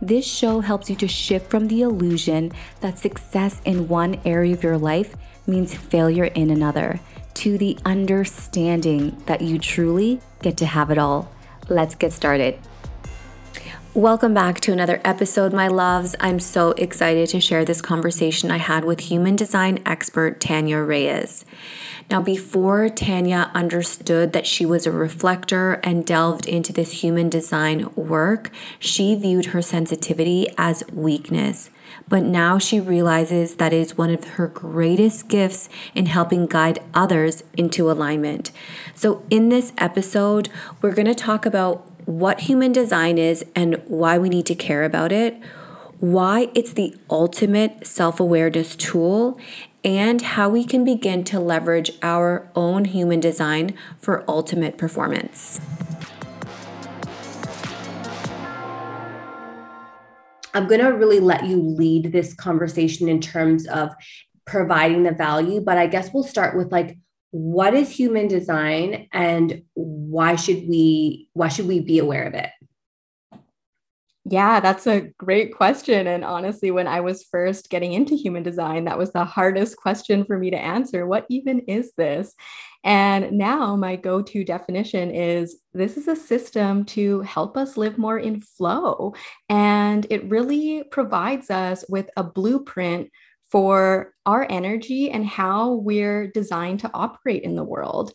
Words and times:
this 0.00 0.26
show 0.26 0.60
helps 0.60 0.88
you 0.88 0.96
to 0.96 1.08
shift 1.08 1.50
from 1.50 1.68
the 1.68 1.82
illusion 1.82 2.52
that 2.80 2.98
success 2.98 3.60
in 3.64 3.88
one 3.88 4.20
area 4.24 4.54
of 4.54 4.62
your 4.62 4.78
life 4.78 5.14
means 5.46 5.74
failure 5.74 6.24
in 6.24 6.50
another 6.50 7.00
to 7.34 7.58
the 7.58 7.78
understanding 7.84 9.16
that 9.26 9.40
you 9.40 9.58
truly 9.58 10.20
get 10.42 10.56
to 10.58 10.66
have 10.66 10.90
it 10.90 10.98
all. 10.98 11.30
Let's 11.68 11.94
get 11.94 12.12
started. 12.12 12.58
Welcome 13.94 14.34
back 14.34 14.60
to 14.60 14.72
another 14.72 15.00
episode, 15.04 15.52
my 15.52 15.66
loves. 15.66 16.14
I'm 16.20 16.38
so 16.38 16.70
excited 16.72 17.28
to 17.30 17.40
share 17.40 17.64
this 17.64 17.82
conversation 17.82 18.48
I 18.48 18.58
had 18.58 18.84
with 18.84 19.00
human 19.00 19.34
design 19.34 19.80
expert 19.84 20.40
Tanya 20.40 20.78
Reyes. 20.78 21.44
Now, 22.08 22.22
before 22.22 22.88
Tanya 22.88 23.50
understood 23.52 24.32
that 24.32 24.46
she 24.46 24.64
was 24.64 24.86
a 24.86 24.92
reflector 24.92 25.80
and 25.82 26.06
delved 26.06 26.46
into 26.46 26.72
this 26.72 27.02
human 27.02 27.28
design 27.28 27.92
work, 27.96 28.52
she 28.78 29.16
viewed 29.16 29.46
her 29.46 29.60
sensitivity 29.60 30.46
as 30.56 30.84
weakness. 30.92 31.68
But 32.08 32.22
now 32.22 32.58
she 32.58 32.78
realizes 32.78 33.56
that 33.56 33.72
it 33.72 33.80
is 33.80 33.98
one 33.98 34.10
of 34.10 34.22
her 34.22 34.46
greatest 34.46 35.26
gifts 35.26 35.68
in 35.96 36.06
helping 36.06 36.46
guide 36.46 36.78
others 36.94 37.42
into 37.56 37.90
alignment. 37.90 38.52
So, 38.94 39.24
in 39.30 39.48
this 39.48 39.72
episode, 39.78 40.48
we're 40.80 40.94
going 40.94 41.06
to 41.06 41.14
talk 41.14 41.44
about 41.44 41.90
what 42.06 42.40
human 42.40 42.72
design 42.72 43.18
is 43.18 43.44
and 43.54 43.80
why 43.86 44.18
we 44.18 44.28
need 44.28 44.46
to 44.46 44.54
care 44.54 44.84
about 44.84 45.12
it, 45.12 45.40
why 45.98 46.48
it's 46.54 46.72
the 46.72 46.96
ultimate 47.10 47.86
self 47.86 48.20
awareness 48.20 48.76
tool, 48.76 49.38
and 49.84 50.20
how 50.22 50.48
we 50.48 50.64
can 50.64 50.84
begin 50.84 51.24
to 51.24 51.40
leverage 51.40 51.92
our 52.02 52.48
own 52.54 52.86
human 52.86 53.20
design 53.20 53.74
for 53.98 54.24
ultimate 54.28 54.78
performance. 54.78 55.60
I'm 60.52 60.66
going 60.66 60.80
to 60.80 60.88
really 60.88 61.20
let 61.20 61.46
you 61.46 61.60
lead 61.60 62.12
this 62.12 62.34
conversation 62.34 63.08
in 63.08 63.20
terms 63.20 63.66
of 63.68 63.94
providing 64.46 65.04
the 65.04 65.12
value, 65.12 65.60
but 65.60 65.78
I 65.78 65.86
guess 65.86 66.10
we'll 66.12 66.24
start 66.24 66.56
with 66.56 66.72
like 66.72 66.98
what 67.30 67.74
is 67.74 67.90
human 67.90 68.28
design 68.28 69.08
and 69.12 69.62
why 69.74 70.36
should 70.36 70.68
we 70.68 71.28
why 71.32 71.48
should 71.48 71.66
we 71.66 71.80
be 71.80 71.98
aware 71.98 72.24
of 72.24 72.34
it? 72.34 72.50
Yeah, 74.26 74.60
that's 74.60 74.86
a 74.86 75.00
great 75.18 75.54
question. 75.54 76.06
And 76.06 76.24
honestly, 76.24 76.70
when 76.70 76.86
I 76.86 77.00
was 77.00 77.24
first 77.24 77.70
getting 77.70 77.94
into 77.94 78.14
human 78.14 78.42
design, 78.42 78.84
that 78.84 78.98
was 78.98 79.12
the 79.12 79.24
hardest 79.24 79.76
question 79.78 80.24
for 80.24 80.38
me 80.38 80.50
to 80.50 80.58
answer. 80.58 81.06
What 81.06 81.24
even 81.30 81.60
is 81.60 81.92
this? 81.96 82.34
And 82.84 83.32
now 83.32 83.76
my 83.76 83.96
go 83.96 84.22
to 84.22 84.44
definition 84.44 85.10
is 85.10 85.60
this 85.72 85.96
is 85.96 86.06
a 86.06 86.16
system 86.16 86.84
to 86.86 87.20
help 87.22 87.56
us 87.56 87.76
live 87.76 87.98
more 87.98 88.18
in 88.18 88.40
flow. 88.40 89.14
And 89.48 90.06
it 90.10 90.28
really 90.30 90.84
provides 90.84 91.50
us 91.50 91.84
with 91.88 92.08
a 92.16 92.22
blueprint 92.22 93.10
for 93.50 94.12
our 94.26 94.46
energy 94.48 95.10
and 95.10 95.26
how 95.26 95.72
we're 95.72 96.28
designed 96.28 96.80
to 96.80 96.90
operate 96.94 97.42
in 97.42 97.56
the 97.56 97.64
world. 97.64 98.12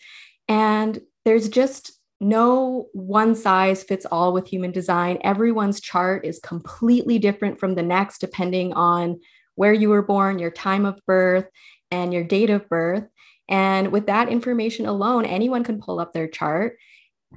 And 0.48 1.00
there's 1.26 1.50
just 1.50 1.92
no 2.22 2.88
one 2.94 3.36
size 3.36 3.84
fits 3.84 4.06
all 4.06 4.32
with 4.32 4.48
human 4.48 4.72
design. 4.72 5.18
Everyone's 5.24 5.82
chart 5.82 6.26
is 6.26 6.40
completely 6.40 7.20
different 7.20 7.60
from 7.60 7.76
the 7.76 7.84
next, 7.84 8.20
depending 8.20 8.74
on 8.74 9.20
where 9.56 9.74
you 9.74 9.90
were 9.90 10.02
born, 10.02 10.40
your 10.40 10.52
time 10.52 10.86
of 10.86 11.00
birth, 11.06 11.46
and 11.92 12.14
your 12.14 12.24
date 12.24 12.50
of 12.50 12.68
birth. 12.70 13.04
And 13.50 13.92
with 13.92 14.08
that 14.08 14.30
information 14.30 14.86
alone, 14.86 15.26
anyone 15.26 15.64
can 15.64 15.82
pull 15.82 16.00
up 16.00 16.14
their 16.14 16.28
chart. 16.28 16.78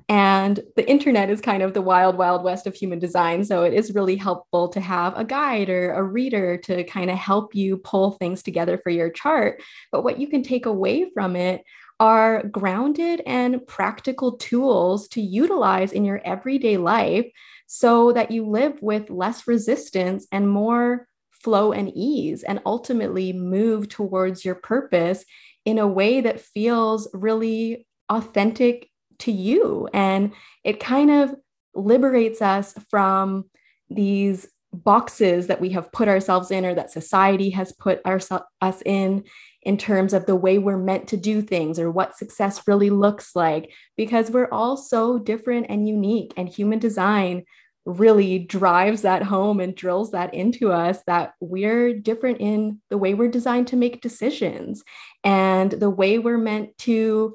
And 0.09 0.61
the 0.77 0.89
internet 0.89 1.31
is 1.31 1.41
kind 1.41 1.63
of 1.63 1.75
the 1.75 1.83
wild, 1.83 2.17
wild 2.17 2.45
west 2.45 2.67
of 2.67 2.75
human 2.75 2.99
design. 2.99 3.45
So 3.45 3.63
it 3.63 3.75
is 3.75 3.95
really 3.95 4.17
helpful 4.17 4.69
to 4.69 4.81
have 4.81 5.17
a 5.17 5.25
guide 5.25 5.69
or 5.69 5.93
a 5.93 6.03
reader 6.03 6.57
to 6.59 6.85
kind 6.85 7.11
of 7.11 7.19
help 7.19 7.55
you 7.55 7.79
pull 7.79 8.13
things 8.13 8.43
together 8.43 8.79
for 8.79 8.91
your 8.91 9.11
chart. 9.11 9.63
But 9.93 10.05
what 10.05 10.19
you 10.19 10.29
can 10.29 10.43
take 10.43 10.67
away 10.67 11.11
from 11.13 11.37
it 11.37 11.63
are 12.01 12.45
grounded 12.45 13.23
and 13.27 13.67
practical 13.67 14.37
tools 14.37 15.09
to 15.09 15.21
utilize 15.21 15.93
in 15.93 16.05
your 16.05 16.21
everyday 16.25 16.77
life 16.77 17.27
so 17.67 18.13
that 18.13 18.31
you 18.31 18.47
live 18.47 18.81
with 18.81 19.11
less 19.11 19.47
resistance 19.47 20.27
and 20.31 20.49
more 20.49 21.07
flow 21.33 21.73
and 21.73 21.93
ease, 21.95 22.43
and 22.43 22.61
ultimately 22.67 23.33
move 23.33 23.89
towards 23.89 24.45
your 24.45 24.57
purpose 24.57 25.25
in 25.65 25.79
a 25.79 25.87
way 25.87 26.21
that 26.21 26.41
feels 26.41 27.09
really 27.13 27.87
authentic 28.09 28.88
to 29.21 29.33
you. 29.33 29.89
And 29.93 30.33
it 30.65 30.81
kind 30.81 31.11
of 31.11 31.35
liberates 31.75 32.43
us 32.43 32.75
from 32.91 33.45
these 33.91 34.49
boxes 34.73 35.47
that 35.47 35.61
we 35.61 35.71
have 35.71 35.91
put 35.93 36.09
ourselves 36.09 36.51
in 36.51 36.67
or 36.67 36.75
that 36.75 36.91
society 36.91 37.51
has 37.51 37.73
put 37.73 38.01
our, 38.05 38.21
us 38.61 38.83
in 38.85 39.25
in 39.63 39.77
terms 39.77 40.13
of 40.13 40.27
the 40.27 40.37
way 40.37 40.59
we're 40.59 40.79
meant 40.79 41.09
to 41.09 41.17
do 41.17 41.43
things 41.43 41.79
or 41.79 41.91
what 41.91 42.17
success 42.17 42.67
really 42.67 42.91
looks 42.91 43.35
like, 43.35 43.73
because 43.97 44.31
we're 44.31 44.51
all 44.51 44.77
so 44.77 45.19
different 45.19 45.67
and 45.69 45.89
unique. 45.89 46.33
And 46.37 46.49
human 46.49 46.79
design 46.79 47.45
really 47.85 48.39
drives 48.39 49.03
that 49.03 49.23
home 49.23 49.61
and 49.61 49.75
drills 49.75 50.11
that 50.11 50.35
into 50.35 50.71
us 50.71 51.03
that 51.07 51.33
we're 51.41 51.95
different 51.95 52.39
in 52.39 52.81
the 52.91 52.99
way 52.99 53.15
we're 53.15 53.31
designed 53.31 53.67
to 53.67 53.77
make 53.77 54.03
decisions 54.03 54.85
and 55.25 55.73
the 55.73 55.91
way 55.91 56.19
we're 56.19 56.39
meant 56.39 56.77
to 56.77 57.35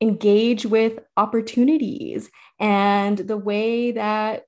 engage 0.00 0.66
with 0.66 0.98
opportunities 1.16 2.30
and 2.58 3.16
the 3.18 3.36
way 3.36 3.92
that 3.92 4.44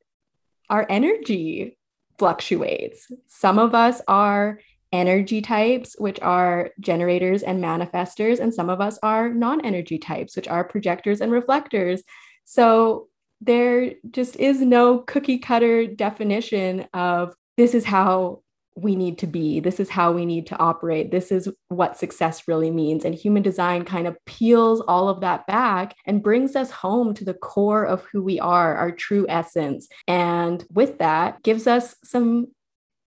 our 0.69 0.86
energy 0.88 1.78
fluctuates. 2.19 3.10
Some 3.26 3.59
of 3.59 3.75
us 3.75 4.03
are 4.06 4.60
energy 4.92 5.41
types, 5.42 5.97
which 5.98 6.20
are 6.20 6.70
generators 6.81 7.42
and 7.42 7.62
manifestors, 7.62 8.41
and 8.41 8.53
some 8.53 8.70
of 8.70 8.81
us 8.81 8.98
are 9.03 9.28
non 9.28 9.64
energy 9.64 9.98
types, 9.98 10.36
which 10.36 10.48
are 10.48 10.64
projectors 10.64 11.20
and 11.20 11.32
reflectors. 11.32 12.03
So 12.44 13.09
there 13.41 13.94
just 14.10 14.36
is 14.36 14.60
no 14.60 14.98
cookie 14.98 15.38
cutter 15.38 15.86
definition 15.86 16.86
of 16.92 17.34
this 17.56 17.75
is 17.75 17.84
how 17.84 18.42
we 18.83 18.97
need 18.97 19.19
to 19.19 19.27
be. 19.27 19.61
This 19.61 19.81
is 19.81 19.91
how 19.91 20.12
we 20.12 20.25
need 20.27 20.47
to 20.49 20.59
operate. 20.59 21.11
This 21.11 21.31
is 21.33 21.49
what 21.69 21.99
success 21.99 22.47
really 22.47 22.71
means. 22.71 23.05
And 23.05 23.15
human 23.15 23.43
design 23.43 23.84
kind 23.84 24.06
of 24.06 24.16
peels 24.25 24.81
all 24.89 25.09
of 25.09 25.21
that 25.21 25.47
back 25.47 25.94
and 26.06 26.22
brings 26.22 26.56
us 26.56 26.71
home 26.71 27.15
to 27.15 27.25
the 27.25 27.34
core 27.34 27.84
of 27.84 28.05
who 28.12 28.22
we 28.22 28.39
are, 28.41 28.77
our 28.77 28.91
true 28.93 29.27
essence. 29.28 29.89
And 30.06 30.65
with 30.72 30.99
that, 30.99 31.43
gives 31.43 31.66
us 31.66 31.97
some 32.05 32.49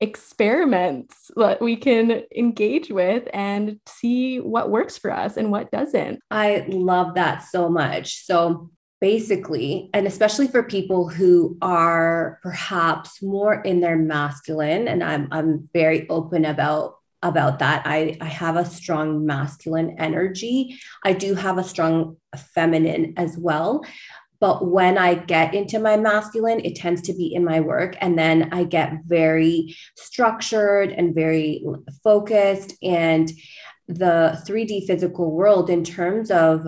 experiments 0.01 1.31
that 1.37 1.61
we 1.61 1.77
can 1.77 2.23
engage 2.35 2.91
with 2.91 3.29
and 3.35 3.79
see 3.87 4.41
what 4.41 4.71
works 4.71 4.97
for 4.97 5.13
us 5.13 5.37
and 5.37 5.51
what 5.51 5.71
doesn't. 5.71 6.21
I 6.31 6.65
love 6.69 7.15
that 7.17 7.43
so 7.43 7.69
much. 7.69 8.25
So 8.25 8.71
basically, 9.01 9.91
and 9.95 10.07
especially 10.07 10.49
for 10.49 10.63
people 10.63 11.09
who 11.09 11.57
are 11.63 12.39
perhaps 12.43 13.23
more 13.23 13.55
in 13.63 13.81
their 13.81 13.97
masculine, 13.97 14.89
and 14.89 15.03
I'm 15.03 15.29
I'm 15.31 15.69
very 15.73 16.09
open 16.09 16.45
about 16.45 16.97
about 17.23 17.59
that. 17.59 17.83
I, 17.87 18.17
I 18.21 18.27
have 18.27 18.57
a 18.57 18.65
strong 18.65 19.27
masculine 19.27 19.97
energy. 19.99 20.79
I 21.05 21.13
do 21.13 21.35
have 21.35 21.59
a 21.59 21.65
strong 21.65 22.17
feminine 22.55 23.15
as 23.17 23.37
well. 23.37 23.85
But 24.41 24.67
when 24.67 24.97
I 24.97 25.17
get 25.17 25.55
into 25.55 25.79
my 25.79 25.99
masculine, 25.99 26.61
it 26.61 26.77
tends 26.77 27.03
to 27.03 27.13
be 27.13 27.35
in 27.35 27.45
my 27.45 27.61
work. 27.61 27.95
And 28.01 28.19
then 28.19 28.49
I 28.53 28.65
get 28.65 29.05
very 29.05 29.77
structured 29.97 30.93
and 30.93 31.15
very 31.15 31.63
focused. 32.03 32.75
And 32.83 33.31
the 33.87 34.43
3D 34.47 34.87
physical 34.87 35.31
world, 35.31 35.69
in 35.69 35.85
terms 35.85 36.31
of 36.31 36.67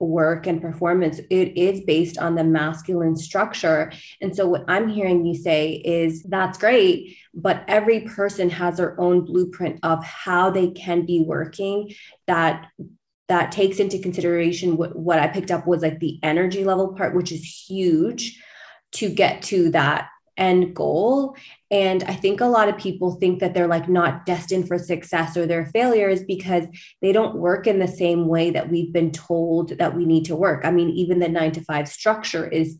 work 0.00 0.46
and 0.46 0.60
performance, 0.60 1.18
it 1.30 1.56
is 1.56 1.82
based 1.82 2.18
on 2.18 2.34
the 2.34 2.44
masculine 2.44 3.16
structure. 3.16 3.92
And 4.20 4.34
so, 4.34 4.46
what 4.46 4.64
I'm 4.68 4.88
hearing 4.88 5.24
you 5.24 5.34
say 5.34 5.72
is 5.72 6.22
that's 6.24 6.58
great, 6.58 7.16
but 7.32 7.64
every 7.68 8.00
person 8.00 8.50
has 8.50 8.76
their 8.76 9.00
own 9.00 9.24
blueprint 9.24 9.80
of 9.82 10.04
how 10.04 10.50
they 10.50 10.70
can 10.70 11.06
be 11.06 11.24
working 11.26 11.94
that 12.26 12.66
that 13.28 13.52
takes 13.52 13.78
into 13.78 13.98
consideration 13.98 14.76
what, 14.76 14.94
what 14.94 15.18
I 15.18 15.28
picked 15.28 15.50
up 15.50 15.66
was 15.66 15.82
like 15.82 15.98
the 15.98 16.18
energy 16.22 16.62
level 16.62 16.94
part, 16.94 17.14
which 17.14 17.32
is 17.32 17.64
huge 17.66 18.38
to 18.92 19.08
get 19.08 19.42
to 19.42 19.70
that 19.70 20.08
end 20.36 20.74
goal. 20.74 21.36
And 21.70 22.02
I 22.04 22.14
think 22.14 22.40
a 22.40 22.46
lot 22.46 22.68
of 22.68 22.78
people 22.78 23.12
think 23.12 23.40
that 23.40 23.54
they're 23.54 23.66
like 23.66 23.88
not 23.88 24.26
destined 24.26 24.68
for 24.68 24.78
success 24.78 25.36
or 25.36 25.46
they're 25.46 25.66
failures 25.66 26.22
because 26.22 26.64
they 27.02 27.12
don't 27.12 27.36
work 27.36 27.66
in 27.66 27.78
the 27.78 27.88
same 27.88 28.26
way 28.26 28.50
that 28.50 28.70
we've 28.70 28.92
been 28.92 29.10
told 29.10 29.78
that 29.78 29.96
we 29.96 30.06
need 30.06 30.26
to 30.26 30.36
work. 30.36 30.64
I 30.64 30.70
mean, 30.70 30.90
even 30.90 31.18
the 31.18 31.28
nine 31.28 31.52
to 31.52 31.60
five 31.62 31.88
structure 31.88 32.46
is 32.46 32.78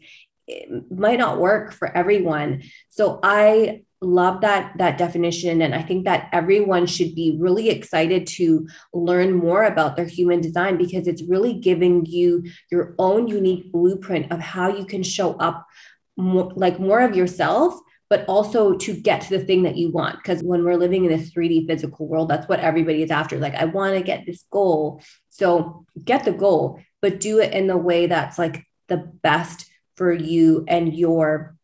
might 0.91 1.19
not 1.19 1.41
work 1.41 1.73
for 1.73 1.89
everyone. 1.97 2.63
So 2.91 3.19
I 3.23 3.83
love 4.05 4.43
that 4.43 4.77
that 4.79 4.99
definition 4.99 5.63
and 5.63 5.75
i 5.75 5.83
think 5.83 6.05
that 6.05 6.29
everyone 6.33 6.87
should 6.87 7.15
be 7.15 7.37
really 7.41 7.71
excited 7.71 8.27
to 8.27 8.67
learn 8.93 9.33
more 9.33 9.65
about 9.65 9.97
their 9.97 10.07
human 10.07 10.41
design 10.41 10.77
because 10.77 11.07
it's 11.07 11.23
really 11.23 11.55
giving 11.55 12.05
you 12.07 12.45
your 12.71 12.95
own 12.99 13.27
unique 13.27 13.73
blueprint 13.73 14.31
of 14.31 14.41
how 14.41 14.69
you 14.69 14.85
can 14.85 15.03
show 15.03 15.35
up 15.35 15.67
more, 16.17 16.53
like 16.55 16.79
more 16.79 17.01
of 17.01 17.17
yourself 17.17 17.79
but 18.11 18.25
also 18.29 18.75
to 18.77 18.95
get 18.95 19.23
to 19.23 19.31
the 19.31 19.45
thing 19.45 19.63
that 19.63 19.77
you 19.77 19.91
want. 19.91 20.17
Because 20.19 20.43
when 20.43 20.63
we're 20.63 20.77
living 20.77 21.05
in 21.05 21.11
this 21.11 21.33
3d 21.33 21.67
physical 21.67 22.07
world 22.07 22.29
that's 22.29 22.49
what 22.49 22.61
everybody 22.61 23.03
is 23.03 23.11
after. 23.11 23.39
Like 23.39 23.55
i 23.55 23.65
want 23.65 23.97
to 23.97 24.03
get 24.03 24.27
this 24.27 24.45
goal. 24.51 25.03
So 25.31 25.87
get 26.05 26.25
the 26.25 26.33
goal 26.33 26.81
but 27.01 27.21
do 27.21 27.41
it 27.41 27.53
in 27.53 27.67
the 27.67 27.77
way 27.77 28.07
that's 28.07 28.39
like 28.39 28.65
the 28.89 28.97
best 28.97 29.67
for 29.97 30.13
you 30.13 30.65
and 30.69 30.95
your 30.95 31.57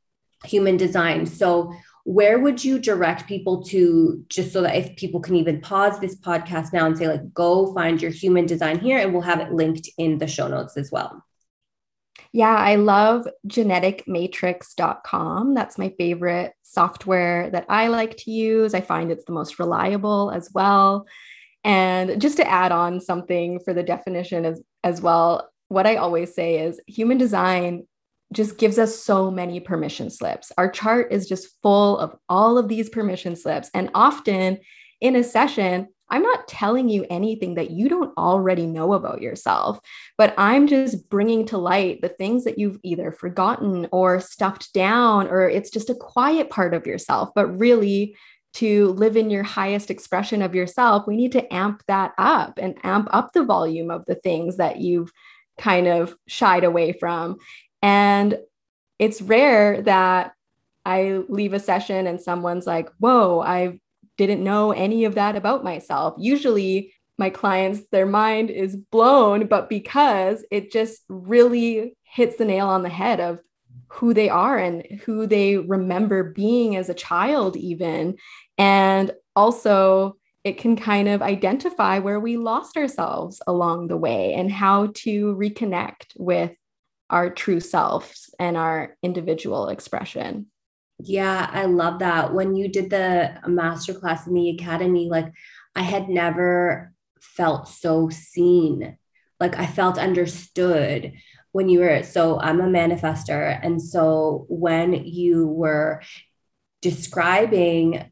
human 0.45 0.77
design. 0.77 1.27
So 1.27 1.73
where 2.05 2.39
would 2.39 2.65
you 2.65 2.79
direct 2.79 3.27
people 3.27 3.63
to 3.65 4.25
just 4.29 4.53
so 4.53 4.63
that 4.63 4.77
if 4.77 4.97
people 4.97 5.21
can 5.21 5.37
even 5.37 5.61
pause 5.61 6.01
this 6.01 6.19
podcast 6.19 6.73
now 6.73 6.87
and 6.87 6.97
say 6.97 7.09
like 7.09 7.33
go 7.33 7.73
find 7.75 8.01
your 8.01 8.11
human 8.11 8.47
design 8.47 8.79
here 8.79 8.99
and 8.99 9.13
we'll 9.13 9.23
have 9.23 9.41
it 9.41 9.53
linked 9.53 9.89
in 9.99 10.19
the 10.19 10.27
show 10.27 10.49
notes 10.49 10.77
as 10.77 10.91
well 10.91 11.23
yeah 12.33 12.57
i 12.57 12.77
love 12.77 13.27
geneticmatrix.com 13.47 15.55
that's 15.55 15.79
my 15.79 15.93
favorite 15.99 16.53
software 16.63 17.51
that 17.51 17.67
i 17.69 17.89
like 17.89 18.17
to 18.17 18.31
use 18.31 18.75
i 18.75 18.81
find 18.81 19.11
it's 19.11 19.25
the 19.25 19.33
most 19.33 19.59
reliable 19.59 20.31
as 20.31 20.49
well 20.55 21.07
and 21.65 22.21
just 22.21 22.37
to 22.37 22.49
add 22.49 22.71
on 22.73 23.01
something 23.01 23.59
for 23.61 23.75
the 23.75 23.83
definition 23.83 24.45
as, 24.45 24.63
as 24.85 25.01
well 25.01 25.51
what 25.69 25.87
i 25.87 25.97
always 25.97 26.35
say 26.35 26.61
is 26.61 26.81
human 26.87 27.19
design 27.19 27.85
just 28.33 28.59
gives 28.59 28.79
us 28.79 28.97
so 28.97 29.31
many 29.31 29.59
permission 29.59 30.09
slips. 30.09 30.53
Our 30.57 30.71
chart 30.71 31.13
is 31.13 31.29
just 31.29 31.49
full 31.63 31.99
of 31.99 32.17
all 32.29 32.59
of 32.59 32.69
these 32.69 32.89
permission 32.89 33.35
slips. 33.35 33.71
And 33.75 33.91
often 33.95 34.59
in 35.01 35.17
a 35.17 35.25
session, 35.25 35.89
I'm 36.11 36.23
not 36.23 36.49
telling 36.49 36.89
you 36.89 37.07
anything 37.09 37.55
that 37.55 37.71
you 37.71 37.89
don't 37.89 38.17
already 38.19 38.67
know 38.67 38.93
about 38.93 39.23
yourself, 39.23 39.79
but 40.19 40.35
I'm 40.37 40.67
just 40.67 41.09
bringing 41.09 41.47
to 41.47 41.59
light 41.59 42.03
the 42.03 42.09
things 42.09 42.45
that 42.45 42.59
you've 42.59 42.79
either 42.83 43.13
forgotten 43.13 43.89
or 43.93 44.21
stuffed 44.21 44.73
down, 44.75 45.29
or 45.29 45.49
it's 45.49 45.71
just 45.71 45.91
a 45.91 45.95
quiet 45.95 46.51
part 46.51 46.75
of 46.75 46.87
yourself. 46.87 47.31
But 47.35 47.59
really, 47.59 48.17
to 48.55 48.89
live 48.93 49.17
in 49.17 49.31
your 49.31 49.45
highest 49.45 49.91
expression 49.91 50.43
of 50.43 50.55
yourself, 50.55 51.07
we 51.07 51.17
need 51.17 51.33
to 51.33 51.55
amp 51.55 51.83
that 51.87 52.13
up 52.19 52.59
and 52.59 52.79
amp 52.83 53.09
up 53.13 53.33
the 53.33 53.45
volume 53.45 53.91
of 53.91 54.05
the 54.07 54.17
things 54.17 54.57
that 54.57 54.81
you've 54.81 55.13
kind 55.59 55.87
of 55.87 56.17
shied 56.27 56.65
away 56.65 56.93
from. 56.93 57.37
And 57.83 58.39
it's 58.99 59.23
rare 59.23 59.83
that 59.83 60.33
I 60.85 61.23
leave 61.29 61.53
a 61.53 61.61
session 61.61 62.07
and 62.07 62.21
someone's 62.21 62.67
like, 62.67 62.89
whoa, 62.99 63.41
I 63.41 63.79
didn't 64.27 64.45
know 64.45 64.73
any 64.73 65.07
of 65.07 65.15
that 65.15 65.35
about 65.35 65.65
myself. 65.65 66.15
Usually, 66.19 66.93
my 67.17 67.31
clients, 67.31 67.81
their 67.91 68.05
mind 68.05 68.51
is 68.51 68.77
blown, 68.77 69.47
but 69.47 69.71
because 69.71 70.45
it 70.51 70.71
just 70.71 71.01
really 71.09 71.97
hits 72.03 72.37
the 72.37 72.45
nail 72.45 72.69
on 72.69 72.83
the 72.83 72.91
head 72.91 73.19
of 73.19 73.39
who 73.89 74.13
they 74.13 74.29
are 74.29 74.59
and 74.59 74.85
who 75.07 75.27
they 75.27 75.57
remember 75.57 76.35
being 76.35 76.77
as 76.77 76.91
a 76.91 76.95
child, 76.95 77.57
even. 77.57 78.17
And 78.59 79.13
also, 79.35 80.17
it 80.45 80.59
can 80.59 80.77
kind 80.77 81.09
of 81.09 81.23
identify 81.23 81.99
where 81.99 82.21
we 82.21 82.37
lost 82.37 82.77
ourselves 82.77 83.41
along 83.47 83.89
the 83.89 83.97
way 83.97 84.35
and 84.35 84.53
how 84.53 84.89
to 84.97 85.35
reconnect 85.35 86.13
with 86.17 86.53
our 87.09 87.31
true 87.31 87.61
selves 87.61 88.35
and 88.39 88.59
our 88.59 88.97
individual 89.03 89.69
expression. 89.69 90.47
Yeah, 91.05 91.49
I 91.53 91.65
love 91.67 92.01
that. 92.01 92.35
When 92.35 92.55
you 92.55 92.69
did 92.69 92.91
the 92.91 93.39
masterclass 93.47 94.27
in 94.27 94.35
the 94.35 94.51
academy, 94.51 95.09
like 95.09 95.33
I 95.75 95.83
had 95.83 96.09
never 96.09 96.93
felt 97.21 97.69
so 97.69 98.09
seen. 98.09 98.97
Like 99.39 99.59
I 99.59 99.67
felt 99.67 99.99
understood 99.99 101.13
when 101.53 101.69
you 101.69 101.81
were 101.81 102.03
so 102.03 102.39
I'm 102.39 102.61
a 102.61 102.65
manifestor 102.65 103.59
and 103.63 103.83
so 103.83 104.47
when 104.49 104.93
you 104.93 105.47
were 105.47 106.03
describing 106.81 108.11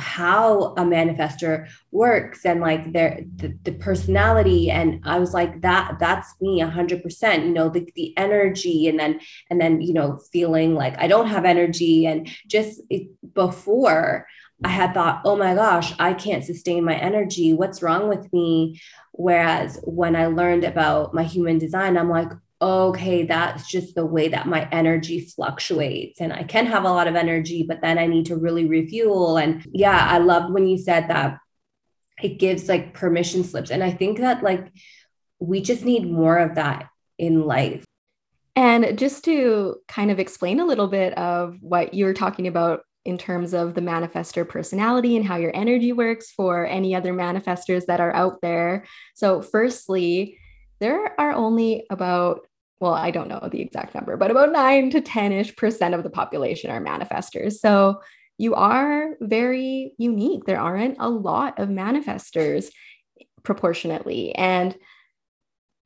how 0.00 0.74
a 0.76 0.82
manifestor 0.82 1.68
works 1.90 2.46
and 2.46 2.60
like 2.60 2.92
their 2.92 3.22
the, 3.36 3.56
the 3.64 3.72
personality. 3.72 4.70
And 4.70 5.00
i 5.04 5.18
was 5.18 5.34
like 5.34 5.60
that 5.60 5.96
that's 6.00 6.34
me 6.40 6.60
100% 6.60 7.44
you 7.44 7.52
know 7.52 7.68
the, 7.68 7.90
the 7.94 8.16
energy 8.16 8.88
and 8.88 8.98
then 8.98 9.20
and 9.50 9.60
then 9.60 9.80
you 9.80 9.92
know 9.92 10.20
feeling 10.32 10.74
like 10.74 10.98
i 10.98 11.06
don't 11.06 11.28
have 11.28 11.44
energy. 11.44 12.06
And 12.06 12.28
just 12.46 12.80
it, 12.88 13.08
before 13.34 14.26
i 14.64 14.68
had 14.68 14.94
thought 14.94 15.22
oh 15.24 15.36
my 15.36 15.54
gosh 15.54 15.92
i 15.98 16.14
can't 16.14 16.44
sustain 16.44 16.84
my 16.84 16.96
energy. 16.96 17.52
What's 17.52 17.82
wrong 17.82 18.08
with 18.08 18.32
me? 18.32 18.80
Whereas 19.12 19.80
when 19.84 20.16
i 20.16 20.26
learned 20.26 20.64
about 20.64 21.12
my 21.12 21.24
human 21.24 21.58
design 21.58 21.98
i'm 21.98 22.10
like 22.10 22.30
okay, 22.60 23.24
that's 23.24 23.68
just 23.68 23.94
the 23.94 24.04
way 24.04 24.28
that 24.28 24.46
my 24.46 24.68
energy 24.70 25.20
fluctuates. 25.20 26.20
And 26.20 26.32
I 26.32 26.42
can 26.42 26.66
have 26.66 26.84
a 26.84 26.90
lot 26.90 27.06
of 27.06 27.14
energy, 27.14 27.62
but 27.62 27.80
then 27.80 27.98
I 27.98 28.06
need 28.06 28.26
to 28.26 28.36
really 28.36 28.66
refuel. 28.66 29.36
And 29.36 29.64
yeah, 29.72 30.06
I 30.10 30.18
love 30.18 30.50
when 30.50 30.66
you 30.66 30.76
said 30.76 31.08
that 31.08 31.38
it 32.20 32.38
gives 32.38 32.68
like 32.68 32.94
permission 32.94 33.44
slips. 33.44 33.70
And 33.70 33.82
I 33.82 33.92
think 33.92 34.18
that 34.18 34.42
like 34.42 34.72
we 35.38 35.60
just 35.60 35.84
need 35.84 36.10
more 36.10 36.38
of 36.38 36.56
that 36.56 36.88
in 37.16 37.44
life. 37.44 37.84
And 38.56 38.98
just 38.98 39.24
to 39.26 39.76
kind 39.86 40.10
of 40.10 40.18
explain 40.18 40.58
a 40.58 40.66
little 40.66 40.88
bit 40.88 41.16
of 41.16 41.58
what 41.60 41.94
you 41.94 42.04
were 42.04 42.14
talking 42.14 42.48
about 42.48 42.80
in 43.04 43.16
terms 43.16 43.54
of 43.54 43.74
the 43.74 43.80
manifestor 43.80 44.46
personality 44.46 45.16
and 45.16 45.24
how 45.24 45.36
your 45.36 45.54
energy 45.54 45.92
works 45.92 46.32
for 46.32 46.66
any 46.66 46.92
other 46.92 47.14
manifestors 47.14 47.86
that 47.86 48.00
are 48.00 48.12
out 48.14 48.40
there. 48.42 48.84
So, 49.14 49.42
firstly, 49.42 50.38
there 50.80 51.18
are 51.20 51.32
only 51.32 51.86
about 51.88 52.47
well, 52.80 52.94
I 52.94 53.10
don't 53.10 53.28
know 53.28 53.48
the 53.50 53.60
exact 53.60 53.94
number, 53.94 54.16
but 54.16 54.30
about 54.30 54.52
nine 54.52 54.90
to 54.90 55.00
10 55.00 55.32
ish 55.32 55.56
percent 55.56 55.94
of 55.94 56.02
the 56.02 56.10
population 56.10 56.70
are 56.70 56.80
manifestors. 56.80 57.54
So 57.54 58.00
you 58.38 58.54
are 58.54 59.16
very 59.20 59.94
unique. 59.98 60.44
There 60.44 60.60
aren't 60.60 60.96
a 61.00 61.08
lot 61.08 61.58
of 61.58 61.68
manifestors 61.68 62.70
proportionately. 63.42 64.34
And 64.36 64.76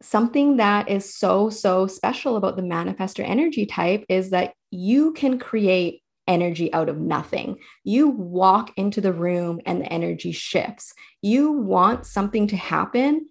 something 0.03 0.59
that 0.59 0.91
is 0.91 1.15
so, 1.15 1.49
so 1.49 1.87
special 1.87 2.37
about 2.37 2.57
the 2.57 2.63
manifestor 2.63 3.27
energy 3.27 3.65
type 3.65 4.05
is 4.09 4.31
that 4.31 4.53
you 4.71 5.13
can 5.13 5.39
create 5.39 6.03
energy 6.29 6.73
out 6.73 6.89
of 6.89 6.99
nothing. 6.99 7.57
You 7.85 8.09
walk 8.09 8.73
into 8.77 9.01
the 9.01 9.13
room 9.13 9.61
and 9.65 9.81
the 9.81 9.93
energy 9.93 10.33
shifts. 10.33 10.93
You 11.21 11.53
want 11.53 12.07
something 12.07 12.47
to 12.49 12.57
happen, 12.57 13.29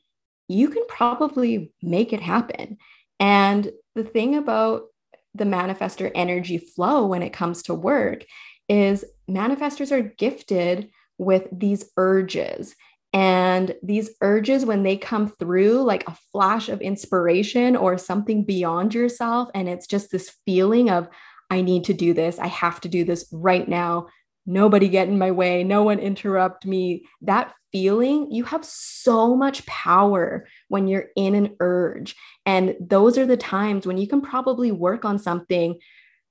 you 0.48 0.70
can 0.70 0.84
probably 0.88 1.72
make 1.82 2.12
it 2.12 2.22
happen. 2.22 2.78
And 3.22 3.72
the 3.96 4.04
thing 4.04 4.36
about 4.36 4.88
the 5.34 5.46
manifestor 5.46 6.12
energy 6.14 6.58
flow 6.58 7.06
when 7.06 7.22
it 7.22 7.32
comes 7.32 7.64
to 7.64 7.74
work 7.74 8.26
is 8.68 9.06
manifestors 9.30 9.92
are 9.92 10.02
gifted 10.02 10.90
with 11.18 11.48
these 11.52 11.86
urges. 11.96 12.76
And 13.14 13.76
these 13.84 14.12
urges, 14.22 14.66
when 14.66 14.84
they 14.84 14.98
come 14.98 15.28
through 15.28 15.84
like 15.84 16.08
a 16.08 16.18
flash 16.32 16.68
of 16.68 16.82
inspiration 16.82 17.76
or 17.76 17.98
something 17.98 18.44
beyond 18.44 18.94
yourself, 18.94 19.50
and 19.54 19.70
it's 19.70 19.88
just 19.88 20.12
this 20.12 20.34
feeling 20.46 20.90
of, 20.90 21.08
I 21.50 21.62
need 21.62 21.84
to 21.86 21.94
do 21.94 22.14
this, 22.14 22.40
I 22.40 22.48
have 22.48 22.82
to 22.82 22.90
do 22.90 23.04
this 23.04 23.28
right 23.32 23.68
now. 23.68 24.08
Nobody 24.46 24.88
get 24.88 25.10
in 25.10 25.20
my 25.20 25.32
way, 25.32 25.64
no 25.64 25.84
one 25.84 26.00
interrupt 26.00 26.66
me. 26.66 27.06
That 27.22 27.54
feeling, 27.72 28.32
you 28.32 28.44
have 28.44 28.66
so 28.66 29.36
much 29.36 29.66
power 29.66 30.48
when 30.68 30.88
you're 30.88 31.08
in 31.16 31.36
an 31.36 31.56
urge. 31.60 32.16
And 32.46 32.76
those 32.80 33.18
are 33.18 33.26
the 33.26 33.38
times 33.38 33.88
when 33.88 33.98
you 33.98 34.08
can 34.08 34.22
probably 34.22 34.72
work 34.72 35.06
on 35.06 35.20
something 35.20 35.80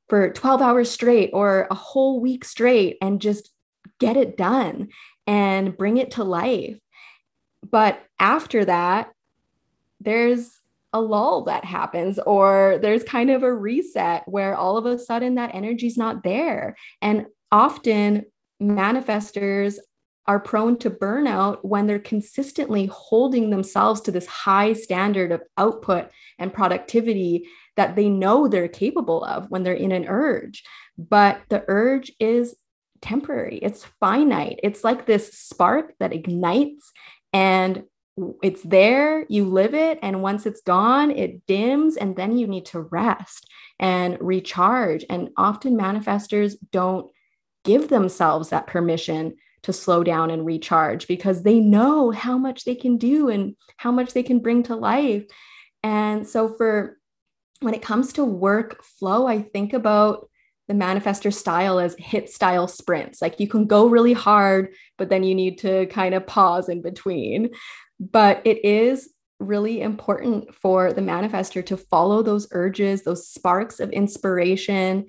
for 0.08 0.30
12 0.30 0.60
hours 0.60 0.90
straight 0.90 1.30
or 1.32 1.66
a 1.70 1.74
whole 1.74 2.20
week 2.20 2.44
straight 2.44 2.98
and 3.00 3.20
just 3.20 3.50
get 3.98 4.16
it 4.16 4.36
done 4.36 4.88
and 5.26 5.76
bring 5.76 5.96
it 5.96 6.12
to 6.12 6.24
life. 6.24 6.78
But 7.68 8.02
after 8.18 8.64
that, 8.64 9.12
there's 10.00 10.58
a 10.92 11.00
lull 11.00 11.44
that 11.44 11.64
happens, 11.64 12.18
or 12.18 12.78
there's 12.82 13.04
kind 13.04 13.30
of 13.30 13.44
a 13.44 13.54
reset 13.54 14.24
where 14.26 14.56
all 14.56 14.76
of 14.76 14.86
a 14.86 14.98
sudden 14.98 15.36
that 15.36 15.54
energy's 15.54 15.96
not 15.96 16.24
there. 16.24 16.76
And 17.00 17.26
often 17.52 18.24
manifestors 18.60 19.76
are 20.26 20.40
prone 20.40 20.76
to 20.78 20.90
burnout 20.90 21.58
when 21.62 21.86
they're 21.86 21.98
consistently 21.98 22.86
holding 22.86 23.50
themselves 23.50 24.00
to 24.02 24.12
this 24.12 24.26
high 24.26 24.72
standard 24.72 25.32
of 25.32 25.42
output 25.56 26.08
and 26.38 26.52
productivity 26.52 27.48
that 27.76 27.96
they 27.96 28.08
know 28.08 28.46
they're 28.46 28.68
capable 28.68 29.24
of 29.24 29.50
when 29.50 29.62
they're 29.62 29.72
in 29.74 29.92
an 29.92 30.06
urge. 30.06 30.62
but 30.98 31.40
the 31.48 31.64
urge 31.66 32.12
is 32.20 32.54
temporary, 33.00 33.58
it's 33.58 33.86
finite. 33.98 34.60
It's 34.62 34.84
like 34.84 35.06
this 35.06 35.32
spark 35.32 35.94
that 35.98 36.12
ignites 36.12 36.92
and 37.32 37.84
it's 38.42 38.62
there, 38.62 39.24
you 39.28 39.46
live 39.46 39.74
it, 39.74 39.98
and 40.02 40.22
once 40.22 40.44
it's 40.44 40.60
gone, 40.60 41.10
it 41.10 41.46
dims, 41.46 41.96
and 41.96 42.14
then 42.16 42.36
you 42.36 42.46
need 42.46 42.66
to 42.66 42.80
rest 42.80 43.48
and 43.78 44.18
recharge. 44.20 45.04
And 45.08 45.30
often 45.36 45.76
manifestors 45.76 46.56
don't 46.70 47.10
give 47.64 47.88
themselves 47.88 48.50
that 48.50 48.66
permission 48.66 49.36
to 49.62 49.72
slow 49.72 50.02
down 50.02 50.30
and 50.30 50.46
recharge 50.46 51.06
because 51.06 51.42
they 51.42 51.60
know 51.60 52.10
how 52.10 52.38
much 52.38 52.64
they 52.64 52.74
can 52.74 52.96
do 52.96 53.28
and 53.28 53.56
how 53.76 53.92
much 53.92 54.12
they 54.12 54.22
can 54.22 54.40
bring 54.40 54.62
to 54.64 54.76
life. 54.76 55.24
And 55.82 56.26
so, 56.26 56.48
for 56.48 56.98
when 57.60 57.74
it 57.74 57.82
comes 57.82 58.14
to 58.14 58.24
work 58.24 58.82
flow, 58.82 59.26
I 59.26 59.42
think 59.42 59.72
about 59.72 60.28
the 60.68 60.74
manifestor 60.74 61.34
style 61.34 61.80
as 61.80 61.96
HIIT 61.96 62.28
style 62.28 62.68
sprints. 62.68 63.20
Like 63.20 63.40
you 63.40 63.48
can 63.48 63.66
go 63.66 63.88
really 63.88 64.12
hard, 64.12 64.72
but 64.98 65.10
then 65.10 65.24
you 65.24 65.34
need 65.34 65.58
to 65.58 65.86
kind 65.86 66.14
of 66.14 66.26
pause 66.26 66.68
in 66.68 66.80
between. 66.80 67.50
But 67.98 68.40
it 68.46 68.64
is 68.64 69.12
really 69.40 69.80
important 69.80 70.54
for 70.54 70.92
the 70.92 71.00
manifestor 71.00 71.64
to 71.66 71.76
follow 71.76 72.22
those 72.22 72.46
urges, 72.52 73.02
those 73.02 73.26
sparks 73.26 73.80
of 73.80 73.90
inspiration, 73.90 75.06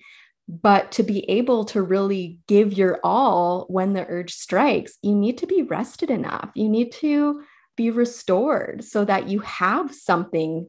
but 0.48 0.92
to 0.94 1.04
be 1.04 1.30
able 1.30 1.66
to 1.66 1.82
really 1.82 2.40
give 2.48 2.74
your 2.74 3.00
all 3.04 3.66
when 3.70 3.94
the 3.94 4.06
urge 4.08 4.34
strikes, 4.34 4.98
you 5.02 5.16
need 5.16 5.38
to 5.38 5.48
be 5.48 5.62
rested 5.64 6.10
enough. 6.10 6.50
You 6.56 6.68
need 6.68 6.92
to 6.94 7.44
be 7.78 7.90
restored 7.90 8.84
so 8.84 9.06
that 9.06 9.30
you 9.30 9.40
have 9.40 9.94
something 9.94 10.68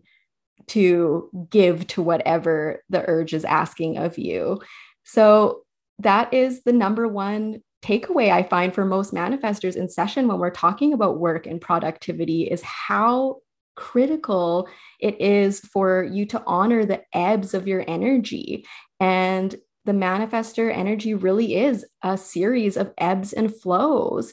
to 0.68 1.28
give 1.50 1.86
to 1.88 2.02
whatever 2.02 2.82
the 2.88 3.04
urge 3.08 3.34
is 3.34 3.44
asking 3.44 3.98
of 3.98 4.18
you. 4.18 4.60
So 5.04 5.62
that 5.98 6.32
is 6.32 6.62
the 6.62 6.72
number 6.72 7.08
one 7.08 7.62
takeaway 7.82 8.30
I 8.30 8.44
find 8.44 8.72
for 8.72 8.84
most 8.84 9.12
manifestors 9.12 9.76
in 9.76 9.88
session 9.88 10.28
when 10.28 10.38
we're 10.38 10.50
talking 10.50 10.92
about 10.92 11.18
work 11.18 11.46
and 11.46 11.60
productivity 11.60 12.44
is 12.44 12.62
how 12.62 13.38
critical 13.74 14.68
it 15.00 15.20
is 15.20 15.60
for 15.60 16.04
you 16.04 16.26
to 16.26 16.42
honor 16.46 16.84
the 16.84 17.02
ebbs 17.12 17.54
of 17.54 17.66
your 17.66 17.84
energy. 17.88 18.64
And 19.02 19.52
the 19.84 19.92
manifestor 19.92 20.72
energy 20.72 21.12
really 21.12 21.56
is 21.56 21.84
a 22.02 22.16
series 22.16 22.76
of 22.76 22.94
ebbs 22.96 23.32
and 23.32 23.52
flows. 23.52 24.32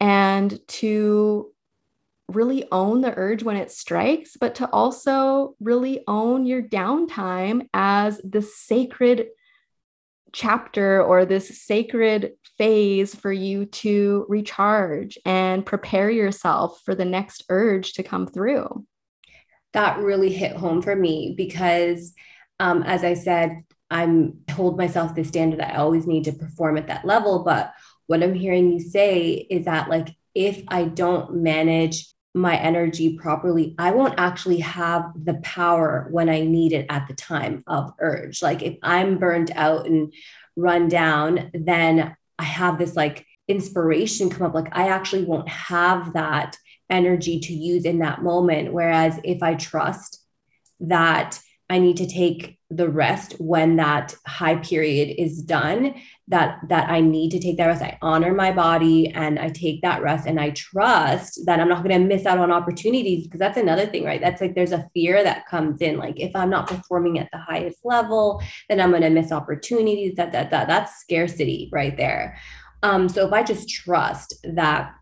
And 0.00 0.58
to 0.68 1.52
really 2.26 2.64
own 2.72 3.00
the 3.00 3.14
urge 3.16 3.44
when 3.44 3.56
it 3.56 3.70
strikes, 3.70 4.36
but 4.36 4.56
to 4.56 4.68
also 4.70 5.54
really 5.60 6.02
own 6.08 6.46
your 6.46 6.60
downtime 6.60 7.68
as 7.72 8.20
the 8.24 8.42
sacred 8.42 9.28
chapter 10.32 11.00
or 11.00 11.24
this 11.24 11.62
sacred 11.62 12.32
phase 12.58 13.14
for 13.14 13.32
you 13.32 13.66
to 13.66 14.26
recharge 14.28 15.16
and 15.24 15.64
prepare 15.64 16.10
yourself 16.10 16.82
for 16.84 16.96
the 16.96 17.04
next 17.04 17.44
urge 17.50 17.92
to 17.92 18.02
come 18.02 18.26
through. 18.26 18.84
That 19.74 20.00
really 20.00 20.32
hit 20.32 20.56
home 20.56 20.82
for 20.82 20.96
me 20.96 21.34
because, 21.36 22.14
um, 22.58 22.82
as 22.82 23.04
I 23.04 23.14
said, 23.14 23.62
I'm 23.90 24.40
told 24.46 24.76
myself 24.76 25.14
the 25.14 25.24
standard 25.24 25.60
I 25.60 25.76
always 25.76 26.06
need 26.06 26.24
to 26.24 26.32
perform 26.32 26.76
at 26.76 26.88
that 26.88 27.04
level. 27.04 27.44
But 27.44 27.72
what 28.06 28.22
I'm 28.22 28.34
hearing 28.34 28.72
you 28.72 28.80
say 28.80 29.46
is 29.50 29.64
that, 29.64 29.88
like, 29.88 30.08
if 30.34 30.62
I 30.68 30.84
don't 30.84 31.36
manage 31.36 32.06
my 32.34 32.56
energy 32.56 33.16
properly, 33.16 33.74
I 33.78 33.90
won't 33.90 34.18
actually 34.18 34.60
have 34.60 35.12
the 35.16 35.34
power 35.34 36.08
when 36.10 36.28
I 36.28 36.44
need 36.44 36.72
it 36.72 36.86
at 36.88 37.08
the 37.08 37.14
time 37.14 37.64
of 37.66 37.92
urge. 37.98 38.42
Like 38.42 38.62
if 38.62 38.76
I'm 38.82 39.18
burned 39.18 39.50
out 39.54 39.86
and 39.86 40.12
run 40.56 40.88
down, 40.88 41.50
then 41.54 42.16
I 42.38 42.44
have 42.44 42.78
this 42.78 42.96
like 42.96 43.26
inspiration 43.48 44.30
come 44.30 44.46
up. 44.46 44.54
Like 44.54 44.76
I 44.76 44.88
actually 44.88 45.24
won't 45.24 45.48
have 45.48 46.12
that 46.12 46.56
energy 46.90 47.40
to 47.40 47.52
use 47.52 47.84
in 47.84 47.98
that 47.98 48.22
moment. 48.22 48.72
Whereas 48.72 49.18
if 49.24 49.42
I 49.42 49.54
trust 49.54 50.22
that 50.80 51.40
I 51.68 51.78
need 51.78 51.98
to 51.98 52.06
take 52.06 52.57
the 52.70 52.88
rest 52.88 53.34
when 53.38 53.76
that 53.76 54.14
high 54.26 54.56
period 54.56 55.14
is 55.18 55.42
done, 55.42 55.94
that 56.28 56.58
that 56.68 56.90
I 56.90 57.00
need 57.00 57.30
to 57.30 57.40
take 57.40 57.56
that 57.56 57.66
rest. 57.66 57.82
I 57.82 57.98
honor 58.02 58.34
my 58.34 58.52
body 58.52 59.08
and 59.08 59.38
I 59.38 59.48
take 59.48 59.80
that 59.80 60.02
rest 60.02 60.26
and 60.26 60.38
I 60.38 60.50
trust 60.50 61.46
that 61.46 61.60
I'm 61.60 61.68
not 61.68 61.82
going 61.82 61.98
to 61.98 62.06
miss 62.06 62.26
out 62.26 62.38
on 62.38 62.52
opportunities 62.52 63.24
because 63.24 63.40
that's 63.40 63.56
another 63.56 63.86
thing, 63.86 64.04
right? 64.04 64.20
That's 64.20 64.42
like 64.42 64.54
there's 64.54 64.72
a 64.72 64.88
fear 64.92 65.24
that 65.24 65.46
comes 65.46 65.80
in. 65.80 65.96
Like 65.96 66.20
if 66.20 66.36
I'm 66.36 66.50
not 66.50 66.68
performing 66.68 67.18
at 67.18 67.30
the 67.32 67.38
highest 67.38 67.78
level, 67.84 68.42
then 68.68 68.80
I'm 68.80 68.90
going 68.90 69.02
to 69.02 69.10
miss 69.10 69.32
opportunities. 69.32 70.16
That 70.16 70.32
that 70.32 70.50
that 70.50 70.68
that's 70.68 71.00
scarcity 71.00 71.70
right 71.72 71.96
there. 71.96 72.38
Um, 72.82 73.08
so 73.08 73.26
if 73.26 73.32
I 73.32 73.42
just 73.42 73.68
trust 73.68 74.36
that 74.44 74.92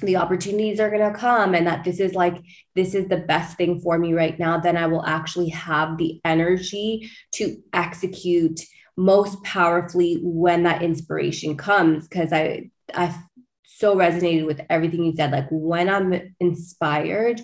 the 0.00 0.16
opportunities 0.16 0.80
are 0.80 0.90
going 0.90 1.12
to 1.12 1.18
come 1.18 1.54
and 1.54 1.66
that 1.66 1.84
this 1.84 2.00
is 2.00 2.14
like 2.14 2.42
this 2.74 2.94
is 2.94 3.08
the 3.08 3.18
best 3.18 3.56
thing 3.56 3.80
for 3.80 3.98
me 3.98 4.12
right 4.12 4.38
now 4.38 4.58
then 4.58 4.76
i 4.76 4.86
will 4.86 5.04
actually 5.04 5.50
have 5.50 5.98
the 5.98 6.20
energy 6.24 7.10
to 7.32 7.56
execute 7.72 8.60
most 8.96 9.42
powerfully 9.44 10.20
when 10.22 10.62
that 10.62 10.82
inspiration 10.82 11.56
comes 11.56 12.08
because 12.08 12.32
i 12.32 12.68
i 12.94 13.14
so 13.76 13.96
resonated 13.96 14.46
with 14.46 14.60
everything 14.70 15.04
you 15.04 15.12
said. 15.14 15.32
Like 15.32 15.48
when 15.50 15.88
i'm 15.88 16.34
inspired 16.40 17.40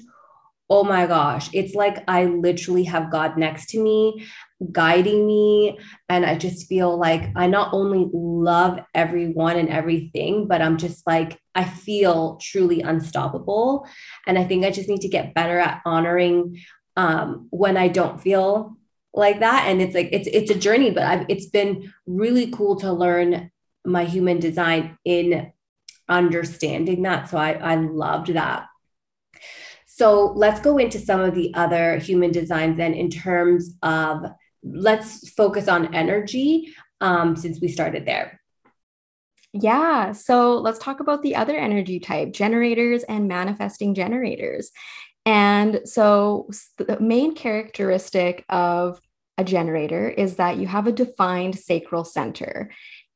oh 0.71 0.85
my 0.85 1.07
gosh 1.07 1.51
it's 1.53 1.75
like 1.75 2.03
i 2.09 2.25
literally 2.25 2.85
have 2.85 3.11
god 3.11 3.37
next 3.37 3.71
to 3.71 3.79
me 3.83 4.25
guiding 4.73 5.27
me. 5.27 5.79
And 6.09 6.27
i 6.27 6.37
just 6.37 6.67
feel 6.69 6.97
like 6.99 7.31
i 7.37 7.47
not 7.47 7.73
only 7.73 8.09
love 8.13 8.81
everyone 8.95 9.57
and 9.57 9.69
everything 9.69 10.47
but 10.49 10.61
i'm 10.61 10.77
just 10.77 11.07
like 11.07 11.39
i 11.55 11.65
feel 11.65 12.37
truly 12.37 12.83
unstoppable. 12.83 13.87
And 14.27 14.39
i 14.39 14.45
think 14.45 14.65
i 14.65 14.71
just 14.71 14.89
need 14.89 15.01
to 15.03 15.09
get 15.09 15.35
better 15.35 15.59
at 15.59 15.81
honoring 15.85 16.61
um, 16.97 17.47
when 17.51 17.77
i 17.77 17.89
don't 17.89 18.21
feel 18.21 18.77
like 19.13 19.41
that. 19.41 19.67
And 19.67 19.83
it's 19.83 19.95
like 19.95 20.11
it's 20.13 20.29
it's 20.29 20.51
a 20.51 20.59
journey 20.59 20.91
but 20.91 21.03
I've, 21.03 21.27
it's 21.29 21.47
been 21.47 21.93
really 22.07 22.51
cool 22.51 22.77
to 22.77 22.93
learn 22.93 23.51
my 23.85 24.05
human 24.05 24.39
design 24.39 24.99
in 25.05 25.53
understanding 26.09 27.03
that. 27.03 27.29
So 27.29 27.39
i 27.39 27.53
i 27.53 27.75
loved 27.77 28.29
that 28.35 28.67
so 30.01 30.33
let's 30.45 30.61
go 30.61 30.79
into 30.79 30.99
some 30.99 31.21
of 31.21 31.35
the 31.35 31.53
other 31.55 31.99
human 31.99 32.33
designs 32.33 32.77
then 32.77 32.95
in 32.95 33.11
terms 33.11 33.77
of 33.83 34.25
let's 34.63 35.29
focus 35.31 35.69
on 35.69 35.95
energy 35.95 36.73
um, 37.01 37.37
since 37.37 37.61
we 37.61 37.69
started 37.69 38.05
there 38.07 38.41
yeah. 39.53 40.13
So 40.13 40.59
let's 40.59 40.79
talk 40.79 41.01
about 41.01 41.23
the 41.23 41.35
other 41.35 41.57
energy 41.57 41.99
type 41.99 42.33
generators 42.33 43.03
and 43.03 43.27
manifesting 43.27 43.95
generators. 43.95 44.71
And 45.27 45.81
so 45.85 46.49
the 46.79 46.99
main 47.01 47.35
characteristic 47.35 48.45
of 48.49 49.01
a 49.39 49.45
generator 49.45 50.09
is 50.09 50.37
that 50.37 50.59
you 50.59 50.67
have 50.67 50.87
a 50.87 50.93
defined 50.93 51.59
sacral 51.59 52.05
center. 52.05 52.71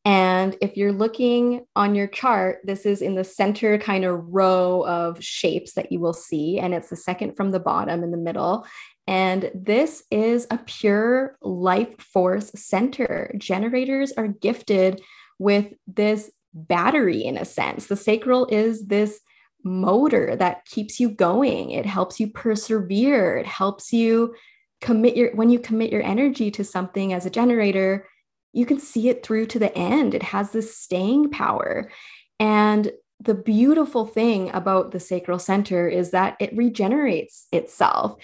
And 0.04 0.56
if 0.60 0.76
you're 0.76 0.92
looking 0.92 1.64
on 1.74 1.94
your 1.94 2.06
chart, 2.06 2.58
this 2.64 2.84
is 2.84 3.00
in 3.00 3.14
the 3.14 3.24
center 3.24 3.78
kind 3.78 4.04
of 4.04 4.22
row 4.28 4.84
of 4.86 5.22
shapes 5.24 5.72
that 5.74 5.90
you 5.90 5.98
will 5.98 6.12
see. 6.12 6.58
And 6.58 6.74
it's 6.74 6.90
the 6.90 6.96
second 6.96 7.36
from 7.36 7.52
the 7.52 7.60
bottom 7.60 8.02
in 8.02 8.10
the 8.10 8.18
middle. 8.18 8.66
And 9.06 9.50
this 9.54 10.04
is 10.10 10.46
a 10.50 10.58
pure 10.58 11.38
life 11.40 11.98
force 12.00 12.50
center. 12.54 13.34
Generators 13.38 14.12
are 14.12 14.28
gifted 14.28 15.00
with 15.38 15.72
this 15.86 16.30
battery 16.52 17.24
in 17.24 17.36
a 17.36 17.44
sense. 17.44 17.86
The 17.86 17.96
sacral 17.96 18.46
is 18.46 18.86
this 18.86 19.20
motor 19.64 20.36
that 20.36 20.64
keeps 20.66 21.00
you 21.00 21.08
going. 21.08 21.70
It 21.70 21.86
helps 21.86 22.20
you 22.20 22.28
persevere. 22.28 23.38
It 23.38 23.46
helps 23.46 23.92
you 23.92 24.34
commit 24.80 25.16
your 25.16 25.34
when 25.34 25.48
you 25.48 25.58
commit 25.58 25.90
your 25.90 26.02
energy 26.02 26.50
to 26.50 26.64
something 26.64 27.14
as 27.14 27.24
a 27.24 27.30
generator, 27.30 28.06
you 28.54 28.64
can 28.64 28.78
see 28.78 29.08
it 29.08 29.24
through 29.24 29.46
to 29.46 29.58
the 29.58 29.76
end. 29.76 30.14
It 30.14 30.22
has 30.22 30.50
this 30.50 30.76
staying 30.76 31.30
power. 31.30 31.90
And 32.38 32.92
the 33.20 33.34
beautiful 33.34 34.06
thing 34.06 34.50
about 34.54 34.90
the 34.90 35.00
sacral 35.00 35.38
center 35.38 35.88
is 35.88 36.10
that 36.10 36.36
it 36.40 36.56
regenerates 36.56 37.46
itself. 37.52 38.16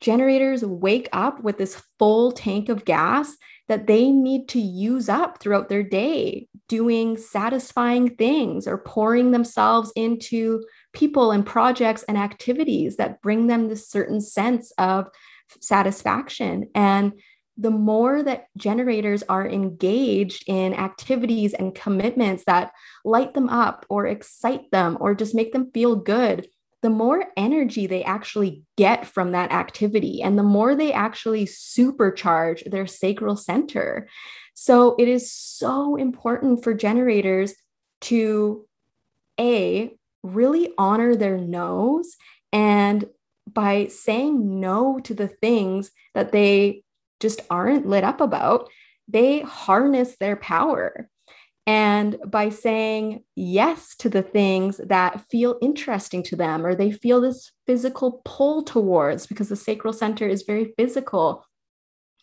Generators 0.00 0.64
wake 0.64 1.08
up 1.12 1.42
with 1.42 1.58
this 1.58 1.82
full 1.98 2.32
tank 2.32 2.68
of 2.68 2.84
gas 2.84 3.36
that 3.68 3.86
they 3.86 4.10
need 4.10 4.48
to 4.48 4.60
use 4.60 5.08
up 5.08 5.38
throughout 5.38 5.68
their 5.68 5.82
day, 5.82 6.48
doing 6.68 7.16
satisfying 7.16 8.14
things 8.16 8.66
or 8.66 8.78
pouring 8.78 9.30
themselves 9.30 9.92
into 9.96 10.62
people 10.92 11.30
and 11.30 11.46
projects 11.46 12.02
and 12.04 12.18
activities 12.18 12.96
that 12.96 13.22
bring 13.22 13.46
them 13.46 13.68
this 13.68 13.88
certain 13.88 14.20
sense 14.20 14.72
of 14.78 15.06
satisfaction. 15.60 16.68
And 16.74 17.12
the 17.56 17.70
more 17.70 18.22
that 18.22 18.46
generators 18.56 19.22
are 19.24 19.46
engaged 19.46 20.44
in 20.46 20.74
activities 20.74 21.54
and 21.54 21.74
commitments 21.74 22.44
that 22.44 22.72
light 23.04 23.34
them 23.34 23.48
up 23.48 23.84
or 23.88 24.06
excite 24.06 24.70
them 24.70 24.96
or 25.00 25.14
just 25.14 25.34
make 25.34 25.52
them 25.52 25.70
feel 25.72 25.96
good, 25.96 26.48
the 26.80 26.90
more 26.90 27.26
energy 27.36 27.86
they 27.86 28.02
actually 28.02 28.64
get 28.76 29.06
from 29.06 29.32
that 29.32 29.52
activity 29.52 30.22
and 30.22 30.38
the 30.38 30.42
more 30.42 30.74
they 30.74 30.92
actually 30.92 31.44
supercharge 31.44 32.68
their 32.70 32.86
sacral 32.86 33.36
center. 33.36 34.08
So 34.54 34.96
it 34.98 35.08
is 35.08 35.32
so 35.32 35.96
important 35.96 36.64
for 36.64 36.74
generators 36.74 37.54
to 38.02 38.66
A, 39.38 39.94
really 40.22 40.72
honor 40.78 41.14
their 41.14 41.38
no's 41.38 42.16
and 42.52 43.04
by 43.46 43.86
saying 43.86 44.60
no 44.60 44.98
to 45.00 45.14
the 45.14 45.28
things 45.28 45.90
that 46.14 46.32
they 46.32 46.82
just 47.22 47.40
aren't 47.48 47.86
lit 47.86 48.04
up 48.04 48.20
about, 48.20 48.68
they 49.08 49.40
harness 49.40 50.16
their 50.20 50.36
power. 50.36 51.08
And 51.66 52.18
by 52.26 52.48
saying 52.48 53.22
yes 53.36 53.94
to 54.00 54.08
the 54.08 54.22
things 54.22 54.80
that 54.84 55.24
feel 55.30 55.58
interesting 55.62 56.22
to 56.24 56.36
them, 56.36 56.66
or 56.66 56.74
they 56.74 56.90
feel 56.90 57.20
this 57.20 57.52
physical 57.66 58.20
pull 58.24 58.64
towards, 58.64 59.28
because 59.28 59.48
the 59.48 59.56
sacral 59.56 59.92
center 59.92 60.26
is 60.26 60.42
very 60.42 60.74
physical, 60.76 61.46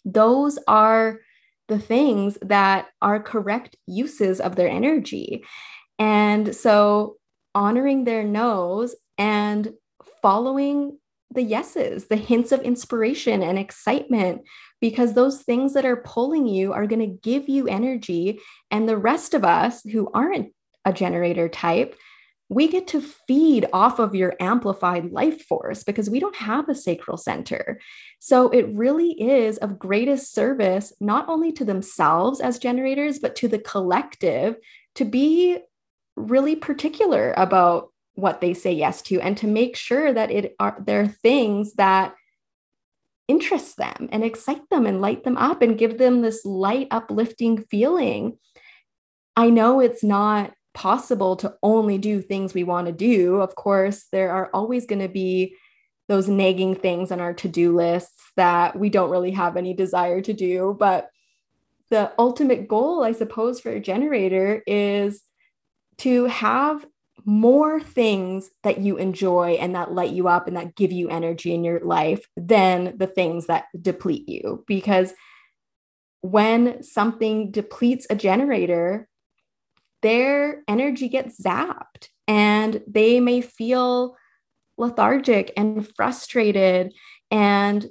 those 0.03 0.59
are 0.67 1.21
the 1.69 1.79
things 1.79 2.37
that 2.41 2.87
are 3.01 3.23
correct 3.23 3.77
uses 3.87 4.41
of 4.41 4.57
their 4.57 4.67
energy. 4.67 5.45
And 5.97 6.53
so 6.53 7.15
honoring 7.55 8.03
their 8.03 8.23
no's 8.23 8.93
and 9.17 9.71
following 10.21 10.98
the 11.31 11.43
yeses, 11.43 12.07
the 12.07 12.15
hints 12.15 12.51
of 12.51 12.61
inspiration 12.61 13.43
and 13.43 13.57
excitement, 13.57 14.41
because 14.81 15.13
those 15.13 15.43
things 15.43 15.73
that 15.73 15.85
are 15.85 15.97
pulling 15.97 16.47
you 16.47 16.73
are 16.73 16.87
going 16.87 17.01
to 17.01 17.19
give 17.21 17.47
you 17.47 17.67
energy. 17.67 18.39
And 18.71 18.87
the 18.87 18.97
rest 18.97 19.33
of 19.33 19.43
us 19.43 19.83
who 19.83 20.09
aren't 20.13 20.53
a 20.85 20.93
generator 20.93 21.47
type, 21.49 21.95
we 22.51 22.67
get 22.67 22.87
to 22.87 23.01
feed 23.01 23.67
off 23.73 23.99
of 23.99 24.15
your 24.15 24.33
amplified 24.39 25.11
life 25.11 25.43
force 25.45 25.83
because 25.83 26.09
we 26.09 26.19
don't 26.19 26.35
have 26.35 26.67
a 26.67 26.73
sacral 26.73 27.17
center. 27.17 27.79
So 28.17 28.49
it 28.49 28.67
really 28.73 29.11
is 29.11 29.59
of 29.59 29.77
greatest 29.77 30.33
service, 30.33 30.91
not 30.99 31.29
only 31.29 31.51
to 31.53 31.65
themselves 31.65 32.41
as 32.41 32.57
generators, 32.57 33.19
but 33.19 33.35
to 33.35 33.47
the 33.47 33.59
collective 33.59 34.55
to 34.95 35.05
be 35.05 35.59
really 36.15 36.55
particular 36.55 37.33
about 37.37 37.89
what 38.19 38.41
they 38.41 38.53
say 38.53 38.71
yes 38.73 39.01
to 39.03 39.19
and 39.21 39.37
to 39.37 39.47
make 39.47 39.75
sure 39.75 40.13
that 40.13 40.31
it 40.31 40.55
are 40.59 40.77
there 40.85 41.01
are 41.01 41.07
things 41.07 41.73
that 41.73 42.15
interest 43.27 43.77
them 43.77 44.09
and 44.11 44.23
excite 44.23 44.67
them 44.69 44.85
and 44.85 45.01
light 45.01 45.23
them 45.23 45.37
up 45.37 45.61
and 45.61 45.77
give 45.77 45.97
them 45.97 46.21
this 46.21 46.43
light 46.45 46.87
uplifting 46.89 47.63
feeling. 47.63 48.37
I 49.35 49.49
know 49.49 49.79
it's 49.79 50.03
not 50.03 50.53
possible 50.73 51.35
to 51.37 51.55
only 51.61 51.97
do 51.97 52.21
things 52.21 52.53
we 52.53 52.63
want 52.63 52.87
to 52.87 52.93
do. 52.93 53.39
Of 53.41 53.55
course 53.55 54.05
there 54.11 54.31
are 54.31 54.49
always 54.53 54.85
going 54.85 55.01
to 55.01 55.09
be 55.09 55.55
those 56.09 56.27
nagging 56.27 56.73
things 56.75 57.11
on 57.11 57.21
our 57.21 57.33
to-do 57.33 57.75
lists 57.75 58.31
that 58.35 58.77
we 58.77 58.89
don't 58.89 59.11
really 59.11 59.31
have 59.31 59.55
any 59.55 59.73
desire 59.73 60.21
to 60.21 60.33
do 60.33 60.75
but 60.77 61.09
the 61.91 62.11
ultimate 62.17 62.67
goal 62.67 63.03
i 63.03 63.11
suppose 63.13 63.59
for 63.59 63.69
a 63.69 63.79
generator 63.79 64.61
is 64.67 65.21
to 65.97 66.25
have 66.25 66.85
more 67.25 67.79
things 67.79 68.49
that 68.63 68.79
you 68.79 68.97
enjoy 68.97 69.51
and 69.53 69.75
that 69.75 69.93
light 69.93 70.11
you 70.11 70.27
up 70.27 70.47
and 70.47 70.57
that 70.57 70.75
give 70.75 70.91
you 70.91 71.09
energy 71.09 71.53
in 71.53 71.63
your 71.63 71.79
life 71.81 72.25
than 72.35 72.97
the 72.97 73.07
things 73.07 73.47
that 73.47 73.65
deplete 73.81 74.27
you. 74.27 74.63
Because 74.67 75.13
when 76.21 76.83
something 76.83 77.51
depletes 77.51 78.07
a 78.09 78.15
generator, 78.15 79.07
their 80.01 80.63
energy 80.67 81.09
gets 81.09 81.41
zapped 81.41 82.09
and 82.27 82.81
they 82.87 83.19
may 83.19 83.41
feel 83.41 84.15
lethargic 84.77 85.51
and 85.57 85.87
frustrated. 85.95 86.93
And 87.31 87.85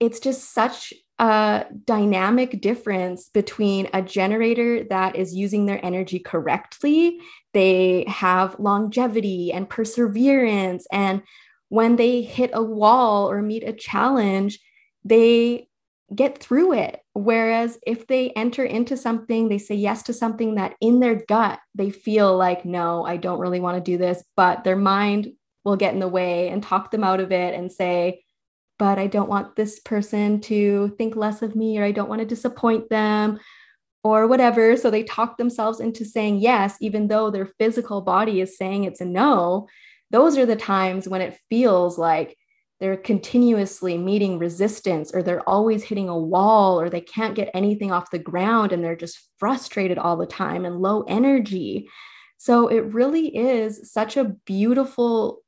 it's 0.00 0.20
just 0.20 0.52
such 0.52 0.92
a 1.18 1.64
dynamic 1.84 2.60
difference 2.60 3.30
between 3.30 3.88
a 3.92 4.02
generator 4.02 4.84
that 4.84 5.16
is 5.16 5.34
using 5.34 5.66
their 5.66 5.82
energy 5.84 6.18
correctly. 6.18 7.18
They 7.54 8.04
have 8.06 8.60
longevity 8.60 9.52
and 9.52 9.68
perseverance. 9.68 10.86
And 10.92 11.22
when 11.68 11.96
they 11.96 12.22
hit 12.22 12.50
a 12.52 12.62
wall 12.62 13.30
or 13.30 13.40
meet 13.40 13.64
a 13.64 13.72
challenge, 13.72 14.58
they 15.04 15.68
get 16.14 16.38
through 16.38 16.74
it. 16.74 17.00
Whereas 17.14 17.78
if 17.86 18.06
they 18.06 18.30
enter 18.30 18.64
into 18.64 18.96
something, 18.96 19.48
they 19.48 19.58
say 19.58 19.74
yes 19.74 20.04
to 20.04 20.12
something 20.12 20.54
that 20.56 20.76
in 20.80 21.00
their 21.00 21.16
gut, 21.26 21.58
they 21.74 21.90
feel 21.90 22.36
like, 22.36 22.64
no, 22.64 23.04
I 23.04 23.16
don't 23.16 23.40
really 23.40 23.58
want 23.58 23.76
to 23.76 23.90
do 23.90 23.98
this, 23.98 24.22
but 24.36 24.64
their 24.64 24.76
mind 24.76 25.32
will 25.64 25.76
get 25.76 25.94
in 25.94 26.00
the 26.00 26.06
way 26.06 26.48
and 26.48 26.62
talk 26.62 26.90
them 26.90 27.02
out 27.02 27.20
of 27.20 27.32
it 27.32 27.54
and 27.54 27.72
say, 27.72 28.22
but 28.78 28.98
I 28.98 29.06
don't 29.06 29.28
want 29.28 29.56
this 29.56 29.80
person 29.80 30.40
to 30.42 30.94
think 30.98 31.16
less 31.16 31.42
of 31.42 31.56
me 31.56 31.78
or 31.78 31.84
I 31.84 31.92
don't 31.92 32.08
want 32.08 32.20
to 32.20 32.26
disappoint 32.26 32.90
them 32.90 33.38
or 34.04 34.26
whatever. 34.26 34.76
So 34.76 34.90
they 34.90 35.02
talk 35.02 35.36
themselves 35.36 35.80
into 35.80 36.04
saying 36.04 36.38
yes, 36.38 36.76
even 36.80 37.08
though 37.08 37.30
their 37.30 37.46
physical 37.58 38.02
body 38.02 38.40
is 38.40 38.56
saying 38.56 38.84
it's 38.84 39.00
a 39.00 39.04
no. 39.04 39.66
Those 40.10 40.38
are 40.38 40.46
the 40.46 40.56
times 40.56 41.08
when 41.08 41.20
it 41.20 41.38
feels 41.50 41.98
like 41.98 42.36
they're 42.78 42.96
continuously 42.96 43.96
meeting 43.96 44.38
resistance 44.38 45.10
or 45.12 45.22
they're 45.22 45.48
always 45.48 45.82
hitting 45.82 46.08
a 46.08 46.18
wall 46.18 46.78
or 46.78 46.90
they 46.90 47.00
can't 47.00 47.34
get 47.34 47.50
anything 47.54 47.90
off 47.90 48.10
the 48.10 48.18
ground 48.18 48.70
and 48.70 48.84
they're 48.84 48.94
just 48.94 49.18
frustrated 49.38 49.98
all 49.98 50.16
the 50.16 50.26
time 50.26 50.64
and 50.64 50.76
low 50.76 51.02
energy. 51.08 51.88
So 52.38 52.68
it 52.68 52.84
really 52.92 53.34
is 53.34 53.90
such 53.90 54.16
a 54.16 54.36
beautiful 54.44 55.40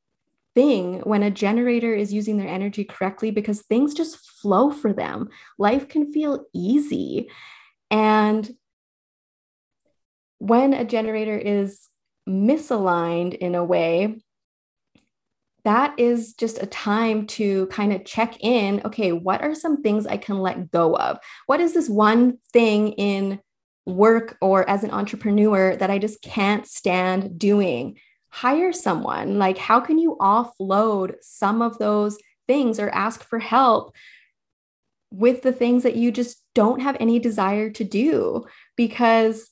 thing 0.59 0.99
when 1.05 1.23
a 1.23 1.31
generator 1.31 1.95
is 1.95 2.13
using 2.13 2.37
their 2.37 2.49
energy 2.49 2.83
correctly 2.83 3.31
because 3.31 3.63
things 3.63 3.95
just 3.95 4.19
flow 4.19 4.73
for 4.73 4.93
them. 4.93 5.29
Life 5.57 5.87
can 5.89 6.13
feel 6.13 6.47
easy. 6.53 7.31
And 7.93 8.51
when 10.39 10.75
a 10.75 10.85
generator 10.85 11.39
is 11.39 11.87
misaligned 12.29 13.39
in 13.39 13.55
a 13.55 13.63
way, 13.63 14.21
that 15.63 15.97
is 15.97 16.35
just 16.35 16.61
a 16.61 16.67
time 16.67 17.29
to 17.29 17.69
kind 17.69 17.93
of 17.93 18.05
check 18.05 18.41
in. 18.41 18.83
Okay, 18.85 19.13
what 19.13 19.43
are 19.43 19.55
some 19.55 19.81
things 19.81 20.09
I 20.09 20.17
can 20.17 20.41
let 20.41 20.73
go 20.73 20.97
of? 20.97 21.19
What 21.47 21.61
is 21.61 21.73
this 21.73 21.89
one 21.89 22.39
thing 22.53 22.95
in 22.95 23.39
work 23.87 24.37
or 24.41 24.69
as 24.69 24.83
an 24.83 24.91
entrepreneur 24.91 25.77
that 25.77 25.89
I 25.89 25.99
just 25.99 26.21
can't 26.21 26.67
stand 26.67 27.39
doing? 27.39 27.97
Hire 28.31 28.73
someone. 28.73 29.39
Like, 29.39 29.59
how 29.59 29.81
can 29.81 29.99
you 29.99 30.17
offload 30.21 31.17
some 31.21 31.63
of 31.63 31.79
those 31.79 32.19
things 32.47 32.79
or 32.79 32.89
ask 32.91 33.23
for 33.23 33.39
help 33.39 33.95
with 35.11 35.43
the 35.43 35.53
things 35.53 35.83
that 35.85 35.97
you 35.97 36.13
just 36.13 36.43
don't 36.55 36.81
have 36.81 36.97
any 37.01 37.19
desire 37.19 37.71
to 37.71 37.85
do? 37.85 38.45
Because 38.77 39.51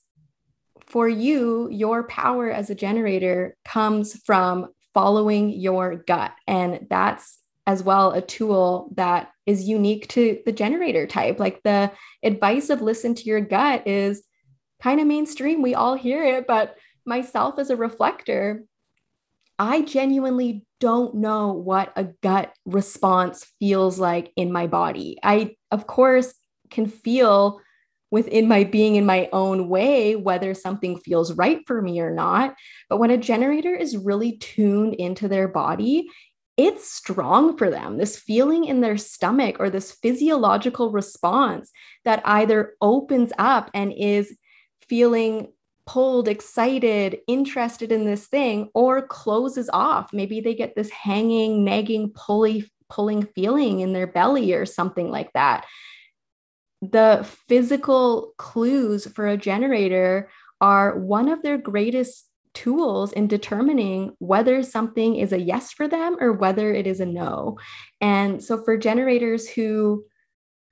for 0.80 1.08
you, 1.08 1.68
your 1.70 2.04
power 2.04 2.50
as 2.50 2.70
a 2.70 2.74
generator 2.74 3.56
comes 3.64 4.20
from 4.24 4.68
following 4.94 5.50
your 5.50 5.96
gut. 5.96 6.32
And 6.46 6.86
that's 6.88 7.38
as 7.66 7.82
well 7.82 8.12
a 8.12 8.22
tool 8.22 8.92
that 8.94 9.32
is 9.44 9.68
unique 9.68 10.08
to 10.08 10.40
the 10.46 10.52
generator 10.52 11.06
type. 11.06 11.40
Like 11.40 11.62
the 11.64 11.90
advice 12.22 12.70
of 12.70 12.80
listen 12.80 13.14
to 13.16 13.24
your 13.24 13.40
gut 13.40 13.86
is 13.86 14.22
kind 14.80 15.00
of 15.00 15.06
mainstream. 15.06 15.62
We 15.62 15.74
all 15.74 15.94
hear 15.94 16.24
it, 16.24 16.46
but 16.46 16.76
myself 17.06 17.58
as 17.58 17.70
a 17.70 17.76
reflector, 17.76 18.64
I 19.58 19.82
genuinely 19.82 20.66
don't 20.80 21.14
know 21.14 21.52
what 21.52 21.92
a 21.96 22.04
gut 22.22 22.52
response 22.66 23.46
feels 23.58 23.98
like 23.98 24.32
in 24.36 24.52
my 24.52 24.66
body. 24.66 25.18
I, 25.22 25.56
of 25.70 25.86
course, 25.86 26.34
can 26.70 26.86
feel 26.86 27.60
within 28.10 28.48
my 28.48 28.64
being 28.64 28.96
in 28.96 29.06
my 29.06 29.28
own 29.32 29.68
way 29.68 30.14
whether 30.14 30.54
something 30.54 30.98
feels 30.98 31.32
right 31.32 31.60
for 31.66 31.80
me 31.82 32.00
or 32.00 32.10
not. 32.10 32.54
But 32.88 32.98
when 32.98 33.10
a 33.10 33.16
generator 33.16 33.74
is 33.74 33.96
really 33.96 34.36
tuned 34.38 34.94
into 34.94 35.26
their 35.28 35.48
body, 35.48 36.08
it's 36.56 36.90
strong 36.90 37.56
for 37.58 37.68
them. 37.68 37.98
This 37.98 38.18
feeling 38.18 38.64
in 38.64 38.80
their 38.80 38.96
stomach 38.96 39.56
or 39.58 39.68
this 39.68 39.92
physiological 39.92 40.90
response 40.90 41.70
that 42.04 42.22
either 42.24 42.74
opens 42.80 43.32
up 43.38 43.70
and 43.74 43.92
is 43.92 44.36
feeling 44.88 45.48
pulled, 45.86 46.28
excited, 46.28 47.18
interested 47.28 47.92
in 47.92 48.04
this 48.04 48.26
thing, 48.26 48.70
or 48.74 49.06
closes 49.06 49.70
off. 49.72 50.12
Maybe 50.12 50.40
they 50.40 50.54
get 50.54 50.74
this 50.74 50.90
hanging, 50.90 51.64
nagging, 51.64 52.10
pulley, 52.10 52.70
pulling 52.88 53.22
feeling 53.22 53.80
in 53.80 53.92
their 53.92 54.06
belly 54.06 54.52
or 54.52 54.66
something 54.66 55.10
like 55.10 55.32
that. 55.32 55.64
The 56.82 57.26
physical 57.48 58.34
clues 58.36 59.06
for 59.06 59.26
a 59.26 59.36
generator 59.36 60.28
are 60.60 60.98
one 60.98 61.28
of 61.28 61.42
their 61.42 61.58
greatest 61.58 62.26
tools 62.54 63.12
in 63.12 63.26
determining 63.28 64.14
whether 64.18 64.62
something 64.62 65.16
is 65.16 65.32
a 65.32 65.40
yes 65.40 65.72
for 65.72 65.86
them 65.86 66.16
or 66.20 66.32
whether 66.32 66.72
it 66.72 66.86
is 66.86 67.00
a 67.00 67.06
no. 67.06 67.58
And 68.00 68.42
so 68.42 68.62
for 68.62 68.76
generators 68.76 69.48
who 69.48 70.04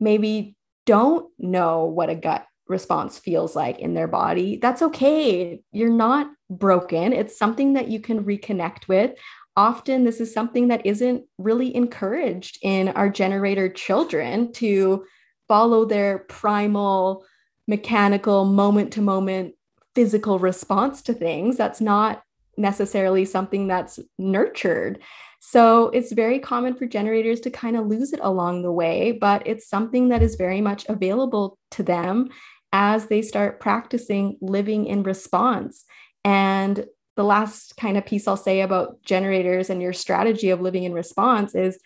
maybe 0.01 0.57
don't 0.87 1.31
know 1.39 1.85
what 1.85 2.11
a 2.11 2.15
gut 2.15 2.47
response 2.69 3.19
feels 3.19 3.55
like 3.55 3.79
in 3.79 3.95
their 3.95 4.09
body. 4.09 4.57
That's 4.57 4.83
okay. 4.83 5.61
You're 5.73 5.91
not 5.91 6.29
broken. 6.51 7.13
It's 7.13 7.39
something 7.39 7.75
that 7.75 7.89
you 7.89 8.01
can 8.01 8.25
reconnect 8.25 8.89
with. 8.89 9.13
Often, 9.57 10.05
this 10.05 10.21
is 10.21 10.33
something 10.33 10.69
that 10.69 10.85
isn't 10.85 11.25
really 11.39 11.75
encouraged 11.75 12.59
in 12.63 12.89
our 12.89 13.09
generator 13.09 13.69
children 13.69 14.53
to 14.55 15.05
follow 15.47 15.85
their 15.85 16.21
primal 16.21 17.25
mechanical, 17.69 18.45
moment 18.45 18.93
to 18.95 19.01
moment 19.01 19.55
physical 19.95 20.39
response 20.39 21.03
to 21.03 21.15
things. 21.15 21.57
That's 21.57 21.81
not 21.81 22.23
necessarily 22.57 23.25
something 23.25 23.69
that's 23.69 23.99
nurtured. 24.19 25.01
So 25.41 25.89
it's 25.91 26.13
very 26.13 26.39
common 26.39 26.75
for 26.75 26.87
generators 26.87 27.41
to 27.41 27.51
kind 27.51 27.77
of 27.77 27.87
lose 27.87 28.13
it 28.13 28.21
along 28.23 28.63
the 28.63 28.73
way, 28.73 29.13
but 29.13 29.47
it's 29.47 29.69
something 29.69 30.09
that 30.09 30.23
is 30.23 30.37
very 30.37 30.61
much 30.61 30.87
available 30.89 31.59
to 31.73 31.83
them 31.83 32.31
as 32.75 33.07
they 33.07 33.23
start 33.23 33.61
practicing 33.61 34.37
living 34.41 34.85
in 34.85 35.05
response. 35.05 35.85
And 36.25 36.87
the 37.17 37.23
last 37.23 37.77
kind 37.77 37.97
of 37.97 38.05
piece 38.05 38.27
I'll 38.27 38.37
say 38.37 38.63
about 38.63 39.01
generators 39.05 39.71
and 39.71 39.81
your 39.81 39.93
strategy 39.93 40.51
of 40.51 40.61
living 40.61 40.83
in 40.83 40.93
response 40.93 41.55
is 41.55 41.79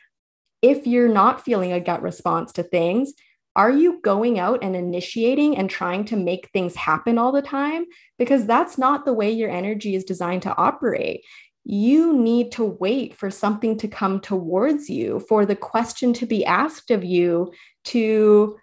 if 0.63 0.87
you're 0.87 1.13
not 1.13 1.45
feeling 1.45 1.73
a 1.73 1.79
gut 1.79 2.01
response 2.01 2.53
to 2.53 2.63
things, 2.63 3.13
are 3.55 3.71
you 3.71 4.01
going 4.03 4.39
out 4.39 4.61
and 4.63 4.75
initiating 4.75 5.59
and 5.59 5.69
trying 5.69 6.07
to 6.07 6.17
make 6.17 6.49
things 6.53 6.75
happen 6.75 7.19
all 7.19 7.33
the 7.33 7.43
time? 7.43 7.85
Because 8.19 8.47
that's 8.47 8.79
not 8.79 9.05
the 9.05 9.13
way 9.13 9.31
your 9.31 9.51
energy 9.51 9.95
is 9.95 10.05
designed 10.05 10.43
to 10.43 10.57
operate. 10.57 11.23
You 11.65 12.17
need 12.17 12.51
to 12.53 12.65
wait 12.65 13.15
for 13.15 13.31
something 13.31 13.77
to 13.79 13.89
come 13.89 14.21
towards 14.21 14.89
you, 14.89 15.21
for 15.29 15.45
the 15.45 15.57
question 15.57 16.15
to 16.15 16.25
be 16.25 16.47
asked 16.47 16.91
of 16.91 17.05
you, 17.05 17.53
to 17.87 18.57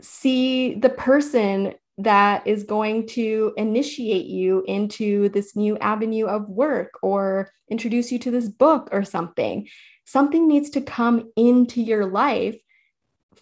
see 0.00 0.74
the 0.74 0.90
person 0.90 1.74
that 1.98 2.46
is 2.46 2.64
going 2.64 3.06
to 3.06 3.52
initiate 3.56 4.26
you 4.26 4.64
into 4.66 5.28
this 5.28 5.54
new 5.54 5.76
avenue 5.78 6.26
of 6.26 6.48
work 6.48 6.98
or 7.02 7.50
introduce 7.70 8.10
you 8.10 8.18
to 8.18 8.30
this 8.30 8.48
book 8.48 8.88
or 8.92 9.04
something. 9.04 9.68
Something 10.04 10.48
needs 10.48 10.70
to 10.70 10.80
come 10.80 11.30
into 11.36 11.80
your 11.80 12.06
life 12.06 12.56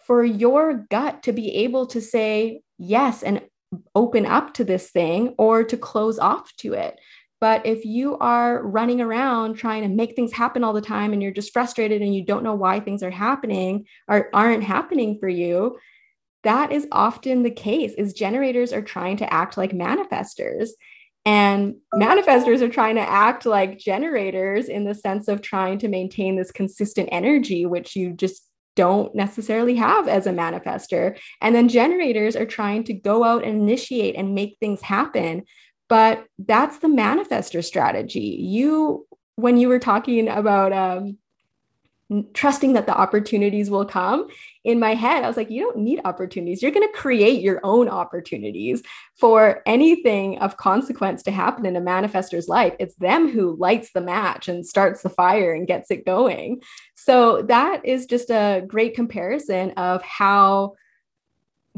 for 0.05 0.25
your 0.25 0.87
gut 0.91 1.23
to 1.23 1.33
be 1.33 1.55
able 1.57 1.87
to 1.87 2.01
say 2.01 2.63
yes 2.79 3.23
and 3.23 3.41
open 3.95 4.27
up 4.27 4.55
to 4.55 4.65
this 4.65 4.91
thing 4.91 5.35
or 5.39 5.63
to 5.63 5.77
close 5.77 6.19
off 6.19 6.55
to 6.57 6.73
it. 6.75 6.99
But 7.41 7.65
if 7.65 7.85
you 7.85 8.19
are 8.19 8.63
running 8.63 9.01
around 9.01 9.55
trying 9.55 9.83
to 9.83 9.89
make 9.89 10.15
things 10.15 10.33
happen 10.33 10.63
all 10.63 10.75
the 10.75 10.81
time 10.83 11.13
and 11.13 11.23
you're 11.23 11.33
just 11.33 11.53
frustrated 11.53 12.03
and 12.03 12.15
you 12.15 12.25
don't 12.25 12.45
know 12.45 12.55
why 12.55 12.81
things 12.81 13.03
are 13.03 13.11
happening 13.11 13.87
or 14.09 14.29
aren't 14.35 14.65
happening 14.65 15.19
for 15.19 15.29
you, 15.29 15.79
that 16.42 16.72
is 16.72 16.87
often 16.90 17.42
the 17.42 17.50
case 17.50 17.92
is 17.94 18.12
generators 18.12 18.72
are 18.72 18.83
trying 18.83 19.16
to 19.18 19.33
act 19.33 19.57
like 19.57 19.72
manifestors. 19.72 20.70
And 21.26 21.76
manifestors 21.94 22.62
are 22.62 22.68
trying 22.68 22.94
to 22.94 23.03
act 23.03 23.44
like 23.44 23.79
generators 23.79 24.68
in 24.68 24.85
the 24.85 24.94
sense 24.94 25.29
of 25.29 25.42
trying 25.42 25.79
to 25.81 25.88
maintain 25.88 26.37
this 26.37 26.50
consistent 26.50 27.11
energy 27.12 27.66
which 27.66 27.94
you 27.94 28.12
just 28.12 28.46
don't 28.74 29.14
necessarily 29.14 29.74
have 29.74 30.09
as 30.09 30.26
a 30.26 30.33
manifestor 30.33 31.18
and 31.42 31.55
then 31.55 31.68
generators 31.68 32.37
are 32.37 32.46
trying 32.46 32.85
to 32.85 32.94
go 32.94 33.24
out 33.24 33.44
and 33.44 33.61
initiate 33.61 34.16
and 34.16 34.35
make 34.35 34.57
things 34.61 34.81
happen. 34.81 35.42
But 35.88 36.24
that's 36.38 36.79
the 36.79 36.88
manifestor 36.88 37.62
strategy. 37.62 38.38
You 38.40 39.07
when 39.37 39.57
you 39.57 39.68
were 39.68 39.79
talking 39.79 40.29
about 40.29 40.72
um, 40.72 41.18
trusting 42.35 42.73
that 42.73 42.87
the 42.87 42.96
opportunities 42.96 43.70
will 43.70 43.85
come 43.85 44.27
in 44.64 44.81
my 44.81 44.94
head 44.94 45.23
i 45.23 45.29
was 45.29 45.37
like 45.37 45.49
you 45.49 45.62
don't 45.62 45.79
need 45.79 46.01
opportunities. 46.05 46.62
You're 46.62 46.73
going 46.73 46.87
to 46.87 46.99
create 46.99 47.42
your 47.42 47.61
own 47.62 47.88
opportunities 47.88 48.83
for 49.16 49.62
anything 49.66 50.38
of 50.38 50.57
consequence 50.57 51.23
to 51.25 51.31
happen 51.31 51.66
in 51.66 51.77
a 51.77 51.81
manifestor's 51.81 52.49
life. 52.49 52.75
It's 52.79 52.94
them 52.96 53.31
who 53.31 53.57
lights 53.57 53.92
the 53.92 54.01
match 54.01 54.49
and 54.49 54.66
starts 54.66 55.03
the 55.03 55.09
fire 55.09 55.53
and 55.53 55.66
gets 55.66 55.90
it 55.90 56.07
going. 56.07 56.62
So 56.94 57.42
that 57.42 57.85
is 57.85 58.07
just 58.07 58.31
a 58.31 58.62
great 58.66 58.94
comparison 58.94 59.73
of 59.73 60.03
how 60.03 60.75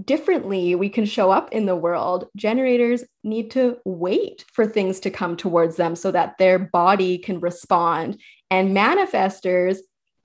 differently 0.04 0.74
we 0.74 0.88
can 0.88 1.04
show 1.04 1.30
up 1.30 1.52
in 1.52 1.66
the 1.66 1.76
world, 1.76 2.26
generators 2.34 3.04
need 3.22 3.50
to 3.50 3.76
wait 3.84 4.44
for 4.52 4.66
things 4.66 4.98
to 5.00 5.10
come 5.10 5.36
towards 5.36 5.76
them 5.76 5.94
so 5.94 6.10
that 6.10 6.38
their 6.38 6.58
body 6.58 7.18
can 7.18 7.40
respond. 7.40 8.18
And 8.50 8.74
manifestors 8.76 9.78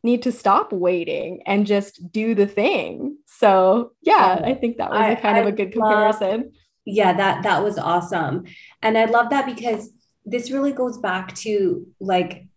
need 0.08 0.24
to 0.24 0.32
stop 0.32 0.72
waiting 0.72 1.44
and 1.46 1.68
just 1.68 2.12
do 2.12 2.34
the 2.34 2.48
thing. 2.48 3.18
So 3.26 3.92
yeah, 4.02 4.42
I 4.44 4.54
think 4.54 4.78
that 4.78 4.90
was 4.90 5.00
I, 5.00 5.10
a 5.10 5.22
kind 5.22 5.38
I 5.38 5.42
of 5.42 5.48
a 5.48 5.52
good 5.52 5.74
comparison. 5.74 6.42
Love, 6.42 6.52
yeah, 6.86 7.14
that 7.14 7.44
that 7.44 7.62
was 7.64 7.78
awesome. 7.78 8.46
And 8.82 8.98
I 8.98 9.06
love 9.06 9.30
that 9.30 9.46
because 9.46 9.92
this 10.26 10.50
really 10.50 10.72
goes 10.72 10.98
back 10.98 11.36
to 11.36 11.86
like 12.00 12.48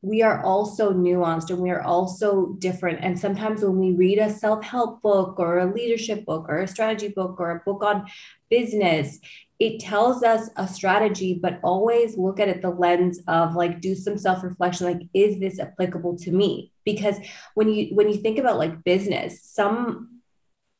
we 0.00 0.22
are 0.22 0.42
all 0.44 0.64
so 0.64 0.92
nuanced 0.92 1.50
and 1.50 1.58
we 1.58 1.70
are 1.70 1.82
all 1.82 2.06
so 2.06 2.56
different. 2.58 3.00
And 3.02 3.18
sometimes 3.18 3.62
when 3.62 3.78
we 3.78 3.92
read 3.92 4.18
a 4.18 4.30
self 4.30 4.62
help 4.62 5.02
book 5.02 5.38
or 5.38 5.58
a 5.58 5.72
leadership 5.72 6.24
book 6.24 6.46
or 6.48 6.58
a 6.58 6.68
strategy 6.68 7.08
book 7.08 7.40
or 7.40 7.50
a 7.50 7.62
book 7.64 7.82
on 7.82 8.06
business, 8.48 9.18
it 9.58 9.80
tells 9.80 10.22
us 10.22 10.50
a 10.56 10.68
strategy, 10.68 11.38
but 11.42 11.58
always 11.64 12.16
look 12.16 12.38
at 12.38 12.48
it 12.48 12.62
the 12.62 12.70
lens 12.70 13.20
of 13.26 13.56
like 13.56 13.80
do 13.80 13.96
some 13.96 14.16
self-reflection 14.16 14.86
like 14.86 15.08
is 15.14 15.40
this 15.40 15.58
applicable 15.58 16.16
to 16.18 16.30
me? 16.30 16.72
Because 16.84 17.16
when 17.54 17.68
you 17.68 17.94
when 17.94 18.08
you 18.08 18.18
think 18.18 18.38
about 18.38 18.58
like 18.58 18.84
business, 18.84 19.42
some 19.42 20.20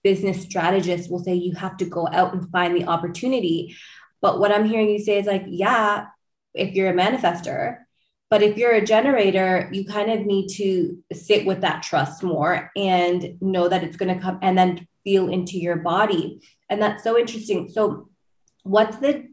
business 0.05 0.43
strategists 0.43 1.11
will 1.11 1.19
say 1.19 1.35
you 1.35 1.55
have 1.55 1.77
to 1.79 1.85
go 1.85 2.07
out 2.13 2.35
and 2.35 2.49
find 2.51 2.77
the 2.77 2.85
opportunity. 2.85 3.77
But 4.23 4.39
what 4.39 4.53
I'm 4.53 4.65
hearing 4.65 4.91
you 4.91 5.01
say 5.01 5.19
is 5.19 5.27
like, 5.27 5.45
yeah, 5.47 6.07
if 6.55 6.75
you're 6.75 6.91
a 6.91 6.95
manifestor, 6.95 7.79
but 8.31 8.43
if 8.43 8.57
you're 8.59 8.73
a 8.73 8.85
generator, 8.85 9.69
you 9.73 9.87
kind 9.87 10.11
of 10.11 10.27
need 10.27 10.49
to 10.49 11.03
sit 11.13 11.47
with 11.47 11.63
that 11.63 11.83
trust 11.83 12.23
more 12.23 12.71
and 12.77 13.41
know 13.41 13.69
that 13.69 13.83
it's 13.83 13.97
going 13.97 14.15
to 14.15 14.21
come 14.21 14.39
and 14.43 14.57
then 14.57 14.87
feel 15.03 15.31
into 15.31 15.59
your 15.59 15.77
body. 15.77 16.43
And 16.69 16.83
that's 16.83 17.03
so 17.03 17.19
interesting. 17.19 17.71
So 17.71 18.11
what's 18.65 18.99
the 18.99 19.29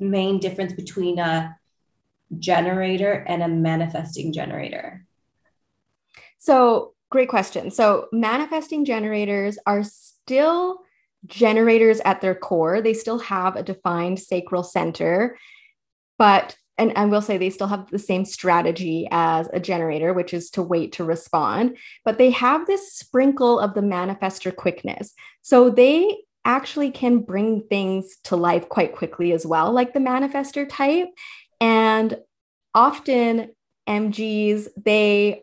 main 0.00 0.40
difference 0.40 0.72
between 0.72 1.18
a 1.18 1.56
generator 2.38 3.12
and 3.12 3.42
a 3.42 3.48
manifesting 3.48 4.32
generator? 4.32 5.06
So, 6.38 6.94
great 7.10 7.28
question. 7.28 7.70
So, 7.70 8.08
manifesting 8.12 8.84
generators 8.84 9.58
are 9.66 9.84
still 9.84 10.80
generators 11.26 12.00
at 12.04 12.20
their 12.20 12.34
core. 12.34 12.80
They 12.80 12.94
still 12.94 13.18
have 13.20 13.56
a 13.56 13.62
defined 13.62 14.18
sacral 14.18 14.62
center, 14.62 15.38
but 16.18 16.56
and 16.78 16.92
I 16.96 17.06
will 17.06 17.22
say 17.22 17.38
they 17.38 17.50
still 17.50 17.68
have 17.68 17.90
the 17.90 17.98
same 17.98 18.24
strategy 18.24 19.08
as 19.10 19.48
a 19.52 19.60
generator, 19.60 20.12
which 20.12 20.34
is 20.34 20.50
to 20.50 20.62
wait 20.62 20.92
to 20.92 21.04
respond, 21.04 21.78
but 22.04 22.18
they 22.18 22.30
have 22.30 22.66
this 22.66 22.92
sprinkle 22.92 23.58
of 23.58 23.74
the 23.74 23.80
manifestor 23.80 24.54
quickness. 24.54 25.14
So 25.42 25.70
they 25.70 26.18
actually 26.44 26.90
can 26.90 27.20
bring 27.20 27.62
things 27.68 28.18
to 28.24 28.36
life 28.36 28.68
quite 28.68 28.94
quickly 28.94 29.32
as 29.32 29.46
well, 29.46 29.72
like 29.72 29.94
the 29.94 30.00
manifestor 30.00 30.68
type. 30.68 31.08
And 31.60 32.18
often 32.74 33.50
MGs, 33.88 34.68
they 34.84 35.42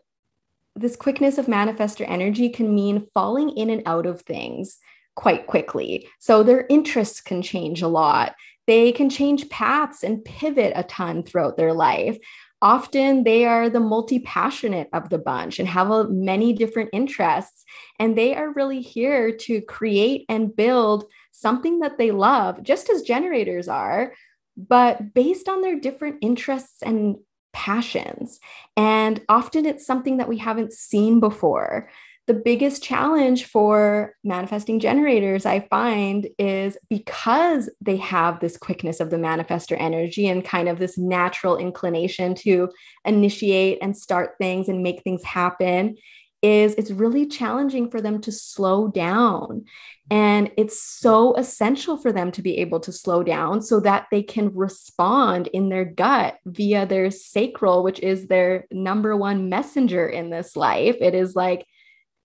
this 0.76 0.96
quickness 0.96 1.38
of 1.38 1.46
manifestor 1.46 2.04
energy 2.08 2.48
can 2.48 2.74
mean 2.74 3.06
falling 3.14 3.50
in 3.50 3.70
and 3.70 3.82
out 3.86 4.06
of 4.06 4.22
things 4.22 4.78
quite 5.14 5.46
quickly. 5.46 6.08
So 6.18 6.42
their 6.42 6.66
interests 6.68 7.20
can 7.20 7.42
change 7.42 7.80
a 7.80 7.86
lot. 7.88 8.34
They 8.66 8.92
can 8.92 9.10
change 9.10 9.48
paths 9.48 10.02
and 10.02 10.24
pivot 10.24 10.72
a 10.74 10.82
ton 10.84 11.22
throughout 11.22 11.56
their 11.56 11.72
life. 11.72 12.18
Often 12.62 13.24
they 13.24 13.44
are 13.44 13.68
the 13.68 13.80
multi 13.80 14.20
passionate 14.20 14.88
of 14.92 15.10
the 15.10 15.18
bunch 15.18 15.58
and 15.58 15.68
have 15.68 15.90
a, 15.90 16.08
many 16.08 16.54
different 16.54 16.90
interests. 16.92 17.64
And 17.98 18.16
they 18.16 18.34
are 18.34 18.54
really 18.54 18.80
here 18.80 19.36
to 19.36 19.60
create 19.62 20.24
and 20.28 20.54
build 20.54 21.04
something 21.32 21.80
that 21.80 21.98
they 21.98 22.10
love, 22.10 22.62
just 22.62 22.88
as 22.88 23.02
generators 23.02 23.68
are, 23.68 24.14
but 24.56 25.12
based 25.12 25.48
on 25.48 25.60
their 25.60 25.78
different 25.78 26.16
interests 26.22 26.82
and 26.82 27.16
passions. 27.52 28.40
And 28.76 29.20
often 29.28 29.66
it's 29.66 29.86
something 29.86 30.16
that 30.16 30.28
we 30.28 30.38
haven't 30.38 30.72
seen 30.72 31.20
before 31.20 31.88
the 32.26 32.34
biggest 32.34 32.82
challenge 32.82 33.44
for 33.44 34.14
manifesting 34.24 34.80
generators, 34.80 35.44
I 35.44 35.60
find, 35.60 36.26
is 36.38 36.78
because 36.88 37.68
they 37.80 37.96
have 37.98 38.40
this 38.40 38.56
quickness 38.56 39.00
of 39.00 39.10
the 39.10 39.18
manifestor 39.18 39.76
energy 39.78 40.26
and 40.28 40.44
kind 40.44 40.68
of 40.68 40.78
this 40.78 40.96
natural 40.96 41.58
inclination 41.58 42.34
to 42.36 42.70
initiate 43.04 43.78
and 43.82 43.96
start 43.96 44.36
things 44.38 44.68
and 44.68 44.82
make 44.82 45.02
things 45.02 45.22
happen. 45.22 45.96
Is 46.40 46.74
it's 46.74 46.90
really 46.90 47.26
challenging 47.26 47.90
for 47.90 48.02
them 48.02 48.20
to 48.20 48.32
slow 48.32 48.88
down. 48.88 49.64
And 50.10 50.50
it's 50.58 50.82
so 50.82 51.34
essential 51.36 51.96
for 51.96 52.12
them 52.12 52.30
to 52.32 52.42
be 52.42 52.58
able 52.58 52.80
to 52.80 52.92
slow 52.92 53.22
down 53.22 53.62
so 53.62 53.80
that 53.80 54.08
they 54.10 54.22
can 54.22 54.54
respond 54.54 55.48
in 55.54 55.70
their 55.70 55.86
gut 55.86 56.36
via 56.44 56.84
their 56.84 57.10
sacral, 57.10 57.82
which 57.82 57.98
is 58.00 58.28
their 58.28 58.66
number 58.70 59.16
one 59.16 59.48
messenger 59.48 60.06
in 60.06 60.28
this 60.28 60.54
life. 60.54 60.96
It 61.00 61.14
is 61.14 61.34
like, 61.34 61.66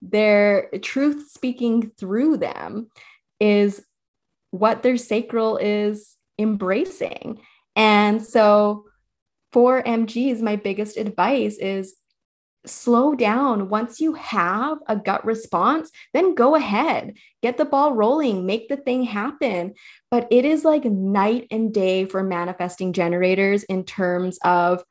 their 0.02 0.70
truth 0.82 1.30
speaking 1.30 1.92
through 1.98 2.38
them 2.38 2.90
is 3.40 3.84
what 4.52 4.84
their 4.84 4.98
sacral 4.98 5.58
is 5.58 6.16
embracing. 6.38 7.40
And 7.76 8.26
so 8.26 8.86
for 9.52 9.84
MGs, 9.84 10.42
my 10.42 10.56
biggest 10.56 10.98
advice 10.98 11.58
is 11.58 11.96
slow 12.66 13.16
down. 13.16 13.70
Once 13.70 14.00
you 14.00 14.14
have 14.14 14.78
a 14.88 14.96
gut 14.96 15.26
response, 15.26 15.90
then 16.14 16.36
go 16.36 16.56
ahead, 16.56 17.14
get 17.42 17.58
the 17.58 17.66
ball 17.66 17.94
rolling, 17.94 18.46
make 18.46 18.68
the 18.70 18.78
thing 18.78 19.04
happen. 19.04 19.74
But 20.12 20.28
it 20.30 20.46
is 20.46 20.66
like 20.66 20.86
night 20.86 21.48
and 21.52 21.74
day 21.74 22.06
for 22.06 22.22
manifesting 22.22 22.94
generators 22.94 23.64
in 23.64 23.86
terms 23.86 24.38
of 24.44 24.84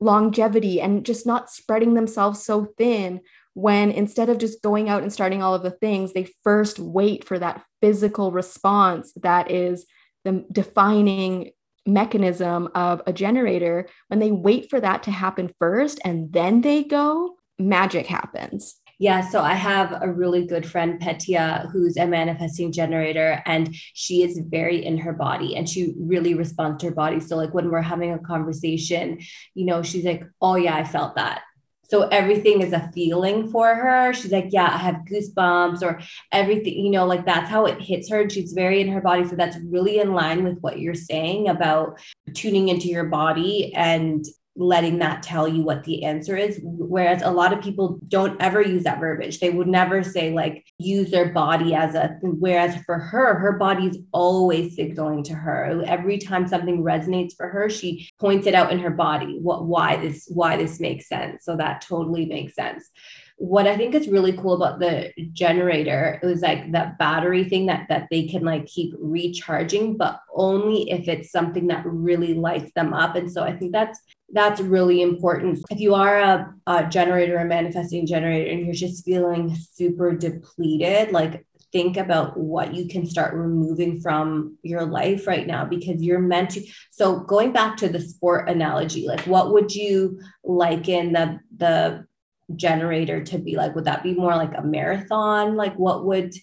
longevity 0.00 0.80
and 0.80 1.06
just 1.06 1.26
not 1.26 1.50
spreading 1.50 1.94
themselves 1.94 2.42
so 2.42 2.66
thin 2.76 3.20
when 3.56 3.90
instead 3.90 4.28
of 4.28 4.36
just 4.36 4.60
going 4.60 4.90
out 4.90 5.02
and 5.02 5.10
starting 5.10 5.42
all 5.42 5.54
of 5.54 5.62
the 5.62 5.70
things, 5.70 6.12
they 6.12 6.28
first 6.44 6.78
wait 6.78 7.24
for 7.24 7.38
that 7.38 7.64
physical 7.80 8.30
response 8.30 9.14
that 9.22 9.50
is 9.50 9.86
the 10.26 10.44
defining 10.52 11.52
mechanism 11.86 12.68
of 12.74 13.00
a 13.06 13.14
generator. 13.14 13.88
When 14.08 14.18
they 14.18 14.30
wait 14.30 14.68
for 14.68 14.78
that 14.78 15.04
to 15.04 15.10
happen 15.10 15.50
first 15.58 15.98
and 16.04 16.30
then 16.34 16.60
they 16.60 16.84
go, 16.84 17.36
magic 17.58 18.06
happens. 18.06 18.76
Yeah, 18.98 19.26
so 19.26 19.40
I 19.40 19.54
have 19.54 20.02
a 20.02 20.12
really 20.12 20.46
good 20.46 20.66
friend, 20.66 21.00
Petia, 21.00 21.70
who's 21.72 21.96
a 21.96 22.06
manifesting 22.06 22.72
generator, 22.72 23.42
and 23.46 23.74
she 23.94 24.22
is 24.22 24.38
very 24.50 24.84
in 24.84 24.98
her 24.98 25.14
body 25.14 25.56
and 25.56 25.66
she 25.66 25.94
really 25.98 26.34
responds 26.34 26.82
to 26.82 26.88
her 26.88 26.94
body. 26.94 27.20
So, 27.20 27.36
like 27.36 27.54
when 27.54 27.70
we're 27.70 27.80
having 27.80 28.12
a 28.12 28.18
conversation, 28.18 29.20
you 29.54 29.64
know, 29.64 29.82
she's 29.82 30.04
like, 30.04 30.24
Oh, 30.42 30.56
yeah, 30.56 30.76
I 30.76 30.84
felt 30.84 31.16
that. 31.16 31.40
So 31.88 32.08
everything 32.08 32.62
is 32.62 32.72
a 32.72 32.90
feeling 32.94 33.48
for 33.48 33.74
her. 33.74 34.12
She's 34.12 34.32
like, 34.32 34.48
Yeah, 34.50 34.70
I 34.72 34.78
have 34.78 35.04
goosebumps 35.10 35.82
or 35.82 36.00
everything, 36.32 36.84
you 36.84 36.90
know, 36.90 37.06
like 37.06 37.24
that's 37.24 37.50
how 37.50 37.66
it 37.66 37.80
hits 37.80 38.08
her. 38.10 38.20
And 38.20 38.32
She's 38.32 38.52
very 38.52 38.80
in 38.80 38.88
her 38.88 39.00
body. 39.00 39.26
So 39.26 39.36
that's 39.36 39.56
really 39.58 39.98
in 39.98 40.12
line 40.12 40.44
with 40.44 40.58
what 40.60 40.80
you're 40.80 40.94
saying 40.94 41.48
about 41.48 42.00
tuning 42.34 42.68
into 42.68 42.88
your 42.88 43.04
body 43.04 43.72
and 43.74 44.24
letting 44.56 44.98
that 44.98 45.22
tell 45.22 45.46
you 45.46 45.62
what 45.62 45.84
the 45.84 46.04
answer 46.04 46.36
is. 46.36 46.58
Whereas 46.62 47.22
a 47.22 47.30
lot 47.30 47.52
of 47.52 47.62
people 47.62 47.98
don't 48.08 48.40
ever 48.40 48.62
use 48.62 48.84
that 48.84 49.00
verbiage. 49.00 49.38
They 49.38 49.50
would 49.50 49.68
never 49.68 50.02
say, 50.02 50.32
like, 50.32 50.64
use 50.78 51.10
their 51.10 51.32
body 51.32 51.74
as 51.74 51.94
a, 51.94 52.16
whereas 52.22 52.76
for 52.84 52.98
her, 52.98 53.38
her 53.38 53.52
body's 53.52 53.98
always 54.12 54.74
signaling 54.74 55.22
to 55.24 55.34
her. 55.34 55.82
Every 55.86 56.18
time 56.18 56.48
something 56.48 56.82
resonates 56.82 57.34
for 57.36 57.48
her, 57.48 57.68
she 57.68 58.08
points 58.18 58.46
it 58.46 58.54
out 58.54 58.72
in 58.72 58.78
her 58.78 58.90
body, 58.90 59.38
what, 59.40 59.66
why 59.66 59.96
this, 59.96 60.26
why 60.28 60.56
this 60.56 60.80
makes 60.80 61.08
sense. 61.08 61.44
So 61.44 61.56
that 61.56 61.82
totally 61.82 62.26
makes 62.26 62.54
sense 62.54 62.90
what 63.38 63.66
I 63.66 63.76
think 63.76 63.94
is 63.94 64.08
really 64.08 64.32
cool 64.32 64.54
about 64.54 64.78
the 64.78 65.12
generator 65.32 66.18
is 66.22 66.40
like 66.40 66.72
that 66.72 66.98
battery 66.98 67.44
thing 67.44 67.66
that 67.66 67.86
that 67.90 68.08
they 68.10 68.26
can 68.26 68.42
like 68.42 68.66
keep 68.66 68.94
recharging, 68.98 69.96
but 69.96 70.20
only 70.34 70.90
if 70.90 71.06
it's 71.06 71.30
something 71.30 71.66
that 71.66 71.84
really 71.84 72.34
lights 72.34 72.72
them 72.74 72.94
up. 72.94 73.14
And 73.14 73.30
so 73.30 73.42
I 73.42 73.54
think 73.54 73.72
that's 73.72 74.00
that's 74.32 74.60
really 74.60 75.02
important. 75.02 75.62
If 75.70 75.80
you 75.80 75.94
are 75.94 76.18
a, 76.18 76.54
a 76.66 76.88
generator, 76.88 77.36
a 77.36 77.44
manifesting 77.44 78.06
generator, 78.06 78.50
and 78.50 78.64
you're 78.64 78.74
just 78.74 79.04
feeling 79.04 79.54
super 79.54 80.16
depleted, 80.16 81.12
like 81.12 81.46
think 81.72 81.98
about 81.98 82.38
what 82.38 82.74
you 82.74 82.88
can 82.88 83.04
start 83.04 83.34
removing 83.34 84.00
from 84.00 84.56
your 84.62 84.84
life 84.84 85.26
right 85.26 85.46
now 85.46 85.64
because 85.64 86.00
you're 86.00 86.20
meant 86.20 86.48
to 86.48 86.64
so 86.90 87.20
going 87.20 87.52
back 87.52 87.76
to 87.76 87.88
the 87.88 88.00
sport 88.00 88.48
analogy 88.48 89.06
like 89.06 89.20
what 89.26 89.52
would 89.52 89.74
you 89.74 90.18
liken 90.44 91.12
the 91.12 91.38
the 91.56 92.05
generator 92.54 93.24
to 93.24 93.38
be 93.38 93.56
like 93.56 93.74
would 93.74 93.84
that 93.84 94.04
be 94.04 94.14
more 94.14 94.36
like 94.36 94.52
a 94.56 94.62
marathon? 94.62 95.56
Like 95.56 95.74
what 95.74 96.04
would 96.04 96.34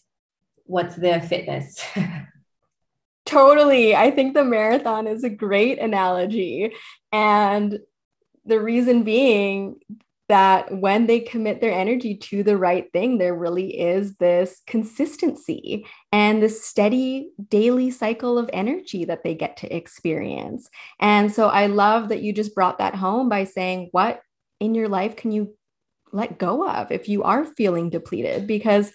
what's 0.65 0.95
the 0.95 1.21
fitness? 1.21 1.83
Totally. 3.25 3.95
I 3.95 4.11
think 4.11 4.33
the 4.33 4.43
marathon 4.43 5.07
is 5.07 5.23
a 5.23 5.29
great 5.29 5.79
analogy. 5.79 6.73
And 7.11 7.79
the 8.45 8.59
reason 8.59 9.03
being 9.03 9.77
that 10.29 10.73
when 10.79 11.05
they 11.05 11.19
commit 11.19 11.61
their 11.61 11.71
energy 11.71 12.15
to 12.15 12.43
the 12.43 12.57
right 12.57 12.91
thing, 12.91 13.17
there 13.17 13.35
really 13.35 13.79
is 13.79 14.15
this 14.15 14.61
consistency 14.67 15.85
and 16.11 16.41
this 16.41 16.65
steady 16.65 17.31
daily 17.49 17.91
cycle 17.91 18.37
of 18.37 18.49
energy 18.53 19.05
that 19.05 19.23
they 19.23 19.35
get 19.35 19.57
to 19.57 19.75
experience. 19.75 20.69
And 20.99 21.31
so 21.31 21.49
I 21.49 21.67
love 21.67 22.09
that 22.09 22.21
you 22.21 22.33
just 22.33 22.55
brought 22.55 22.79
that 22.79 22.95
home 22.95 23.29
by 23.29 23.43
saying, 23.43 23.89
What 23.91 24.21
in 24.59 24.75
your 24.75 24.89
life 24.89 25.15
can 25.15 25.31
you 25.31 25.55
let 26.13 26.37
go 26.37 26.67
of 26.67 26.91
if 26.91 27.09
you 27.09 27.23
are 27.23 27.43
feeling 27.43 27.89
depleted? 27.89 28.47
Because 28.47 28.91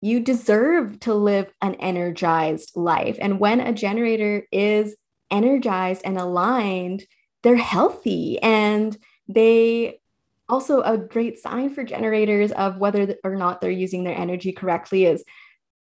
you 0.00 0.20
deserve 0.20 1.00
to 1.00 1.14
live 1.14 1.52
an 1.60 1.74
energized 1.76 2.76
life. 2.76 3.16
And 3.20 3.40
when 3.40 3.60
a 3.60 3.72
generator 3.72 4.46
is 4.52 4.94
energized 5.30 6.02
and 6.04 6.18
aligned, 6.18 7.04
they're 7.42 7.56
healthy 7.56 8.40
and 8.40 8.96
they 9.28 10.00
also 10.48 10.80
a 10.80 10.96
great 10.96 11.38
sign 11.38 11.70
for 11.70 11.84
generators 11.84 12.52
of 12.52 12.78
whether 12.78 13.16
or 13.22 13.36
not 13.36 13.60
they're 13.60 13.70
using 13.70 14.04
their 14.04 14.16
energy 14.16 14.52
correctly 14.52 15.04
is 15.04 15.22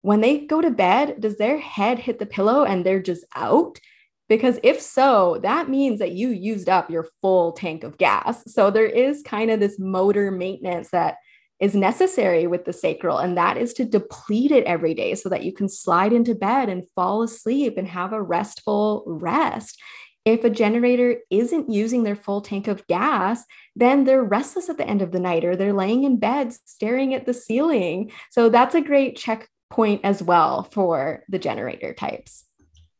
when 0.01 0.21
they 0.21 0.39
go 0.39 0.61
to 0.61 0.71
bed 0.71 1.21
does 1.21 1.37
their 1.37 1.57
head 1.57 1.99
hit 1.99 2.19
the 2.19 2.25
pillow 2.25 2.63
and 2.63 2.83
they're 2.83 3.01
just 3.01 3.25
out 3.35 3.79
because 4.27 4.59
if 4.63 4.81
so 4.81 5.39
that 5.41 5.69
means 5.69 5.99
that 5.99 6.11
you 6.11 6.29
used 6.29 6.69
up 6.69 6.89
your 6.89 7.07
full 7.21 7.51
tank 7.53 7.83
of 7.83 7.97
gas 7.97 8.43
so 8.51 8.69
there 8.69 8.87
is 8.87 9.23
kind 9.23 9.51
of 9.51 9.59
this 9.59 9.79
motor 9.79 10.31
maintenance 10.31 10.89
that 10.91 11.17
is 11.59 11.73
necessary 11.73 12.47
with 12.47 12.65
the 12.65 12.73
sacral 12.73 13.17
and 13.17 13.37
that 13.37 13.57
is 13.57 13.73
to 13.73 13.85
deplete 13.85 14.51
it 14.51 14.65
every 14.65 14.93
day 14.93 15.15
so 15.15 15.29
that 15.29 15.43
you 15.43 15.53
can 15.53 15.69
slide 15.69 16.11
into 16.11 16.35
bed 16.35 16.67
and 16.67 16.89
fall 16.95 17.23
asleep 17.23 17.75
and 17.77 17.87
have 17.87 18.11
a 18.11 18.21
restful 18.21 19.03
rest 19.07 19.81
if 20.25 20.43
a 20.43 20.49
generator 20.49 21.17
isn't 21.29 21.69
using 21.69 22.03
their 22.03 22.15
full 22.15 22.41
tank 22.41 22.67
of 22.67 22.85
gas, 22.87 23.45
then 23.75 24.03
they're 24.03 24.23
restless 24.23 24.69
at 24.69 24.77
the 24.77 24.87
end 24.87 25.03
of 25.03 25.11
the 25.11 25.19
night 25.19 25.45
or 25.45 25.55
they're 25.55 25.71
laying 25.71 26.03
in 26.03 26.17
bed 26.17 26.51
staring 26.65 27.13
at 27.13 27.27
the 27.27 27.33
ceiling. 27.33 28.11
So 28.31 28.49
that's 28.49 28.73
a 28.73 28.81
great 28.81 29.15
checkpoint 29.15 30.01
as 30.03 30.23
well 30.23 30.63
for 30.63 31.23
the 31.29 31.37
generator 31.37 31.93
types. 31.93 32.45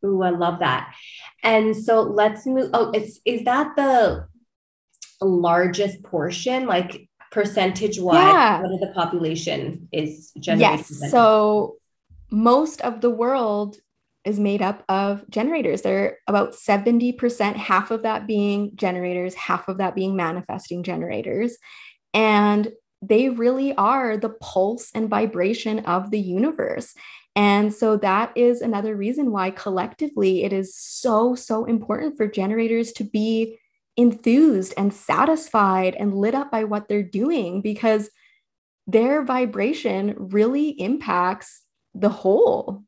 Ooh, 0.06 0.22
I 0.22 0.30
love 0.30 0.60
that. 0.60 0.94
And 1.44 1.76
so 1.76 2.02
let's 2.02 2.46
move. 2.46 2.70
Oh, 2.74 2.92
it's 2.92 3.20
is 3.26 3.44
that 3.46 3.76
the 3.76 4.28
largest 5.22 6.04
portion, 6.04 6.68
like 6.68 7.08
percentage 7.32 8.00
wise, 8.00 8.16
yeah. 8.16 8.62
what 8.62 8.74
of 8.74 8.80
the 8.80 8.94
population 8.94 9.88
is 9.92 10.32
generated? 10.40 10.80
Yes. 10.90 11.12
So 11.12 11.76
most 12.32 12.82
of 12.82 13.02
the 13.02 13.10
world 13.10 13.78
is 14.26 14.40
made 14.40 14.62
up 14.62 14.84
of 14.90 15.24
generators. 15.30 15.84
They're 15.84 16.18
about 16.28 16.54
70%, 16.54 17.56
half 17.56 17.92
of 17.92 18.02
that 18.04 18.26
being 18.26 18.72
generators, 18.76 19.36
half 19.36 19.68
of 19.68 19.78
that 19.78 19.94
being 19.94 20.16
manifesting 20.16 20.82
generators. 20.82 21.58
And 22.14 22.72
they 23.02 23.30
really 23.30 23.76
are 23.76 24.18
the 24.18 24.30
pulse 24.30 24.90
and 24.96 25.10
vibration 25.10 25.80
of 25.80 26.10
the 26.10 26.20
universe. 26.20 26.96
And 27.36 27.74
so 27.74 27.98
that 27.98 28.32
is 28.36 28.62
another 28.62 28.96
reason 28.96 29.32
why 29.32 29.52
collectively 29.52 30.44
it 30.44 30.54
is 30.54 30.76
so, 30.76 31.36
so 31.36 31.66
important 31.66 32.16
for 32.16 32.28
generators 32.28 32.94
to 32.94 33.04
be 33.04 33.58
enthused 33.98 34.74
and 34.78 34.94
satisfied 34.94 35.96
and 35.96 36.16
lit 36.16 36.36
up 36.36 36.52
by 36.52 36.64
what 36.64 36.88
they're 36.88 37.04
doing 37.04 37.62
because 37.62 38.10
their 38.88 39.24
vibration 39.24 40.16
really 40.18 40.70
impacts 40.70 41.64
the 41.94 42.10
whole 42.10 42.84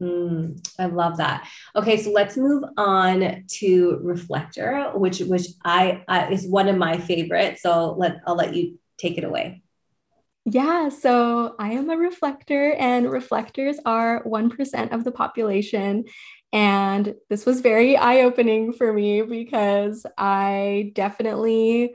Mm, 0.00 0.66
I 0.78 0.86
love 0.86 1.18
that. 1.18 1.46
Okay, 1.76 1.98
so 1.98 2.10
let's 2.10 2.36
move 2.36 2.64
on 2.76 3.44
to 3.46 3.98
reflector, 4.02 4.90
which 4.94 5.20
which 5.20 5.46
I, 5.64 6.04
I 6.08 6.30
is 6.30 6.46
one 6.46 6.68
of 6.68 6.76
my 6.76 6.96
favorites. 6.96 7.62
So 7.62 7.94
let 7.98 8.16
I'll 8.26 8.34
let 8.34 8.54
you 8.54 8.78
take 8.96 9.18
it 9.18 9.24
away. 9.24 9.62
Yeah, 10.46 10.88
so 10.88 11.54
I 11.58 11.72
am 11.72 11.90
a 11.90 11.96
reflector, 11.96 12.72
and 12.72 13.10
reflectors 13.10 13.78
are 13.84 14.22
1% 14.24 14.92
of 14.92 15.04
the 15.04 15.12
population. 15.12 16.04
And 16.52 17.14
this 17.28 17.46
was 17.46 17.60
very 17.60 17.96
eye 17.96 18.22
opening 18.22 18.72
for 18.72 18.92
me 18.92 19.22
because 19.22 20.04
I 20.18 20.92
definitely 20.94 21.94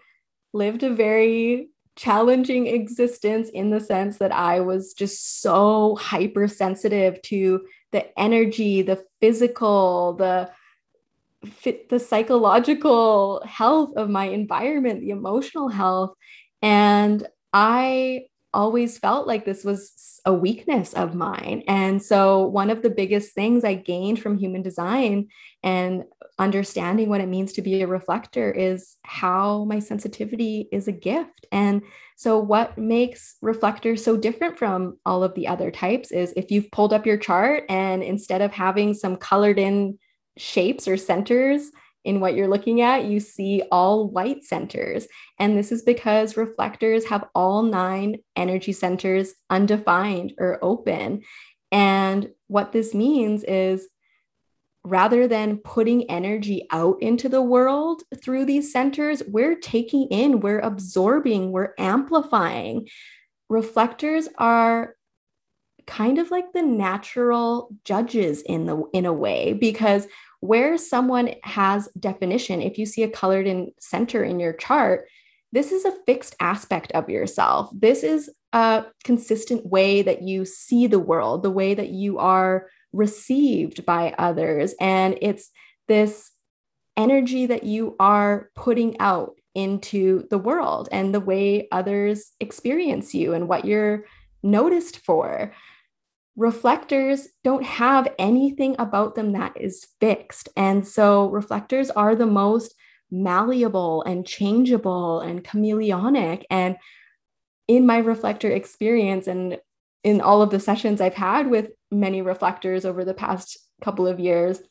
lived 0.53 0.83
a 0.83 0.93
very 0.93 1.69
challenging 1.97 2.67
existence 2.67 3.49
in 3.49 3.69
the 3.71 3.79
sense 3.79 4.17
that 4.19 4.31
I 4.31 4.59
was 4.61 4.93
just 4.93 5.41
so 5.41 5.95
hypersensitive 5.95 7.21
to 7.23 7.65
the 7.91 8.17
energy, 8.19 8.81
the 8.81 9.03
physical, 9.21 10.13
the 10.13 10.51
the 11.89 11.99
psychological 11.99 13.43
health 13.45 13.95
of 13.97 14.09
my 14.09 14.25
environment, 14.25 15.01
the 15.01 15.11
emotional 15.11 15.69
health. 15.69 16.15
And 16.61 17.27
I 17.53 18.25
always 18.55 18.97
felt 18.97 19.27
like 19.27 19.45
this 19.45 19.63
was 19.63 20.21
a 20.25 20.33
weakness 20.33 20.93
of 20.93 21.13
mine. 21.13 21.63
And 21.67 22.01
so, 22.01 22.47
one 22.47 22.69
of 22.69 22.81
the 22.81 22.89
biggest 22.89 23.33
things 23.35 23.63
I 23.63 23.75
gained 23.75 24.19
from 24.19 24.37
human 24.37 24.63
design 24.63 25.27
and 25.61 26.05
understanding 26.39 27.09
what 27.09 27.21
it 27.21 27.27
means 27.27 27.53
to 27.53 27.61
be 27.61 27.81
a 27.81 27.87
reflector 27.87 28.51
is 28.51 28.95
how 29.03 29.65
my 29.65 29.79
sensitivity 29.79 30.67
is 30.71 30.87
a 30.87 30.91
gift. 30.91 31.45
And 31.51 31.83
so, 32.15 32.39
what 32.39 32.77
makes 32.77 33.35
reflectors 33.41 34.03
so 34.03 34.15
different 34.17 34.57
from 34.57 34.97
all 35.05 35.23
of 35.23 35.35
the 35.35 35.47
other 35.47 35.69
types 35.69 36.11
is 36.11 36.33
if 36.35 36.49
you've 36.49 36.71
pulled 36.71 36.93
up 36.93 37.05
your 37.05 37.17
chart 37.17 37.65
and 37.69 38.01
instead 38.01 38.41
of 38.41 38.53
having 38.53 38.93
some 38.93 39.17
colored 39.17 39.59
in 39.59 39.99
shapes 40.37 40.87
or 40.87 40.97
centers 40.97 41.71
in 42.05 42.19
what 42.19 42.35
you're 42.35 42.47
looking 42.47 42.81
at, 42.81 43.05
you 43.05 43.19
see 43.19 43.63
all 43.71 44.07
white 44.07 44.43
centers. 44.43 45.07
And 45.39 45.57
this 45.57 45.71
is 45.71 45.81
because 45.81 46.37
reflectors 46.37 47.05
have 47.05 47.27
all 47.35 47.63
nine 47.63 48.17
energy 48.35 48.71
centers 48.71 49.33
undefined 49.49 50.33
or 50.37 50.59
open. 50.61 51.23
And 51.71 52.29
what 52.47 52.71
this 52.71 52.93
means 52.93 53.43
is 53.43 53.87
rather 54.83 55.27
than 55.27 55.57
putting 55.57 56.09
energy 56.11 56.67
out 56.71 57.01
into 57.01 57.27
the 57.27 57.41
world 57.41 58.03
through 58.21 58.45
these 58.45 58.71
centers, 58.71 59.23
we're 59.27 59.55
taking 59.55 60.07
in, 60.11 60.39
we're 60.39 60.59
absorbing, 60.59 61.51
we're 61.51 61.73
amplifying. 61.79 62.87
Reflectors 63.49 64.29
are 64.37 64.95
kind 65.87 66.17
of 66.17 66.31
like 66.31 66.51
the 66.53 66.61
natural 66.61 67.69
judges 67.83 68.41
in 68.41 68.65
the 68.65 68.83
in 68.93 69.05
a 69.05 69.13
way 69.13 69.53
because 69.53 70.07
where 70.45 70.77
someone 70.77 71.31
has 71.43 71.87
definition 71.99 72.61
if 72.61 72.77
you 72.77 72.85
see 72.85 73.03
a 73.03 73.09
colored 73.09 73.47
in 73.47 73.71
center 73.79 74.23
in 74.23 74.39
your 74.39 74.53
chart 74.53 75.07
this 75.55 75.71
is 75.71 75.85
a 75.85 75.95
fixed 76.05 76.35
aspect 76.41 76.91
of 76.91 77.09
yourself. 77.09 77.69
This 77.73 78.03
is 78.03 78.29
a 78.51 78.83
consistent 79.05 79.65
way 79.65 80.01
that 80.01 80.21
you 80.21 80.43
see 80.43 80.85
the 80.85 80.99
world 80.99 81.43
the 81.43 81.49
way 81.49 81.73
that 81.73 81.91
you 81.91 82.19
are 82.19 82.67
received 82.91 83.85
by 83.85 84.13
others. 84.17 84.75
And 84.81 85.17
it's 85.21 85.51
this 85.87 86.31
energy 86.97 87.45
that 87.45 87.63
you 87.63 87.95
are 88.01 88.49
putting 88.53 88.99
out 88.99 89.35
into 89.53 90.27
the 90.29 90.37
world 90.37 90.89
and 90.91 91.13
the 91.13 91.21
way 91.21 91.69
others 91.71 92.33
experience 92.41 93.13
you 93.13 93.33
and 93.33 93.47
what 93.47 93.63
you're 93.63 94.03
noticed 94.43 94.99
for 94.99 95.53
reflectors 96.35 97.27
don't 97.43 97.63
have 97.63 98.13
anything 98.19 98.75
about 98.77 99.15
them 99.15 99.33
that 99.33 99.53
is 99.59 99.87
fixed. 99.99 100.49
And 100.57 100.85
so 100.87 101.29
reflectors 101.29 101.89
are 101.89 102.15
the 102.15 102.25
most 102.25 102.75
malleable 103.09 104.03
and 104.03 104.25
changeable 104.25 105.21
and 105.21 105.43
chameleonic. 105.43 106.43
And 106.49 106.77
in 107.67 107.85
my 107.85 107.97
reflector 107.97 108.49
experience 108.51 109.27
and 109.27 109.57
in 110.03 110.21
all 110.21 110.41
of 110.41 110.49
the 110.49 110.59
sessions 110.59 111.01
I've 111.01 111.15
had 111.15 111.49
with 111.49 111.71
many 111.89 112.21
reflectors 112.21 112.85
over 112.85 113.05
the 113.05 113.13
past 113.13 113.57
couple 113.81 114.07
of 114.07 114.19
years, 114.19 114.61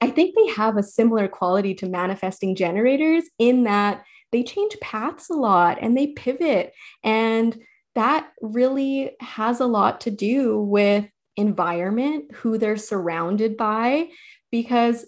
I 0.00 0.10
think 0.10 0.34
they 0.34 0.48
have 0.54 0.76
a 0.76 0.82
similar 0.82 1.28
quality 1.28 1.74
to 1.76 1.88
manifesting 1.88 2.56
generators 2.56 3.24
in 3.38 3.64
that 3.64 4.02
they 4.32 4.42
change 4.42 4.76
paths 4.80 5.30
a 5.30 5.34
lot 5.34 5.78
and 5.80 5.96
they 5.96 6.08
pivot 6.08 6.72
and 7.04 7.56
that 7.94 8.30
really 8.40 9.12
has 9.20 9.60
a 9.60 9.66
lot 9.66 10.02
to 10.02 10.10
do 10.10 10.60
with 10.60 11.06
environment, 11.36 12.32
who 12.34 12.58
they're 12.58 12.76
surrounded 12.76 13.56
by, 13.56 14.08
because 14.50 15.06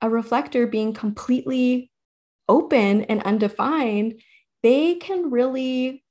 a 0.00 0.10
reflector 0.10 0.66
being 0.66 0.92
completely 0.92 1.90
open 2.48 3.02
and 3.04 3.22
undefined, 3.22 4.20
they 4.62 4.94
can 4.96 5.30
really 5.30 6.04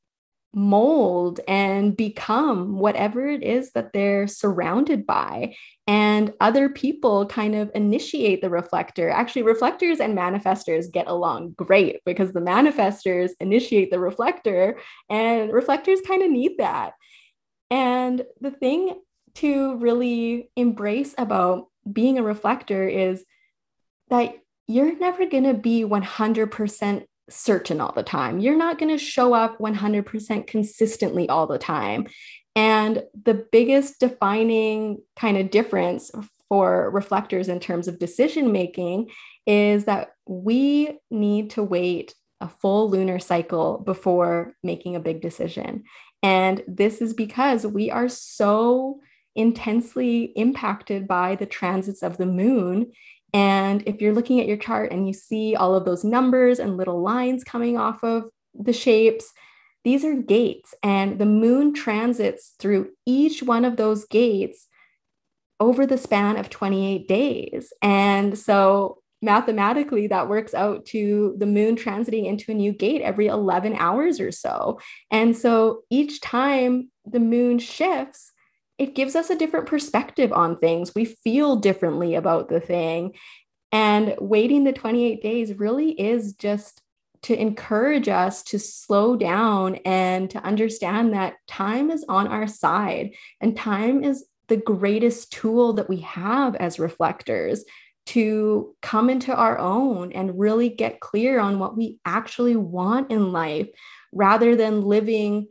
mold 0.56 1.42
and 1.48 1.96
become 1.96 2.80
whatever 2.80 3.28
it 3.28 3.44
is 3.44 3.72
that 3.74 3.92
they're 3.94 4.26
surrounded 4.26 5.06
by. 5.06 5.54
And 5.86 6.34
other 6.40 6.70
people 6.70 7.26
kind 7.28 7.56
of 7.56 7.70
initiate 7.76 8.42
the 8.42 8.50
reflector. 8.50 9.10
Actually, 9.10 9.44
reflectors 9.44 10.00
and 10.00 10.18
manifestors 10.18 10.92
get 10.92 11.08
along 11.08 11.52
great 11.58 12.00
because 12.06 12.32
the 12.32 12.40
manifestors 12.40 13.32
initiate 13.40 13.92
the 13.92 14.00
reflector, 14.00 14.80
and 15.10 15.52
reflectors 15.52 16.00
kind 16.08 16.24
of 16.24 16.32
need 16.32 16.58
that. 16.58 16.94
And 17.70 18.24
the 18.40 18.52
thing 18.52 19.00
to 19.36 19.76
really 19.78 20.50
embrace 20.56 21.14
about 21.18 21.68
being 21.92 22.18
a 22.18 22.24
reflector 22.24 22.88
is 22.88 23.26
that 24.10 24.36
you're 24.68 24.98
never 24.98 25.26
going 25.26 25.44
to 25.44 25.54
be 25.54 25.84
100% 25.84 27.04
certain 27.30 27.82
all 27.82 27.92
the 27.94 28.04
time. 28.04 28.40
You're 28.40 28.56
not 28.56 28.78
going 28.78 28.96
to 28.96 29.04
show 29.04 29.34
up 29.34 29.58
100% 29.60 30.48
consistently 30.48 31.28
all 31.30 31.48
the 31.48 31.58
time. 31.58 32.08
And 32.56 33.04
the 33.24 33.46
biggest 33.52 34.00
defining 34.00 35.02
kind 35.16 35.38
of 35.38 35.50
difference 35.50 36.12
for 36.48 36.90
reflectors 36.92 37.50
in 37.50 37.60
terms 37.60 37.88
of 37.88 38.00
decision 38.00 38.52
making 38.52 39.10
is 39.46 39.86
that 39.86 40.12
we 40.28 41.00
need 41.10 41.52
to 41.52 41.64
wait 41.64 42.14
a 42.42 42.48
full 42.48 42.90
lunar 42.90 43.20
cycle 43.20 43.80
before 43.80 44.56
making 44.64 44.96
a 44.96 45.00
big 45.00 45.22
decision. 45.22 45.84
And 46.22 46.64
this 46.68 47.02
is 47.02 47.14
because 47.14 47.66
we 47.66 47.92
are 47.92 48.10
so 48.10 49.00
intensely 49.36 50.32
impacted 50.36 51.08
by 51.08 51.36
the 51.36 51.46
transits 51.46 52.02
of 52.04 52.18
the 52.18 52.26
moon 52.26 52.92
and 53.36 53.84
if 53.86 54.00
you're 54.00 54.14
looking 54.14 54.40
at 54.40 54.48
your 54.48 54.56
chart 54.56 54.94
and 54.94 55.06
you 55.06 55.14
see 55.14 55.58
all 55.58 55.76
of 55.76 55.84
those 55.84 56.06
numbers 56.06 56.58
and 56.58 56.78
little 56.78 57.02
lines 57.02 57.44
coming 57.44 57.78
off 57.78 58.02
of 58.02 58.30
the 58.58 58.72
shapes, 58.72 59.34
these 59.84 60.06
are 60.06 60.16
gates, 60.16 60.74
and 60.82 61.20
the 61.20 61.26
moon 61.26 61.74
transits 61.74 62.56
through 62.60 62.92
each 63.06 63.44
one 63.44 63.66
of 63.66 63.76
those 63.76 64.06
gates 64.06 64.68
over 65.60 65.86
the 65.86 65.98
span 65.98 66.38
of 66.38 66.50
28 66.50 67.10
days. 67.10 67.74
And 67.82 68.40
so 68.40 69.00
mathematically, 69.22 70.08
that 70.08 70.30
works 70.30 70.54
out 70.54 70.86
to 70.86 71.36
the 71.38 71.46
moon 71.46 71.76
transiting 71.76 72.28
into 72.28 72.54
a 72.54 72.56
new 72.56 72.72
gate 72.72 73.02
every 73.02 73.28
11 73.28 73.76
hours 73.76 74.22
or 74.22 74.32
so. 74.32 74.80
And 75.12 75.36
so 75.36 75.82
each 75.90 76.22
time 76.22 76.90
the 77.06 77.20
moon 77.20 77.60
shifts, 77.60 78.32
it 78.78 78.96
gives 78.96 79.16
us 79.16 79.30
a 79.30 79.38
different 79.38 79.68
perspective 79.68 80.34
on 80.34 80.58
things. 80.58 80.94
We 80.94 81.06
feel 81.06 81.56
differently 81.56 82.16
about 82.16 82.50
the 82.50 82.60
thing. 82.60 83.16
And 83.72 84.16
waiting 84.20 84.64
the 84.64 84.74
28 84.74 85.22
days 85.22 85.54
really 85.58 85.92
is 85.92 86.34
just 86.34 86.82
to 87.24 87.40
encourage 87.40 88.08
us 88.08 88.44
to 88.44 88.60
slow 88.60 89.16
down 89.16 89.76
and 89.86 90.30
to 90.30 90.38
understand 90.40 91.14
that 91.14 91.36
time 91.48 91.90
is 91.90 92.06
on 92.08 92.28
our 92.28 92.48
side 92.48 93.16
and 93.42 93.58
time 93.58 94.04
is 94.04 94.26
the 94.48 94.58
greatest 94.58 95.32
tool 95.32 95.74
that 95.74 95.90
we 95.90 96.02
have 96.02 96.56
as 96.56 96.78
reflectors 96.78 97.66
to 98.06 98.76
come 98.84 99.10
into 99.10 99.34
our 99.34 99.58
own 99.58 100.12
and 100.12 100.40
really 100.40 100.70
get 100.70 101.00
clear 101.00 101.40
on 101.40 101.58
what 101.58 101.76
we 101.76 101.98
actually 102.06 102.56
want 102.56 103.10
in 103.12 103.32
life 103.32 103.70
rather 104.12 104.56
than 104.56 104.84
living 104.84 105.48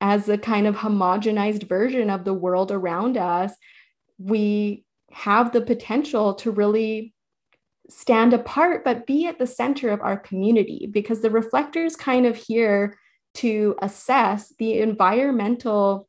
as 0.00 0.28
a 0.28 0.38
kind 0.38 0.66
of 0.66 0.76
homogenized 0.76 1.68
version 1.68 2.10
of 2.10 2.24
the 2.24 2.34
world 2.34 2.70
around 2.70 3.16
us, 3.16 3.54
we 4.18 4.84
have 5.10 5.52
the 5.52 5.60
potential 5.60 6.34
to 6.34 6.50
really 6.50 7.14
stand 7.88 8.32
apart, 8.32 8.84
but 8.84 9.06
be 9.06 9.26
at 9.26 9.38
the 9.38 9.46
center 9.46 9.90
of 9.90 10.00
our 10.00 10.16
community 10.16 10.88
because 10.90 11.20
the 11.20 11.30
reflectors 11.30 11.96
kind 11.96 12.26
of 12.26 12.36
here 12.36 12.98
to 13.34 13.76
assess 13.80 14.52
the 14.58 14.78
environmental 14.78 16.08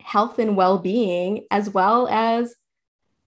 health 0.00 0.38
and 0.38 0.56
well 0.56 0.78
being, 0.78 1.46
as 1.50 1.70
well 1.70 2.08
as 2.08 2.54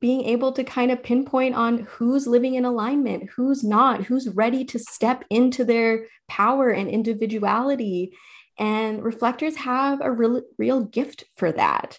being 0.01 0.25
able 0.25 0.51
to 0.51 0.65
kind 0.65 0.91
of 0.91 1.01
pinpoint 1.01 1.55
on 1.55 1.87
who's 1.89 2.27
living 2.27 2.55
in 2.55 2.65
alignment, 2.65 3.29
who's 3.35 3.63
not, 3.63 4.03
who's 4.03 4.27
ready 4.29 4.65
to 4.65 4.77
step 4.77 5.23
into 5.29 5.63
their 5.63 6.07
power 6.27 6.71
and 6.71 6.89
individuality 6.89 8.11
and 8.57 9.03
reflectors 9.03 9.55
have 9.55 10.01
a 10.01 10.11
real, 10.11 10.41
real 10.57 10.83
gift 10.83 11.25
for 11.35 11.51
that. 11.51 11.97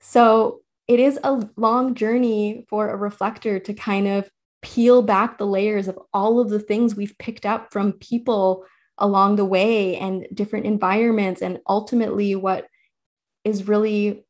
So 0.00 0.60
it 0.88 1.00
is 1.00 1.18
a 1.22 1.48
long 1.56 1.94
journey 1.94 2.66
for 2.68 2.90
a 2.90 2.96
reflector 2.96 3.58
to 3.60 3.74
kind 3.74 4.08
of 4.08 4.28
peel 4.62 5.02
back 5.02 5.38
the 5.38 5.46
layers 5.46 5.88
of 5.88 5.98
all 6.12 6.40
of 6.40 6.48
the 6.48 6.60
things 6.60 6.94
we've 6.94 7.16
picked 7.18 7.46
up 7.46 7.72
from 7.72 7.92
people 7.94 8.64
along 8.98 9.36
the 9.36 9.44
way 9.44 9.96
and 9.96 10.26
different 10.32 10.66
environments. 10.66 11.42
And 11.42 11.60
ultimately, 11.66 12.34
what 12.34 12.66
is 13.44 13.68
really 13.68 14.24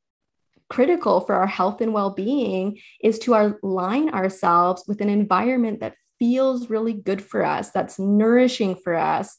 critical 0.70 1.20
for 1.20 1.34
our 1.34 1.46
health 1.46 1.82
and 1.82 1.92
well 1.92 2.10
being 2.10 2.78
is 3.02 3.18
to 3.20 3.34
align 3.62 4.08
ourselves 4.08 4.84
with 4.88 5.02
an 5.02 5.10
environment 5.10 5.80
that 5.80 5.94
feels 6.18 6.70
really 6.70 6.94
good 6.94 7.22
for 7.22 7.44
us, 7.44 7.70
that's 7.70 7.98
nourishing 7.98 8.74
for 8.76 8.94
us. 8.94 9.36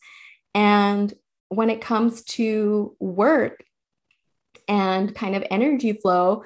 And 0.54 1.12
when 1.56 1.70
it 1.70 1.82
comes 1.82 2.24
to 2.24 2.96
work 3.00 3.64
and 4.68 5.14
kind 5.14 5.36
of 5.36 5.44
energy 5.50 5.94
flow, 5.94 6.44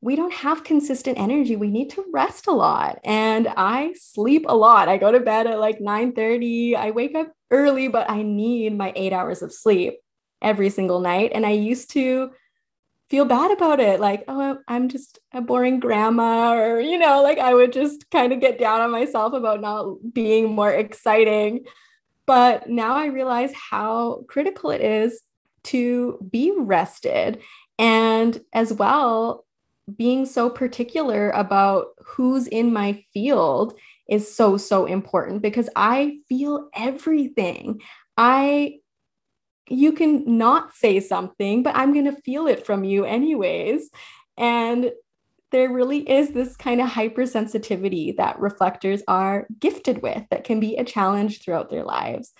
we 0.00 0.14
don't 0.14 0.32
have 0.32 0.64
consistent 0.64 1.18
energy. 1.18 1.56
We 1.56 1.70
need 1.70 1.90
to 1.90 2.04
rest 2.12 2.46
a 2.46 2.52
lot. 2.52 3.00
And 3.04 3.48
I 3.56 3.94
sleep 3.98 4.44
a 4.48 4.56
lot. 4.56 4.88
I 4.88 4.98
go 4.98 5.10
to 5.10 5.20
bed 5.20 5.46
at 5.46 5.58
like 5.58 5.80
9 5.80 6.12
30. 6.12 6.76
I 6.76 6.90
wake 6.90 7.14
up 7.14 7.32
early, 7.50 7.88
but 7.88 8.08
I 8.10 8.22
need 8.22 8.76
my 8.76 8.92
eight 8.94 9.12
hours 9.12 9.42
of 9.42 9.52
sleep 9.52 9.94
every 10.42 10.70
single 10.70 11.00
night. 11.00 11.32
And 11.34 11.46
I 11.46 11.52
used 11.52 11.90
to 11.92 12.30
feel 13.08 13.24
bad 13.24 13.50
about 13.50 13.80
it. 13.80 14.00
Like, 14.00 14.24
oh, 14.28 14.58
I'm 14.68 14.88
just 14.88 15.18
a 15.32 15.40
boring 15.40 15.80
grandma, 15.80 16.54
or, 16.54 16.80
you 16.80 16.98
know, 16.98 17.22
like 17.22 17.38
I 17.38 17.54
would 17.54 17.72
just 17.72 18.10
kind 18.10 18.32
of 18.32 18.40
get 18.40 18.58
down 18.58 18.80
on 18.80 18.90
myself 18.90 19.32
about 19.32 19.60
not 19.60 20.12
being 20.12 20.52
more 20.52 20.72
exciting. 20.72 21.64
But 22.26 22.68
now 22.68 22.96
I 22.96 23.06
realize 23.06 23.52
how 23.54 24.24
critical 24.28 24.70
it 24.70 24.80
is 24.80 25.22
to 25.64 26.18
be 26.30 26.52
rested 26.56 27.40
and 27.78 28.40
as 28.52 28.72
well 28.72 29.44
being 29.96 30.26
so 30.26 30.50
particular 30.50 31.30
about 31.30 31.88
who's 32.04 32.46
in 32.48 32.72
my 32.72 33.04
field 33.12 33.78
is 34.08 34.32
so, 34.34 34.56
so 34.56 34.86
important 34.86 35.42
because 35.42 35.68
I 35.76 36.18
feel 36.28 36.68
everything. 36.74 37.80
I 38.16 38.78
you 39.68 39.92
can 39.92 40.38
not 40.38 40.74
say 40.74 41.00
something, 41.00 41.64
but 41.64 41.74
I'm 41.76 41.92
going 41.92 42.04
to 42.04 42.20
feel 42.22 42.46
it 42.46 42.64
from 42.64 42.84
you 42.84 43.04
anyways. 43.04 43.90
And 44.36 44.92
there 45.52 45.70
really 45.70 46.08
is 46.08 46.30
this 46.30 46.56
kind 46.56 46.80
of 46.80 46.88
hypersensitivity 46.88 48.16
that 48.16 48.38
reflectors 48.40 49.02
are 49.06 49.46
gifted 49.60 50.02
with 50.02 50.24
that 50.30 50.44
can 50.44 50.60
be 50.60 50.76
a 50.76 50.84
challenge 50.84 51.42
throughout 51.42 51.70
their 51.70 51.84
lives. 51.84 52.32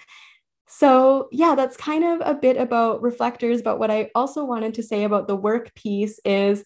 So, 0.68 1.28
yeah, 1.30 1.54
that's 1.54 1.76
kind 1.76 2.04
of 2.04 2.20
a 2.24 2.34
bit 2.34 2.56
about 2.56 3.00
reflectors. 3.00 3.62
But 3.62 3.78
what 3.78 3.90
I 3.90 4.10
also 4.14 4.44
wanted 4.44 4.74
to 4.74 4.82
say 4.82 5.04
about 5.04 5.28
the 5.28 5.36
work 5.36 5.74
piece 5.74 6.18
is 6.24 6.64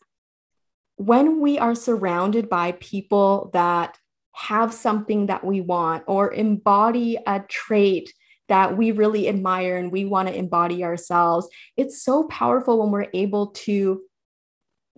when 0.97 1.41
we 1.41 1.59
are 1.59 1.74
surrounded 1.74 2.49
by 2.49 2.72
people 2.72 3.51
that 3.53 3.99
have 4.32 4.72
something 4.72 5.26
that 5.26 5.45
we 5.45 5.61
want 5.61 6.05
or 6.07 6.32
embody 6.32 7.18
a 7.26 7.41
trait 7.41 8.12
that 8.49 8.76
we 8.76 8.91
really 8.91 9.28
admire 9.28 9.76
and 9.76 9.93
we 9.93 10.05
want 10.05 10.28
to 10.28 10.34
embody 10.34 10.82
ourselves, 10.82 11.49
it's 11.76 12.03
so 12.03 12.24
powerful 12.24 12.80
when 12.80 12.91
we're 12.91 13.11
able 13.14 13.49
to 13.49 14.03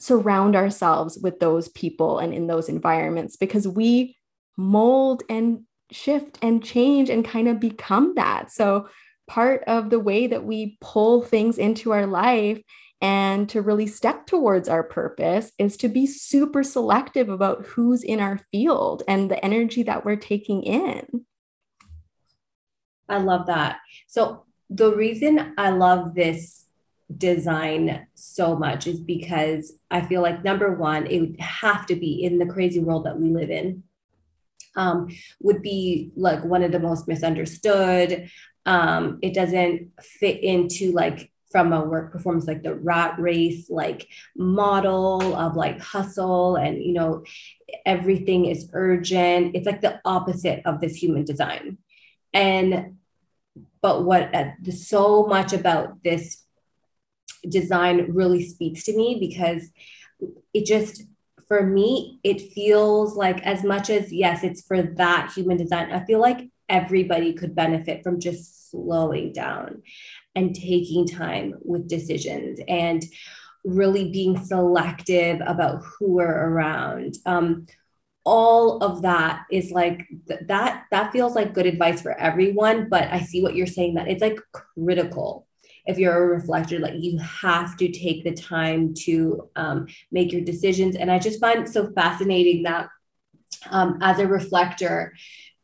surround 0.03 0.57
ourselves 0.57 1.16
with 1.22 1.38
those 1.38 1.68
people 1.68 2.18
and 2.18 2.34
in 2.34 2.48
those 2.48 2.68
environments 2.68 3.36
because 3.36 3.68
we 3.68 4.16
mold 4.57 5.22
and 5.28 5.61
shift 5.92 6.38
and 6.42 6.64
change 6.64 7.09
and 7.09 7.24
kind 7.24 7.46
of 7.46 7.61
become 7.61 8.14
that. 8.16 8.50
So, 8.50 8.88
part 9.28 9.62
of 9.68 9.90
the 9.90 10.00
way 10.00 10.26
that 10.26 10.44
we 10.44 10.76
pull 10.80 11.22
things 11.22 11.57
into 11.57 11.92
our 11.92 12.07
life 12.07 12.61
and 13.00 13.48
to 13.50 13.62
really 13.62 13.86
step 13.86 14.26
towards 14.26 14.68
our 14.68 14.82
purpose 14.82 15.53
is 15.57 15.76
to 15.76 15.88
be 15.88 16.07
super 16.07 16.64
selective 16.64 17.28
about 17.28 17.64
who's 17.66 18.03
in 18.03 18.18
our 18.18 18.40
field 18.50 19.05
and 19.07 19.30
the 19.30 19.42
energy 19.44 19.84
that 19.84 20.05
we're 20.05 20.16
taking 20.16 20.64
in. 20.64 21.24
I 23.09 23.18
love 23.18 23.46
that. 23.46 23.78
So, 24.09 24.46
the 24.68 24.96
reason 24.96 25.55
I 25.57 25.70
love 25.70 26.14
this 26.16 26.61
design 27.18 28.06
so 28.14 28.56
much 28.56 28.86
is 28.86 29.00
because 29.00 29.74
I 29.90 30.02
feel 30.02 30.22
like 30.22 30.44
number 30.44 30.74
one, 30.74 31.06
it 31.06 31.20
would 31.20 31.40
have 31.40 31.86
to 31.86 31.96
be 31.96 32.24
in 32.24 32.38
the 32.38 32.46
crazy 32.46 32.80
world 32.80 33.06
that 33.06 33.18
we 33.18 33.30
live 33.30 33.50
in. 33.50 33.82
Um, 34.74 35.08
would 35.42 35.60
be 35.60 36.12
like 36.16 36.42
one 36.44 36.62
of 36.62 36.72
the 36.72 36.78
most 36.78 37.06
misunderstood. 37.06 38.30
Um, 38.64 39.18
it 39.20 39.34
doesn't 39.34 39.90
fit 40.00 40.42
into 40.42 40.92
like 40.92 41.30
from 41.52 41.72
a 41.74 41.84
work 41.84 42.10
performance 42.10 42.46
like 42.46 42.62
the 42.62 42.74
rat 42.74 43.14
race 43.18 43.68
like 43.68 44.08
model 44.34 45.36
of 45.36 45.54
like 45.54 45.78
hustle 45.78 46.56
and 46.56 46.82
you 46.82 46.94
know 46.94 47.22
everything 47.84 48.46
is 48.46 48.70
urgent 48.72 49.54
it's 49.54 49.66
like 49.66 49.82
the 49.82 50.00
opposite 50.06 50.62
of 50.64 50.80
this 50.80 50.94
human 50.94 51.24
design 51.24 51.76
and 52.32 52.96
but 53.82 54.04
what 54.04 54.34
uh, 54.34 54.50
so 54.70 55.26
much 55.26 55.52
about 55.52 56.02
this 56.02 56.41
design 57.49 58.12
really 58.12 58.45
speaks 58.45 58.84
to 58.84 58.97
me 58.97 59.18
because 59.20 59.68
it 60.55 60.66
just 60.66 61.03
for 61.49 61.66
me 61.66 62.20
it 62.22 62.53
feels 62.53 63.16
like 63.16 63.40
as 63.43 63.64
much 63.64 63.90
as 63.90 64.12
yes 64.12 64.45
it's 64.45 64.62
for 64.62 64.82
that 64.82 65.32
human 65.34 65.57
design 65.57 65.90
i 65.93 66.05
feel 66.05 66.20
like 66.20 66.49
everybody 66.68 67.32
could 67.34 67.55
benefit 67.55 68.03
from 68.03 68.18
just 68.18 68.70
slowing 68.70 69.32
down 69.32 69.82
and 70.34 70.55
taking 70.55 71.07
time 71.07 71.55
with 71.62 71.88
decisions 71.88 72.59
and 72.66 73.05
really 73.64 74.11
being 74.11 74.43
selective 74.43 75.40
about 75.47 75.84
who 75.84 76.14
we're 76.14 76.49
around. 76.49 77.16
Um, 77.26 77.66
all 78.24 78.78
of 78.82 79.03
that 79.03 79.45
is 79.51 79.70
like 79.72 80.07
th- 80.28 80.40
that 80.47 80.84
that 80.93 81.12
feels 81.12 81.34
like 81.34 81.53
good 81.53 81.66
advice 81.66 82.01
for 82.01 82.16
everyone 82.20 82.88
but 82.88 83.09
i 83.11 83.18
see 83.18 83.43
what 83.43 83.57
you're 83.57 83.66
saying 83.66 83.95
that 83.95 84.07
it's 84.07 84.22
like 84.22 84.38
critical 84.53 85.45
if 85.86 85.98
you're 85.98 86.24
a 86.24 86.36
reflector 86.36 86.78
like 86.78 86.94
you 86.96 87.18
have 87.18 87.76
to 87.76 87.90
take 87.90 88.24
the 88.24 88.32
time 88.32 88.94
to 88.94 89.48
um, 89.56 89.86
make 90.10 90.32
your 90.32 90.42
decisions 90.42 90.96
and 90.96 91.10
i 91.10 91.18
just 91.18 91.40
find 91.40 91.60
it 91.60 91.68
so 91.68 91.90
fascinating 91.92 92.62
that 92.62 92.88
um, 93.70 93.98
as 94.02 94.18
a 94.18 94.26
reflector 94.26 95.12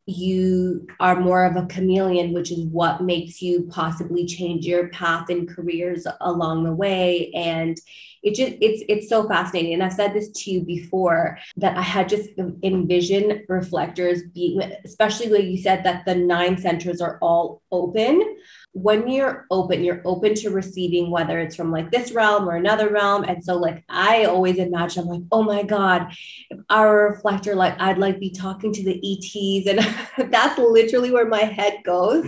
you 0.08 0.86
are 1.00 1.20
more 1.20 1.44
of 1.44 1.56
a 1.56 1.66
chameleon, 1.66 2.32
which 2.32 2.50
is 2.50 2.64
what 2.64 3.02
makes 3.02 3.42
you 3.42 3.68
possibly 3.70 4.24
change 4.24 4.64
your 4.64 4.88
path 4.88 5.28
and 5.28 5.46
careers 5.46 6.06
along 6.22 6.64
the 6.64 6.72
way. 6.72 7.30
And 7.34 7.78
it 8.22 8.34
just 8.34 8.54
it's 8.62 8.82
it's 8.88 9.08
so 9.10 9.28
fascinating. 9.28 9.74
And 9.74 9.82
I've 9.82 9.92
said 9.92 10.14
this 10.14 10.30
to 10.30 10.50
you 10.50 10.62
before 10.62 11.38
that 11.58 11.76
I 11.76 11.82
had 11.82 12.08
just 12.08 12.30
envisioned 12.62 13.42
reflectors 13.48 14.22
being, 14.34 14.62
especially 14.82 15.30
when 15.30 15.46
you 15.50 15.58
said 15.58 15.84
that 15.84 16.06
the 16.06 16.14
nine 16.14 16.56
centers 16.56 17.02
are 17.02 17.18
all 17.20 17.60
open 17.70 18.36
when 18.82 19.08
you're 19.08 19.46
open, 19.50 19.82
you're 19.82 20.02
open 20.04 20.34
to 20.34 20.50
receiving, 20.50 21.10
whether 21.10 21.40
it's 21.40 21.56
from 21.56 21.72
like 21.72 21.90
this 21.90 22.12
realm 22.12 22.48
or 22.48 22.56
another 22.56 22.90
realm. 22.90 23.24
And 23.24 23.42
so, 23.42 23.56
like, 23.56 23.82
I 23.88 24.24
always 24.24 24.58
imagine, 24.58 25.02
I'm 25.02 25.08
like, 25.08 25.22
oh 25.32 25.42
my 25.42 25.62
God, 25.62 26.12
if 26.50 26.58
our 26.70 27.10
reflector, 27.10 27.54
like, 27.54 27.78
I'd 27.80 27.98
like 27.98 28.20
be 28.20 28.30
talking 28.30 28.72
to 28.72 28.84
the 28.84 28.96
ETs. 28.96 29.66
And 29.66 30.30
that's 30.32 30.58
literally 30.58 31.10
where 31.10 31.26
my 31.26 31.40
head 31.40 31.80
goes 31.84 32.26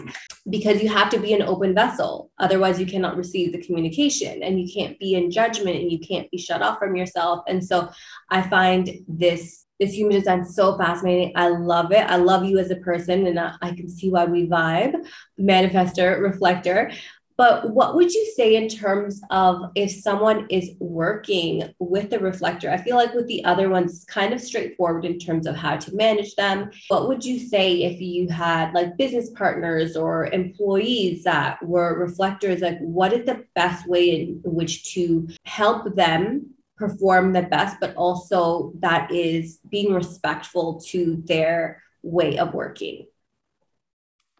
because 0.48 0.82
you 0.82 0.88
have 0.88 1.10
to 1.10 1.20
be 1.20 1.34
an 1.34 1.42
open 1.42 1.74
vessel. 1.74 2.30
Otherwise, 2.38 2.80
you 2.80 2.86
cannot 2.86 3.16
receive 3.16 3.52
the 3.52 3.62
communication 3.62 4.42
and 4.42 4.60
you 4.60 4.72
can't 4.72 4.98
be 4.98 5.14
in 5.14 5.30
judgment 5.30 5.76
and 5.76 5.92
you 5.92 6.00
can't 6.00 6.30
be 6.30 6.38
shut 6.38 6.62
off 6.62 6.78
from 6.78 6.96
yourself. 6.96 7.44
And 7.46 7.64
so, 7.64 7.90
I 8.28 8.42
find 8.42 8.90
this 9.06 9.66
this 9.80 9.94
human 9.94 10.14
design 10.14 10.44
so 10.44 10.76
fascinating. 10.76 11.32
I 11.34 11.48
love 11.48 11.90
it. 11.90 12.08
I 12.08 12.16
love 12.16 12.44
you 12.44 12.58
as 12.58 12.70
a 12.70 12.76
person, 12.76 13.26
and 13.26 13.40
I, 13.40 13.54
I 13.62 13.70
can 13.74 13.88
see 13.88 14.10
why 14.10 14.26
we 14.26 14.46
vibe, 14.46 14.94
manifestor, 15.40 16.20
reflector. 16.20 16.92
But 17.40 17.70
what 17.70 17.94
would 17.94 18.12
you 18.12 18.32
say 18.36 18.54
in 18.54 18.68
terms 18.68 19.22
of 19.30 19.70
if 19.74 19.90
someone 19.90 20.46
is 20.50 20.72
working 20.78 21.72
with 21.78 22.10
the 22.10 22.18
reflector? 22.18 22.70
I 22.70 22.76
feel 22.76 22.96
like 22.96 23.14
with 23.14 23.28
the 23.28 23.42
other 23.46 23.70
ones, 23.70 24.04
kind 24.04 24.34
of 24.34 24.42
straightforward 24.42 25.06
in 25.06 25.18
terms 25.18 25.46
of 25.46 25.56
how 25.56 25.78
to 25.78 25.96
manage 25.96 26.34
them. 26.34 26.70
What 26.88 27.08
would 27.08 27.24
you 27.24 27.38
say 27.38 27.84
if 27.84 27.98
you 27.98 28.28
had 28.28 28.74
like 28.74 28.98
business 28.98 29.30
partners 29.30 29.96
or 29.96 30.26
employees 30.26 31.24
that 31.24 31.64
were 31.64 31.98
reflectors? 31.98 32.60
Like, 32.60 32.78
what 32.80 33.14
is 33.14 33.24
the 33.24 33.46
best 33.54 33.88
way 33.88 34.20
in 34.20 34.42
which 34.44 34.92
to 34.92 35.26
help 35.46 35.96
them 35.96 36.50
perform 36.80 37.32
the 37.32 37.42
best, 37.42 37.76
but 37.78 37.94
also 37.94 38.72
that 38.80 39.12
is 39.12 39.58
being 39.68 39.92
respectful 39.92 40.80
to 40.88 41.22
their 41.26 41.82
way 42.02 42.38
of 42.38 42.54
working? 42.54 43.06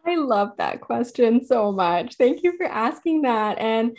I 0.05 0.15
love 0.15 0.57
that 0.57 0.81
question 0.81 1.45
so 1.45 1.71
much. 1.71 2.15
Thank 2.15 2.41
you 2.43 2.57
for 2.57 2.65
asking 2.65 3.21
that. 3.21 3.59
And 3.59 3.95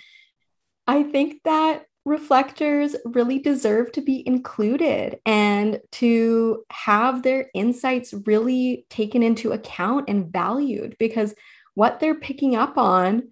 I 0.88 1.04
think 1.04 1.40
that 1.44 1.84
reflectors 2.04 2.96
really 3.04 3.38
deserve 3.38 3.92
to 3.92 4.00
be 4.00 4.26
included 4.26 5.20
and 5.24 5.78
to 5.92 6.64
have 6.70 7.22
their 7.22 7.48
insights 7.54 8.12
really 8.26 8.84
taken 8.90 9.22
into 9.22 9.52
account 9.52 10.08
and 10.08 10.32
valued 10.32 10.96
because 10.98 11.32
what 11.74 12.00
they're 12.00 12.16
picking 12.16 12.56
up 12.56 12.76
on 12.76 13.28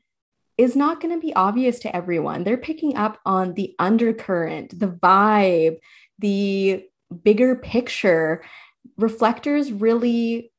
is 0.61 0.77
not 0.77 1.01
going 1.01 1.15
to 1.15 1.27
be 1.27 1.35
obvious 1.35 1.79
to 1.79 1.97
everyone. 1.97 2.45
They're 2.45 2.59
picking 2.59 2.95
up 2.95 3.19
on 3.25 3.55
the 3.55 3.75
undercurrent, 3.79 4.79
the 4.79 4.89
vibe, 4.89 5.79
the 6.19 6.85
bigger 7.25 7.57
picture. 7.57 8.45
Reflectors 8.99 9.73
really 9.73 10.53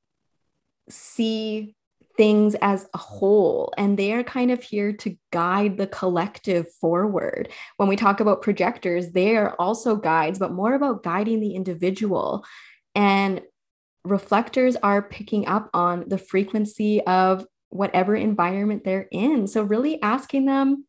see 0.90 1.76
things 2.18 2.56
as 2.64 2.90
a 2.96 2.98
whole, 2.98 3.72
and 3.78 3.96
they 3.96 4.12
are 4.14 4.24
kind 4.24 4.50
of 4.50 4.64
here 4.64 4.92
to 4.92 5.16
guide 5.32 5.78
the 5.78 5.86
collective 5.86 6.66
forward. 6.82 7.50
When 7.78 7.88
we 7.88 7.96
talk 7.96 8.20
about 8.20 8.42
projectors, 8.42 9.12
they 9.12 9.38
are 9.38 9.56
also 9.60 9.96
guides, 9.96 10.40
but 10.40 10.52
more 10.52 10.74
about 10.74 11.04
guiding 11.04 11.42
the 11.42 11.54
individual. 11.54 12.44
And 12.96 13.42
reflectors 14.04 14.76
are 14.78 15.04
picking 15.04 15.48
up 15.48 15.70
on 15.76 16.06
the 16.08 16.18
frequency 16.18 17.06
of 17.06 17.46
whatever 17.72 18.16
environment 18.16 18.84
they're 18.84 19.08
in. 19.12 19.48
So, 19.48 19.64
really 19.64 20.02
asking 20.02 20.46
them 20.46 20.86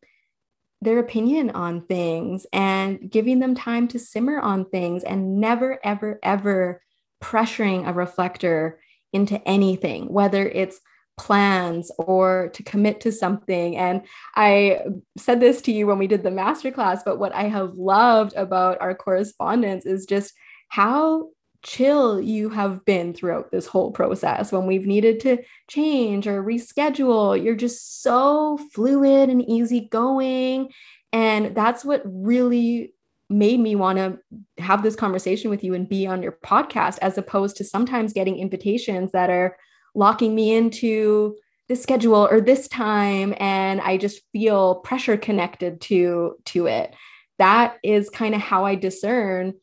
their 0.81 0.99
opinion 0.99 1.49
on 1.51 1.85
things 1.85 2.45
and 2.51 3.09
giving 3.09 3.39
them 3.39 3.55
time 3.55 3.87
to 3.87 3.99
simmer 3.99 4.39
on 4.39 4.65
things 4.65 5.03
and 5.03 5.39
never, 5.39 5.79
ever, 5.83 6.19
ever 6.21 6.81
pressuring 7.21 7.87
a 7.87 7.93
reflector 7.93 8.79
into 9.13 9.45
anything, 9.47 10.11
whether 10.11 10.47
it's 10.47 10.81
plans 11.17 11.91
or 11.97 12.49
to 12.53 12.63
commit 12.63 12.99
to 13.01 13.11
something. 13.11 13.77
And 13.77 14.01
I 14.35 14.79
said 15.17 15.39
this 15.39 15.61
to 15.63 15.71
you 15.71 15.87
when 15.87 15.99
we 15.99 16.07
did 16.07 16.23
the 16.23 16.29
masterclass, 16.29 17.01
but 17.05 17.19
what 17.19 17.33
I 17.33 17.43
have 17.43 17.75
loved 17.75 18.33
about 18.35 18.81
our 18.81 18.95
correspondence 18.95 19.85
is 19.85 20.05
just 20.05 20.33
how 20.69 21.29
chill 21.63 22.21
you 22.21 22.49
have 22.49 22.85
been 22.85 23.13
throughout 23.13 23.51
this 23.51 23.65
whole 23.65 23.91
process 23.91 24.51
when 24.51 24.67
we've 24.67 24.85
needed 24.85 25.19
to 25.21 25.37
change 25.67 26.27
or 26.27 26.43
reschedule. 26.43 27.41
You're 27.41 27.55
just 27.55 28.03
so 28.03 28.57
fluid 28.73 29.29
and 29.29 29.41
easygoing. 29.41 30.71
And 31.11 31.55
that's 31.55 31.85
what 31.85 32.01
really 32.05 32.93
made 33.29 33.59
me 33.59 33.75
want 33.75 33.97
to 33.97 34.19
have 34.61 34.83
this 34.83 34.95
conversation 34.95 35.49
with 35.49 35.63
you 35.63 35.73
and 35.73 35.89
be 35.89 36.05
on 36.05 36.21
your 36.21 36.37
podcast 36.43 36.99
as 37.01 37.17
opposed 37.17 37.57
to 37.57 37.63
sometimes 37.63 38.13
getting 38.13 38.37
invitations 38.37 39.11
that 39.11 39.29
are 39.29 39.57
locking 39.95 40.35
me 40.35 40.53
into 40.53 41.35
this 41.69 41.81
schedule 41.81 42.27
or 42.29 42.41
this 42.41 42.67
time 42.67 43.33
and 43.39 43.79
i 43.81 43.95
just 43.95 44.21
feel 44.33 44.75
pressure 44.75 45.15
connected 45.15 45.79
to 45.79 46.35
to 46.45 46.67
it 46.67 46.93
that 47.39 47.77
is 47.83 48.09
kind 48.09 48.35
of 48.35 48.41
how 48.41 48.65
i 48.65 48.75
discern 48.75 49.53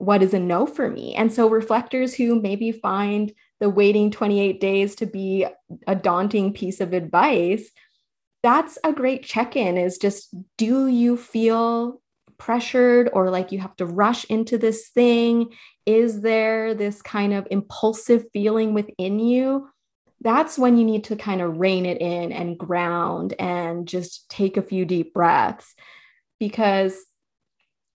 what 0.00 0.22
is 0.22 0.34
a 0.34 0.38
no 0.38 0.66
for 0.66 0.90
me. 0.90 1.14
And 1.14 1.32
so 1.32 1.48
reflectors 1.48 2.14
who 2.14 2.40
maybe 2.40 2.72
find 2.72 3.32
the 3.60 3.70
waiting 3.70 4.10
28 4.10 4.60
days 4.60 4.94
to 4.96 5.06
be 5.06 5.46
a 5.86 5.94
daunting 5.94 6.52
piece 6.52 6.80
of 6.80 6.92
advice 6.92 7.70
that's 8.42 8.78
a 8.84 8.92
great 8.92 9.22
check-in 9.22 9.76
is 9.76 9.98
just 9.98 10.34
do 10.56 10.86
you 10.86 11.16
feel 11.16 12.00
pressured 12.38 13.10
or 13.12 13.30
like 13.30 13.52
you 13.52 13.58
have 13.58 13.76
to 13.76 13.86
rush 13.86 14.24
into 14.24 14.56
this 14.56 14.88
thing? 14.88 15.50
Is 15.84 16.22
there 16.22 16.74
this 16.74 17.02
kind 17.02 17.34
of 17.34 17.46
impulsive 17.50 18.24
feeling 18.32 18.72
within 18.72 19.18
you? 19.18 19.68
That's 20.22 20.58
when 20.58 20.78
you 20.78 20.84
need 20.84 21.04
to 21.04 21.16
kind 21.16 21.40
of 21.40 21.58
rein 21.58 21.86
it 21.86 22.00
in 22.00 22.32
and 22.32 22.58
ground 22.58 23.34
and 23.38 23.86
just 23.86 24.28
take 24.30 24.56
a 24.56 24.62
few 24.62 24.84
deep 24.84 25.12
breaths. 25.12 25.74
Because 26.38 26.96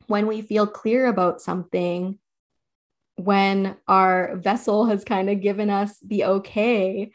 when 0.08 0.28
we 0.28 0.42
feel 0.42 0.68
clear 0.68 1.08
about 1.08 1.42
something, 1.42 2.20
when 3.16 3.78
our 3.88 4.36
vessel 4.38 4.86
has 4.86 5.04
kind 5.04 5.30
of 5.30 5.42
given 5.42 5.70
us 5.70 5.98
the 6.00 6.26
okay, 6.26 7.12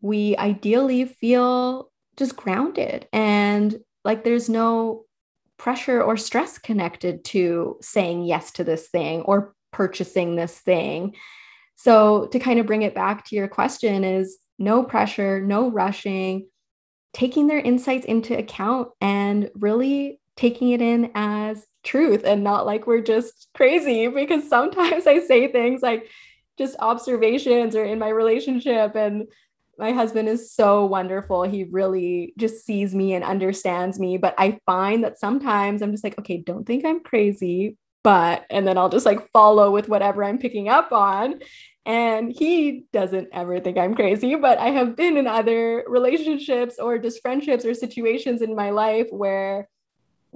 we 0.00 0.36
ideally 0.36 1.04
feel 1.04 1.90
just 2.16 2.36
grounded 2.36 3.06
and 3.12 3.78
like 4.04 4.24
there's 4.24 4.48
no 4.48 5.04
pressure 5.58 6.02
or 6.02 6.16
stress 6.16 6.58
connected 6.58 7.24
to 7.24 7.76
saying 7.80 8.24
yes 8.24 8.52
to 8.52 8.64
this 8.64 8.88
thing 8.88 9.22
or 9.22 9.54
purchasing 9.72 10.36
this 10.36 10.58
thing. 10.58 11.14
So, 11.76 12.26
to 12.28 12.38
kind 12.38 12.58
of 12.58 12.66
bring 12.66 12.82
it 12.82 12.94
back 12.94 13.26
to 13.26 13.36
your 13.36 13.48
question, 13.48 14.04
is 14.04 14.38
no 14.58 14.82
pressure, 14.82 15.40
no 15.40 15.70
rushing, 15.70 16.48
taking 17.12 17.46
their 17.46 17.58
insights 17.58 18.06
into 18.06 18.36
account 18.36 18.88
and 19.00 19.50
really 19.54 20.20
taking 20.36 20.70
it 20.70 20.82
in 20.82 21.10
as 21.14 21.66
truth 21.82 22.22
and 22.24 22.44
not 22.44 22.66
like 22.66 22.86
we're 22.86 23.00
just 23.00 23.48
crazy 23.54 24.08
because 24.08 24.48
sometimes 24.48 25.06
I 25.06 25.20
say 25.20 25.50
things 25.50 25.82
like 25.82 26.08
just 26.58 26.76
observations 26.80 27.76
or 27.76 27.84
in 27.84 27.98
my 27.98 28.08
relationship 28.08 28.94
and 28.94 29.26
my 29.78 29.92
husband 29.92 30.28
is 30.28 30.52
so 30.52 30.86
wonderful. 30.86 31.42
He 31.42 31.64
really 31.64 32.32
just 32.38 32.64
sees 32.64 32.94
me 32.94 33.14
and 33.14 33.22
understands 33.22 33.98
me. 33.98 34.16
But 34.16 34.34
I 34.38 34.58
find 34.64 35.04
that 35.04 35.18
sometimes 35.18 35.82
I'm 35.82 35.92
just 35.92 36.04
like, 36.04 36.18
okay, 36.18 36.38
don't 36.38 36.66
think 36.66 36.84
I'm 36.84 37.00
crazy, 37.00 37.76
but, 38.02 38.46
and 38.48 38.66
then 38.66 38.78
I'll 38.78 38.88
just 38.88 39.04
like 39.04 39.30
follow 39.32 39.70
with 39.70 39.88
whatever 39.88 40.24
I'm 40.24 40.38
picking 40.38 40.68
up 40.68 40.92
on. 40.92 41.40
And 41.84 42.32
he 42.32 42.84
doesn't 42.92 43.28
ever 43.32 43.60
think 43.60 43.78
I'm 43.78 43.94
crazy, 43.94 44.34
but 44.34 44.58
I 44.58 44.70
have 44.70 44.96
been 44.96 45.16
in 45.16 45.26
other 45.26 45.84
relationships 45.86 46.78
or 46.78 46.98
just 46.98 47.22
friendships 47.22 47.64
or 47.64 47.74
situations 47.74 48.42
in 48.42 48.56
my 48.56 48.70
life 48.70 49.06
where 49.10 49.68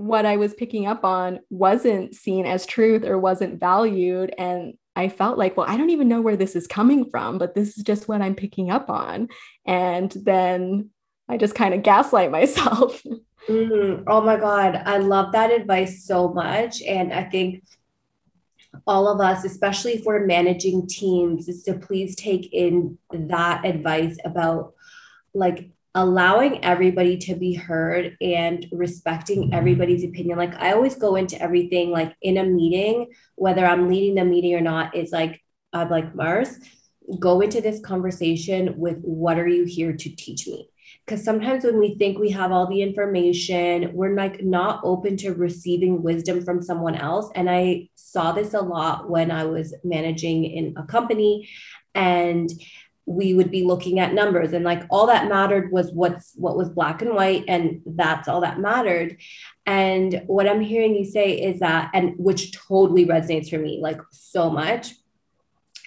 what 0.00 0.24
I 0.24 0.36
was 0.36 0.54
picking 0.54 0.86
up 0.86 1.04
on 1.04 1.40
wasn't 1.50 2.14
seen 2.14 2.46
as 2.46 2.64
truth 2.64 3.04
or 3.04 3.18
wasn't 3.18 3.60
valued. 3.60 4.34
And 4.38 4.74
I 4.96 5.10
felt 5.10 5.36
like, 5.36 5.56
well, 5.56 5.68
I 5.68 5.76
don't 5.76 5.90
even 5.90 6.08
know 6.08 6.22
where 6.22 6.36
this 6.36 6.56
is 6.56 6.66
coming 6.66 7.08
from, 7.10 7.36
but 7.36 7.54
this 7.54 7.76
is 7.76 7.84
just 7.84 8.08
what 8.08 8.22
I'm 8.22 8.34
picking 8.34 8.70
up 8.70 8.88
on. 8.88 9.28
And 9.66 10.10
then 10.12 10.88
I 11.28 11.36
just 11.36 11.54
kind 11.54 11.74
of 11.74 11.82
gaslight 11.84 12.30
myself. 12.30 13.02
Mm, 13.46 14.04
oh 14.06 14.22
my 14.22 14.36
God. 14.36 14.82
I 14.86 14.96
love 14.96 15.32
that 15.32 15.52
advice 15.52 16.06
so 16.06 16.32
much. 16.32 16.80
And 16.82 17.12
I 17.12 17.24
think 17.24 17.62
all 18.86 19.06
of 19.06 19.20
us, 19.20 19.44
especially 19.44 19.92
if 19.92 20.04
we're 20.04 20.24
managing 20.24 20.86
teams, 20.86 21.46
is 21.46 21.62
to 21.64 21.74
please 21.74 22.16
take 22.16 22.50
in 22.54 22.96
that 23.10 23.66
advice 23.66 24.16
about 24.24 24.72
like 25.34 25.70
allowing 25.94 26.64
everybody 26.64 27.16
to 27.18 27.34
be 27.34 27.54
heard 27.54 28.16
and 28.20 28.66
respecting 28.72 29.44
mm-hmm. 29.44 29.54
everybody's 29.54 30.04
opinion. 30.04 30.38
Like 30.38 30.54
I 30.56 30.72
always 30.72 30.94
go 30.94 31.16
into 31.16 31.40
everything 31.40 31.90
like 31.90 32.14
in 32.22 32.36
a 32.36 32.44
meeting, 32.44 33.08
whether 33.34 33.64
I'm 33.66 33.88
leading 33.88 34.14
the 34.14 34.24
meeting 34.24 34.54
or 34.54 34.60
not, 34.60 34.94
is 34.94 35.10
like 35.12 35.42
I'm 35.72 35.88
like 35.88 36.14
Mars, 36.14 36.58
go 37.18 37.40
into 37.40 37.60
this 37.60 37.80
conversation 37.80 38.78
with 38.78 38.98
what 39.02 39.38
are 39.38 39.48
you 39.48 39.64
here 39.64 39.92
to 39.92 40.16
teach 40.16 40.46
me? 40.46 40.70
because 41.10 41.24
sometimes 41.24 41.64
when 41.64 41.78
we 41.78 41.96
think 41.96 42.18
we 42.18 42.30
have 42.30 42.52
all 42.52 42.66
the 42.66 42.82
information 42.82 43.90
we're 43.92 44.14
like 44.14 44.42
not 44.42 44.80
open 44.84 45.16
to 45.16 45.32
receiving 45.32 46.02
wisdom 46.02 46.44
from 46.44 46.62
someone 46.62 46.94
else 46.94 47.30
and 47.34 47.50
i 47.50 47.88
saw 47.94 48.32
this 48.32 48.54
a 48.54 48.60
lot 48.60 49.08
when 49.08 49.30
i 49.30 49.44
was 49.44 49.74
managing 49.84 50.44
in 50.44 50.74
a 50.76 50.84
company 50.84 51.48
and 51.94 52.50
we 53.10 53.34
would 53.34 53.50
be 53.50 53.64
looking 53.64 53.98
at 53.98 54.14
numbers. 54.14 54.52
And 54.52 54.64
like 54.64 54.84
all 54.88 55.08
that 55.08 55.28
mattered 55.28 55.72
was 55.72 55.90
what's 55.90 56.32
what 56.36 56.56
was 56.56 56.68
black 56.70 57.02
and 57.02 57.12
white 57.12 57.44
and 57.48 57.82
that's 57.84 58.28
all 58.28 58.40
that 58.42 58.60
mattered. 58.60 59.18
And 59.66 60.22
what 60.26 60.48
i'm 60.48 60.60
hearing 60.60 60.94
you 60.94 61.04
say 61.04 61.32
is 61.32 61.60
that 61.60 61.90
and 61.92 62.14
which 62.16 62.52
totally 62.52 63.06
resonates 63.06 63.50
for 63.50 63.58
me 63.58 63.78
like 63.80 64.00
so 64.10 64.50
much 64.50 64.94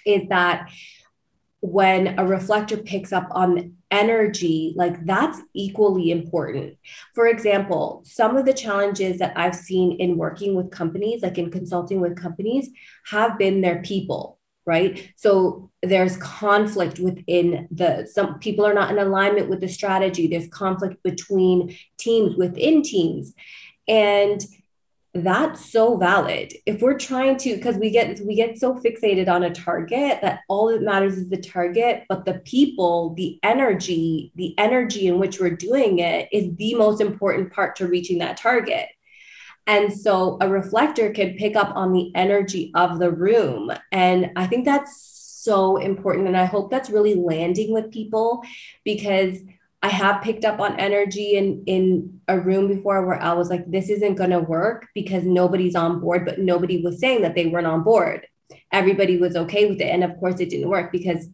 is 0.06 0.28
that 0.28 0.70
when 1.60 2.18
a 2.18 2.26
reflector 2.26 2.76
picks 2.76 3.10
up 3.10 3.26
on 3.30 3.74
energy, 3.90 4.74
like 4.76 5.06
that's 5.06 5.40
equally 5.54 6.10
important. 6.10 6.76
For 7.14 7.26
example, 7.26 8.02
some 8.04 8.36
of 8.36 8.44
the 8.44 8.52
challenges 8.52 9.18
that 9.18 9.32
I've 9.34 9.54
seen 9.54 9.98
in 9.98 10.18
working 10.18 10.54
with 10.54 10.70
companies, 10.70 11.22
like 11.22 11.38
in 11.38 11.50
consulting 11.50 12.00
with 12.02 12.20
companies, 12.20 12.68
have 13.06 13.38
been 13.38 13.62
their 13.62 13.80
people, 13.80 14.38
right? 14.66 15.12
So 15.16 15.70
there's 15.82 16.16
conflict 16.16 16.98
within 16.98 17.68
the, 17.70 18.08
some 18.10 18.38
people 18.38 18.66
are 18.66 18.74
not 18.74 18.90
in 18.90 18.98
alignment 18.98 19.48
with 19.48 19.60
the 19.60 19.68
strategy, 19.68 20.26
there's 20.26 20.48
conflict 20.48 21.02
between 21.02 21.76
teams 21.98 22.36
within 22.36 22.82
teams. 22.82 23.34
And 23.86 24.44
that's 25.14 25.70
so 25.70 25.96
valid 25.96 26.52
if 26.66 26.82
we're 26.82 26.98
trying 26.98 27.36
to 27.36 27.54
because 27.54 27.76
we 27.76 27.88
get 27.88 28.18
we 28.26 28.34
get 28.34 28.58
so 28.58 28.74
fixated 28.74 29.28
on 29.28 29.44
a 29.44 29.54
target 29.54 30.18
that 30.20 30.40
all 30.48 30.66
that 30.66 30.82
matters 30.82 31.16
is 31.16 31.28
the 31.28 31.36
target 31.36 32.02
but 32.08 32.24
the 32.24 32.34
people 32.40 33.14
the 33.14 33.38
energy 33.44 34.32
the 34.34 34.58
energy 34.58 35.06
in 35.06 35.20
which 35.20 35.38
we're 35.38 35.50
doing 35.50 36.00
it 36.00 36.28
is 36.32 36.52
the 36.56 36.74
most 36.74 37.00
important 37.00 37.52
part 37.52 37.76
to 37.76 37.86
reaching 37.86 38.18
that 38.18 38.36
target 38.36 38.88
and 39.66 39.92
so 39.92 40.36
a 40.40 40.48
reflector 40.48 41.10
can 41.10 41.34
pick 41.36 41.56
up 41.56 41.74
on 41.74 41.92
the 41.92 42.10
energy 42.14 42.70
of 42.74 42.98
the 42.98 43.10
room 43.10 43.70
and 43.92 44.30
i 44.36 44.46
think 44.46 44.64
that's 44.64 45.10
so 45.42 45.76
important 45.76 46.26
and 46.26 46.36
i 46.36 46.44
hope 46.44 46.70
that's 46.70 46.90
really 46.90 47.14
landing 47.14 47.72
with 47.72 47.90
people 47.90 48.42
because 48.84 49.38
I 49.84 49.88
have 49.88 50.22
picked 50.22 50.46
up 50.46 50.60
on 50.60 50.80
energy 50.80 51.36
in 51.36 51.62
in 51.66 52.18
a 52.26 52.40
room 52.40 52.68
before 52.68 53.04
where 53.04 53.20
I 53.20 53.34
was 53.34 53.50
like, 53.50 53.70
this 53.70 53.90
isn't 53.90 54.14
gonna 54.14 54.40
work 54.40 54.86
because 54.94 55.24
nobody's 55.24 55.74
on 55.74 56.00
board, 56.00 56.24
but 56.24 56.38
nobody 56.38 56.82
was 56.82 56.98
saying 56.98 57.20
that 57.20 57.34
they 57.34 57.48
weren't 57.48 57.66
on 57.66 57.82
board. 57.82 58.26
Everybody 58.72 59.18
was 59.18 59.36
okay 59.36 59.68
with 59.68 59.82
it. 59.82 59.90
And 59.90 60.02
of 60.02 60.18
course 60.18 60.40
it 60.40 60.48
didn't 60.48 60.70
work 60.70 60.90
because 60.90 61.28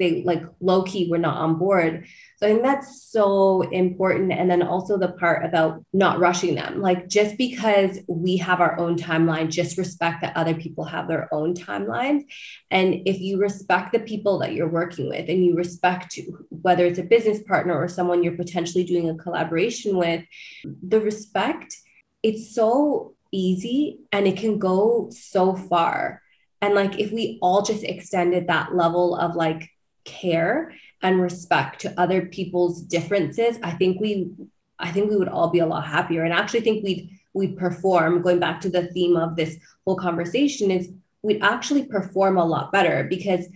they 0.00 0.24
like 0.24 0.42
low 0.58 0.82
key 0.82 1.08
were 1.08 1.18
not 1.18 1.36
on 1.36 1.54
board. 1.56 2.06
So 2.36 2.46
I 2.46 2.50
think 2.50 2.62
that's 2.62 3.04
so 3.10 3.62
important. 3.62 4.32
And 4.32 4.50
then 4.50 4.62
also 4.62 4.98
the 4.98 5.12
part 5.12 5.44
about 5.44 5.84
not 5.92 6.18
rushing 6.18 6.54
them. 6.56 6.80
Like 6.80 7.08
just 7.08 7.38
because 7.38 7.98
we 8.08 8.36
have 8.38 8.60
our 8.60 8.78
own 8.78 8.96
timeline, 8.96 9.50
just 9.50 9.78
respect 9.78 10.22
that 10.22 10.36
other 10.36 10.54
people 10.54 10.84
have 10.84 11.06
their 11.06 11.32
own 11.32 11.54
timelines. 11.54 12.24
And 12.70 13.02
if 13.06 13.20
you 13.20 13.38
respect 13.38 13.92
the 13.92 14.00
people 14.00 14.38
that 14.40 14.52
you're 14.52 14.68
working 14.68 15.08
with 15.08 15.28
and 15.28 15.44
you 15.44 15.54
respect 15.54 16.18
whether 16.50 16.84
it's 16.84 16.98
a 16.98 17.04
business 17.04 17.42
partner 17.42 17.74
or 17.74 17.88
someone 17.88 18.22
you're 18.22 18.36
potentially 18.36 18.84
doing 18.84 19.08
a 19.08 19.16
collaboration 19.16 19.96
with, 19.96 20.24
the 20.64 21.00
respect, 21.00 21.76
it's 22.22 22.54
so 22.54 23.14
easy 23.30 24.00
and 24.10 24.26
it 24.26 24.36
can 24.36 24.58
go 24.58 25.08
so 25.10 25.54
far. 25.54 26.20
And 26.60 26.74
like 26.74 26.98
if 26.98 27.12
we 27.12 27.38
all 27.42 27.62
just 27.62 27.84
extended 27.84 28.48
that 28.48 28.74
level 28.74 29.16
of 29.16 29.36
like 29.36 29.70
care 30.04 30.72
and 31.04 31.20
respect 31.20 31.82
to 31.82 32.00
other 32.00 32.26
people's 32.26 32.80
differences, 32.82 33.58
I 33.62 33.70
think 33.70 34.00
we 34.00 34.32
I 34.76 34.90
think 34.90 35.08
we 35.08 35.16
would 35.16 35.28
all 35.28 35.50
be 35.50 35.60
a 35.60 35.66
lot 35.66 35.86
happier. 35.86 36.24
And 36.24 36.34
I 36.34 36.38
actually 36.38 36.62
think 36.62 36.82
we'd 36.82 37.10
we'd 37.32 37.56
perform, 37.56 38.22
going 38.22 38.40
back 38.40 38.60
to 38.62 38.70
the 38.70 38.88
theme 38.88 39.16
of 39.16 39.36
this 39.36 39.58
whole 39.84 39.96
conversation, 39.96 40.70
is 40.70 40.90
we'd 41.22 41.42
actually 41.42 41.84
perform 41.84 42.38
a 42.38 42.44
lot 42.44 42.72
better 42.72 43.04
because 43.04 43.46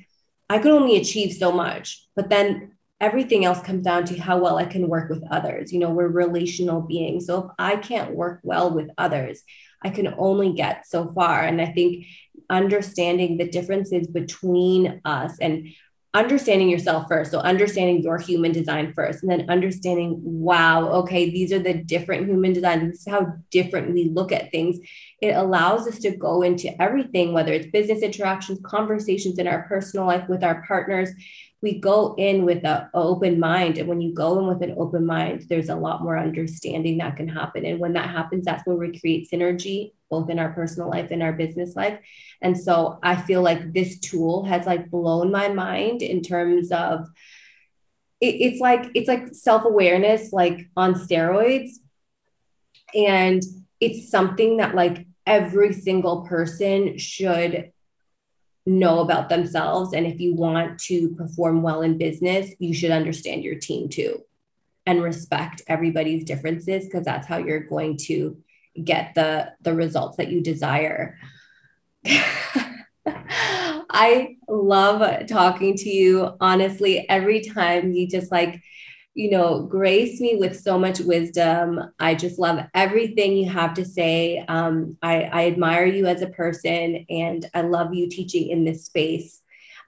I 0.49 0.59
could 0.59 0.73
only 0.73 0.97
achieve 0.97 1.33
so 1.33 1.51
much. 1.51 2.07
But 2.15 2.29
then 2.29 2.73
everything 3.01 3.45
else 3.45 3.61
comes 3.61 3.85
down 3.85 4.05
to 4.07 4.21
how 4.21 4.39
well 4.39 4.59
I 4.59 4.65
can 4.65 4.89
work 4.89 5.09
with 5.09 5.23
others. 5.31 5.73
You 5.73 5.79
know, 5.79 5.91
we're 5.91 6.09
relational 6.09 6.81
beings. 6.81 7.27
So 7.27 7.45
if 7.45 7.51
I 7.59 7.77
can't 7.77 8.15
work 8.15 8.41
well 8.43 8.71
with 8.71 8.91
others, 8.99 9.43
I 9.83 9.91
can 9.91 10.15
only 10.19 10.53
get 10.53 10.87
so 10.87 11.13
far. 11.13 11.43
And 11.43 11.61
I 11.61 11.67
think 11.67 12.07
understanding 12.51 13.37
the 13.37 13.49
differences 13.49 14.07
between 14.07 15.01
us 15.05 15.39
and 15.41 15.69
understanding 16.15 16.69
yourself 16.69 17.07
first. 17.09 17.31
So 17.31 17.39
understanding 17.41 18.03
your 18.03 18.19
human 18.19 18.53
design 18.53 18.93
first, 18.95 19.23
and 19.23 19.31
then 19.31 19.51
understanding, 19.51 20.21
wow, 20.23 20.89
okay, 20.89 21.31
these 21.31 21.53
are 21.53 21.59
the 21.59 21.75
different 21.75 22.27
human 22.27 22.53
designs. 22.53 22.91
This 22.91 23.01
is 23.01 23.13
how 23.13 23.35
different 23.51 23.93
we 23.93 24.05
look 24.05 24.33
at 24.33 24.51
things. 24.51 24.79
It 25.21 25.33
allows 25.33 25.87
us 25.87 25.99
to 26.01 26.17
go 26.17 26.43
into 26.43 26.81
everything, 26.81 27.33
whether 27.33 27.53
it's 27.53 27.71
business 27.71 28.03
interactions, 28.03 28.61
conversations 28.65 29.39
in 29.39 29.47
our 29.47 29.63
personal 29.69 30.07
life 30.07 30.29
with 30.29 30.43
our 30.43 30.65
partners. 30.67 31.11
We 31.61 31.81
go 31.81 32.15
in 32.17 32.45
with 32.45 32.65
an 32.65 32.89
open 32.95 33.41
mind. 33.41 33.79
And 33.79 33.89
when 33.89 34.01
you 34.01 34.15
go 34.15 34.39
in 34.39 34.47
with 34.47 34.63
an 34.63 34.77
open 34.79 35.05
mind, 35.05 35.47
there's 35.49 35.69
a 35.69 35.75
lot 35.75 36.03
more 36.03 36.17
understanding 36.17 36.99
that 36.99 37.17
can 37.17 37.29
happen. 37.29 37.65
And 37.65 37.81
when 37.81 37.95
that 37.95 38.11
happens, 38.11 38.45
that's 38.45 38.65
when 38.65 38.79
we 38.79 38.99
create 38.99 39.29
synergy, 39.31 39.93
both 40.09 40.31
in 40.31 40.39
our 40.39 40.53
personal 40.53 40.89
life 40.89 41.11
and 41.11 41.23
our 41.23 41.33
business 41.33 41.75
life. 41.75 41.99
And 42.41 42.57
so 42.57 43.01
I 43.03 43.17
feel 43.17 43.43
like 43.43 43.73
this 43.73 43.99
tool 43.99 44.45
has 44.45 44.67
like 44.67 44.91
blown 44.91 45.33
my 45.33 45.49
mind 45.49 46.03
in 46.03 46.23
terms 46.23 46.71
of 46.71 47.09
it, 48.21 48.35
it's 48.35 48.61
like 48.61 48.91
it's 48.95 49.09
like 49.09 49.35
self-awareness 49.35 50.33
like 50.33 50.69
on 50.77 50.95
steroids. 50.95 51.71
And 52.95 53.43
it's 53.81 54.11
something 54.11 54.59
that 54.59 54.75
like 54.75 55.07
every 55.27 55.73
single 55.73 56.27
person 56.27 56.99
should 56.99 57.73
know 58.69 59.01
about 59.01 59.29
themselves. 59.29 59.93
And 59.95 60.07
if 60.07 60.21
you 60.21 60.35
want 60.35 60.79
to 60.81 61.11
perform 61.11 61.63
well 61.63 61.83
in 61.83 61.99
business, 61.99 62.51
you 62.59 62.75
should 62.75 62.91
understand 62.91 63.43
your 63.43 63.57
team 63.57 63.89
too 63.89 64.23
and 64.87 65.03
respect 65.03 65.63
everybody's 65.67 66.25
differences 66.25 66.85
because 66.85 67.05
that's 67.05 67.27
how 67.27 67.39
you're 67.39 67.61
going 67.61 67.97
to 67.97 68.43
get 68.83 69.15
the 69.15 69.53
the 69.63 69.75
results 69.75 70.17
that 70.17 70.29
you 70.29 70.41
desire. 70.41 71.19
I 73.91 74.37
love 74.49 75.27
talking 75.27 75.77
to 75.77 75.89
you. 75.89 76.37
Honestly, 76.41 77.09
every 77.09 77.41
time 77.43 77.93
you 77.93 78.07
just 78.07 78.31
like, 78.31 78.63
you 79.19 79.33
know, 79.33 79.63
grace 79.63 80.21
me 80.21 80.37
with 80.37 80.57
so 80.57 80.79
much 80.79 81.01
wisdom. 81.01 81.81
I 81.99 82.15
just 82.15 82.39
love 82.39 82.61
everything 82.73 83.37
you 83.37 83.51
have 83.51 83.75
to 83.75 83.85
say. 83.85 84.45
Um, 84.47 84.97
I, 85.03 85.25
I 85.25 85.47
admire 85.49 85.87
you 85.87 86.07
as 86.07 86.23
a 86.23 86.29
person 86.29 87.05
and 87.11 87.45
I 87.53 87.63
love 87.63 87.93
you 87.93 88.09
teaching 88.09 88.49
in 88.49 88.65
this 88.65 88.85
space. 88.85 89.41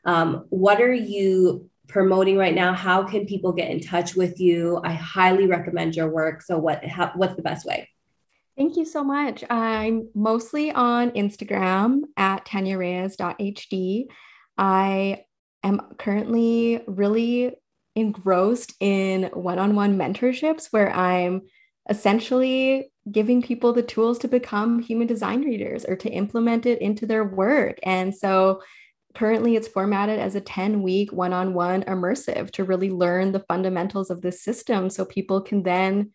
Um, 0.04 0.46
what 0.48 0.80
are 0.80 0.92
you 0.92 1.70
promoting 1.86 2.38
right 2.38 2.56
now? 2.56 2.72
How 2.72 3.04
can 3.04 3.24
people 3.24 3.52
get 3.52 3.70
in 3.70 3.78
touch 3.78 4.16
with 4.16 4.40
you? 4.40 4.80
I 4.84 4.94
highly 4.94 5.46
recommend 5.46 5.94
your 5.94 6.08
work. 6.08 6.42
So, 6.42 6.58
what? 6.58 6.84
How, 6.84 7.12
what's 7.14 7.36
the 7.36 7.42
best 7.42 7.64
way? 7.64 7.88
Thank 8.58 8.76
you 8.76 8.84
so 8.84 9.04
much. 9.04 9.44
I'm 9.48 10.08
mostly 10.12 10.72
on 10.72 11.12
Instagram 11.12 12.00
at 12.16 12.44
tanyareyes.hd. 12.46 14.06
I 14.58 15.24
am 15.62 15.80
currently 15.98 16.82
really 16.88 17.54
engrossed 17.97 18.74
in 18.80 19.24
one 19.32 19.59
on 19.59 19.74
one 19.74 19.99
mentorships 19.99 20.68
where 20.70 20.95
I'm 20.95 21.43
essentially 21.88 22.93
giving 23.11 23.43
people 23.43 23.72
the 23.72 23.82
tools 23.82 24.18
to 24.20 24.28
become 24.28 24.78
human 24.78 25.07
design 25.07 25.43
readers 25.43 25.84
or 25.84 25.97
to 25.97 26.11
implement 26.11 26.66
it 26.66 26.80
into 26.80 27.07
their 27.07 27.24
work. 27.24 27.78
And 27.82 28.14
so 28.14 28.62
currently 29.14 29.57
it's 29.57 29.68
formatted 29.68 30.20
as 30.20 30.34
a 30.34 30.41
10 30.41 30.82
week 30.82 31.12
one 31.12 31.32
on 31.32 31.55
one 31.55 31.82
immersive 31.82 32.51
to 32.53 32.64
really 32.64 32.91
learn 32.91 33.32
the 33.32 33.45
fundamentals 33.49 34.11
of 34.11 34.20
this 34.20 34.43
system 34.43 34.88
so 34.88 35.05
people 35.05 35.41
can 35.41 35.62
then 35.62 36.12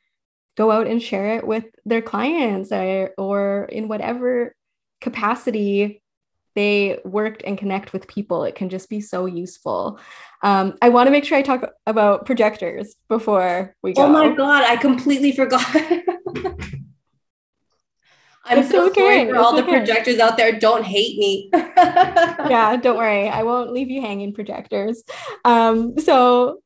go 0.56 0.72
out 0.72 0.88
and 0.88 1.04
share 1.04 1.36
it 1.38 1.46
with 1.46 1.66
their 1.86 2.02
clients 2.02 2.72
or, 2.72 3.14
or 3.18 3.66
in 3.66 3.90
whatever 3.90 4.56
capacity 5.02 6.02
they 6.56 7.00
worked 7.04 7.44
and 7.46 7.58
connect 7.58 7.94
with 7.94 8.08
people. 8.08 8.44
It 8.44 8.56
can 8.56 8.70
just 8.70 8.90
be 8.90 9.02
so 9.02 9.26
useful. 9.26 10.00
Um, 10.42 10.76
I 10.82 10.90
want 10.90 11.08
to 11.08 11.12
make 11.12 11.26
sure 11.26 11.38
I 11.38 11.42
talk 11.42 11.70
about 11.86 12.26
projectors 12.26 12.96
before 13.10 13.76
we 13.84 13.94
go. 13.94 14.06
Oh 14.06 14.10
my 14.10 14.34
God, 14.34 14.64
I 14.64 14.78
completely 14.78 15.32
forgot. 15.32 15.66
I'm 18.48 18.60
it's 18.60 18.70
so 18.70 18.88
okay. 18.90 19.02
sorry 19.02 19.26
for 19.26 19.30
it's 19.32 19.40
all 19.40 19.58
okay. 19.58 19.62
the 19.62 19.78
projectors 19.78 20.20
out 20.20 20.38
there. 20.38 20.58
Don't 20.58 20.86
hate 20.86 21.18
me. 21.18 21.50
yeah, 21.54 22.78
don't 22.78 22.98
worry. 22.98 23.28
I 23.28 23.44
won't 23.44 23.74
leave 23.74 23.90
you 23.90 24.02
hanging, 24.02 24.34
projectors. 24.34 25.04
Um, 25.44 25.98
so, 25.98 26.62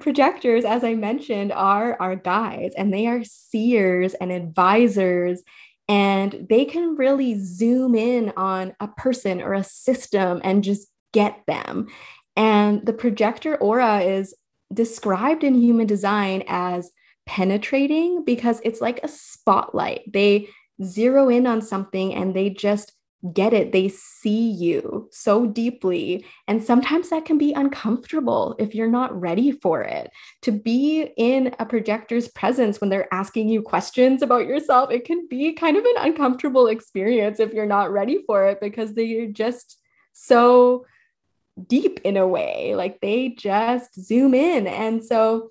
projectors, 0.00 0.66
as 0.66 0.84
I 0.84 0.94
mentioned, 0.94 1.50
are 1.52 1.96
our 2.00 2.16
guides 2.16 2.74
and 2.76 2.92
they 2.92 3.06
are 3.06 3.24
seers 3.24 4.12
and 4.14 4.30
advisors. 4.30 5.42
And 5.88 6.46
they 6.48 6.64
can 6.64 6.96
really 6.96 7.38
zoom 7.38 7.94
in 7.94 8.32
on 8.36 8.74
a 8.80 8.88
person 8.88 9.42
or 9.42 9.52
a 9.52 9.64
system 9.64 10.40
and 10.44 10.64
just 10.64 10.88
get 11.12 11.42
them. 11.46 11.88
And 12.36 12.84
the 12.86 12.92
projector 12.92 13.56
aura 13.56 14.00
is 14.00 14.34
described 14.72 15.44
in 15.44 15.54
human 15.54 15.86
design 15.86 16.44
as 16.48 16.90
penetrating 17.26 18.24
because 18.24 18.60
it's 18.64 18.80
like 18.80 19.00
a 19.02 19.08
spotlight. 19.08 20.10
They 20.12 20.48
zero 20.82 21.28
in 21.28 21.46
on 21.46 21.62
something 21.62 22.14
and 22.14 22.34
they 22.34 22.50
just 22.50 22.92
get 23.32 23.52
it. 23.52 23.70
They 23.70 23.88
see 23.88 24.50
you 24.50 25.08
so 25.12 25.46
deeply. 25.46 26.26
And 26.48 26.62
sometimes 26.62 27.10
that 27.10 27.24
can 27.24 27.38
be 27.38 27.52
uncomfortable 27.52 28.56
if 28.58 28.74
you're 28.74 28.90
not 28.90 29.18
ready 29.18 29.52
for 29.52 29.82
it. 29.82 30.10
To 30.42 30.50
be 30.50 31.02
in 31.16 31.54
a 31.60 31.66
projector's 31.66 32.28
presence 32.28 32.80
when 32.80 32.90
they're 32.90 33.12
asking 33.14 33.48
you 33.48 33.62
questions 33.62 34.22
about 34.22 34.46
yourself, 34.46 34.90
it 34.90 35.04
can 35.04 35.28
be 35.28 35.52
kind 35.52 35.76
of 35.76 35.84
an 35.84 35.94
uncomfortable 35.98 36.66
experience 36.66 37.38
if 37.38 37.52
you're 37.52 37.64
not 37.66 37.92
ready 37.92 38.24
for 38.26 38.48
it 38.48 38.60
because 38.60 38.94
they're 38.94 39.28
just 39.28 39.78
so 40.12 40.84
deep 41.68 42.00
in 42.02 42.16
a 42.16 42.26
way. 42.26 42.74
Like 42.74 43.00
they 43.00 43.28
just 43.28 43.94
zoom 43.94 44.34
in. 44.34 44.66
And 44.66 45.04
so 45.04 45.50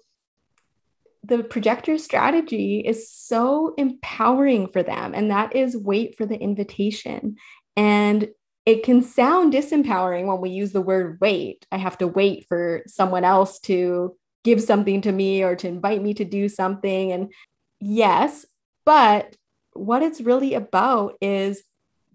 the 1.24 1.44
projector 1.44 1.98
strategy 1.98 2.80
is 2.80 3.10
so 3.10 3.74
empowering 3.78 4.68
for 4.68 4.82
them. 4.82 5.14
And 5.14 5.30
that 5.32 5.56
is 5.56 5.78
wait 5.78 6.18
for 6.18 6.26
the 6.26 6.38
invitation. 6.38 7.38
And 7.76 8.30
it 8.66 8.84
can 8.84 9.02
sound 9.02 9.54
disempowering 9.54 10.28
when 10.28 10.40
we 10.40 10.50
use 10.50 10.72
the 10.72 10.82
word 10.82 11.18
wait. 11.20 11.66
I 11.72 11.78
have 11.78 11.98
to 12.00 12.08
wait 12.08 12.46
for 12.48 12.84
someone 12.88 13.24
else 13.24 13.60
to 13.62 14.16
give 14.44 14.62
something 14.62 15.02
to 15.02 15.12
me 15.12 15.44
or 15.44 15.56
to 15.56 15.68
invite 15.68 16.02
me 16.02 16.14
to 16.16 16.26
do 16.26 16.50
something. 16.50 17.12
And 17.12 17.32
yes, 17.80 18.46
but 18.86 19.36
what 19.74 20.04
it's 20.04 20.22
really 20.22 20.54
about 20.54 21.18
is 21.22 21.64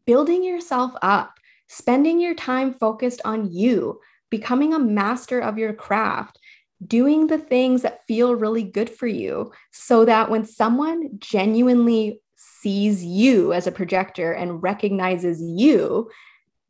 building 0.06 0.44
yourself 0.44 0.92
up, 1.02 1.34
spending 1.68 2.20
your 2.20 2.34
time 2.34 2.74
focused 2.74 3.20
on 3.24 3.50
you, 3.52 4.00
becoming 4.30 4.74
a 4.74 4.78
master 4.78 5.40
of 5.40 5.58
your 5.58 5.72
craft, 5.72 6.38
doing 6.84 7.26
the 7.26 7.38
things 7.38 7.82
that 7.82 8.04
feel 8.06 8.34
really 8.34 8.62
good 8.62 8.90
for 8.90 9.06
you 9.06 9.52
so 9.72 10.04
that 10.04 10.30
when 10.30 10.44
someone 10.44 11.18
genuinely 11.18 12.20
sees 12.60 13.04
you 13.04 13.52
as 13.52 13.66
a 13.66 13.72
projector 13.72 14.32
and 14.32 14.62
recognizes 14.62 15.42
you, 15.42 16.10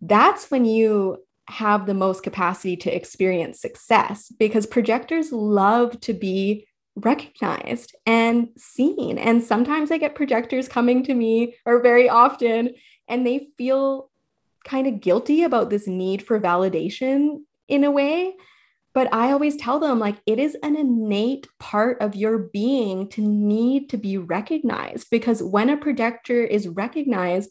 that's 0.01 0.51
when 0.51 0.65
you 0.65 1.19
have 1.49 1.87
the 1.87 1.95
most 1.95 2.23
capacity 2.23 2.77
to 2.77 2.95
experience 2.95 3.61
success 3.61 4.33
because 4.39 4.67
projectors 4.67 5.33
love 5.33 6.01
to 6.01 6.13
be 6.13 6.67
recognized 6.97 7.95
and 8.05 8.49
seen. 8.57 9.19
And 9.19 9.45
sometimes 9.45 9.91
I 9.91 9.99
get 9.99 10.15
projectors 10.15 10.67
coming 10.67 11.05
to 11.05 11.15
me, 11.15 11.55
or 11.65 11.83
very 11.83 12.09
often, 12.09 12.75
and 13.07 13.27
they 13.27 13.49
feel 13.57 14.11
kind 14.65 14.87
of 14.87 15.01
guilty 15.01 15.45
about 15.45 15.71
this 15.71 15.87
need 15.87 16.23
for 16.27 16.41
validation 16.41 17.43
in 17.69 17.85
a 17.85 17.91
way. 17.91 18.35
But 18.97 19.13
I 19.13 19.33
always 19.33 19.57
tell 19.57 19.79
them, 19.79 19.99
like, 19.99 20.17
it 20.25 20.39
is 20.39 20.57
an 20.63 20.75
innate 20.75 21.47
part 21.61 22.01
of 22.01 22.17
your 22.17 22.39
being 22.39 23.11
to 23.11 23.21
need 23.21 23.91
to 23.91 23.99
be 23.99 24.17
recognized 24.17 25.09
because 25.11 25.43
when 25.43 25.69
a 25.69 25.77
projector 25.77 26.43
is 26.43 26.67
recognized, 26.67 27.51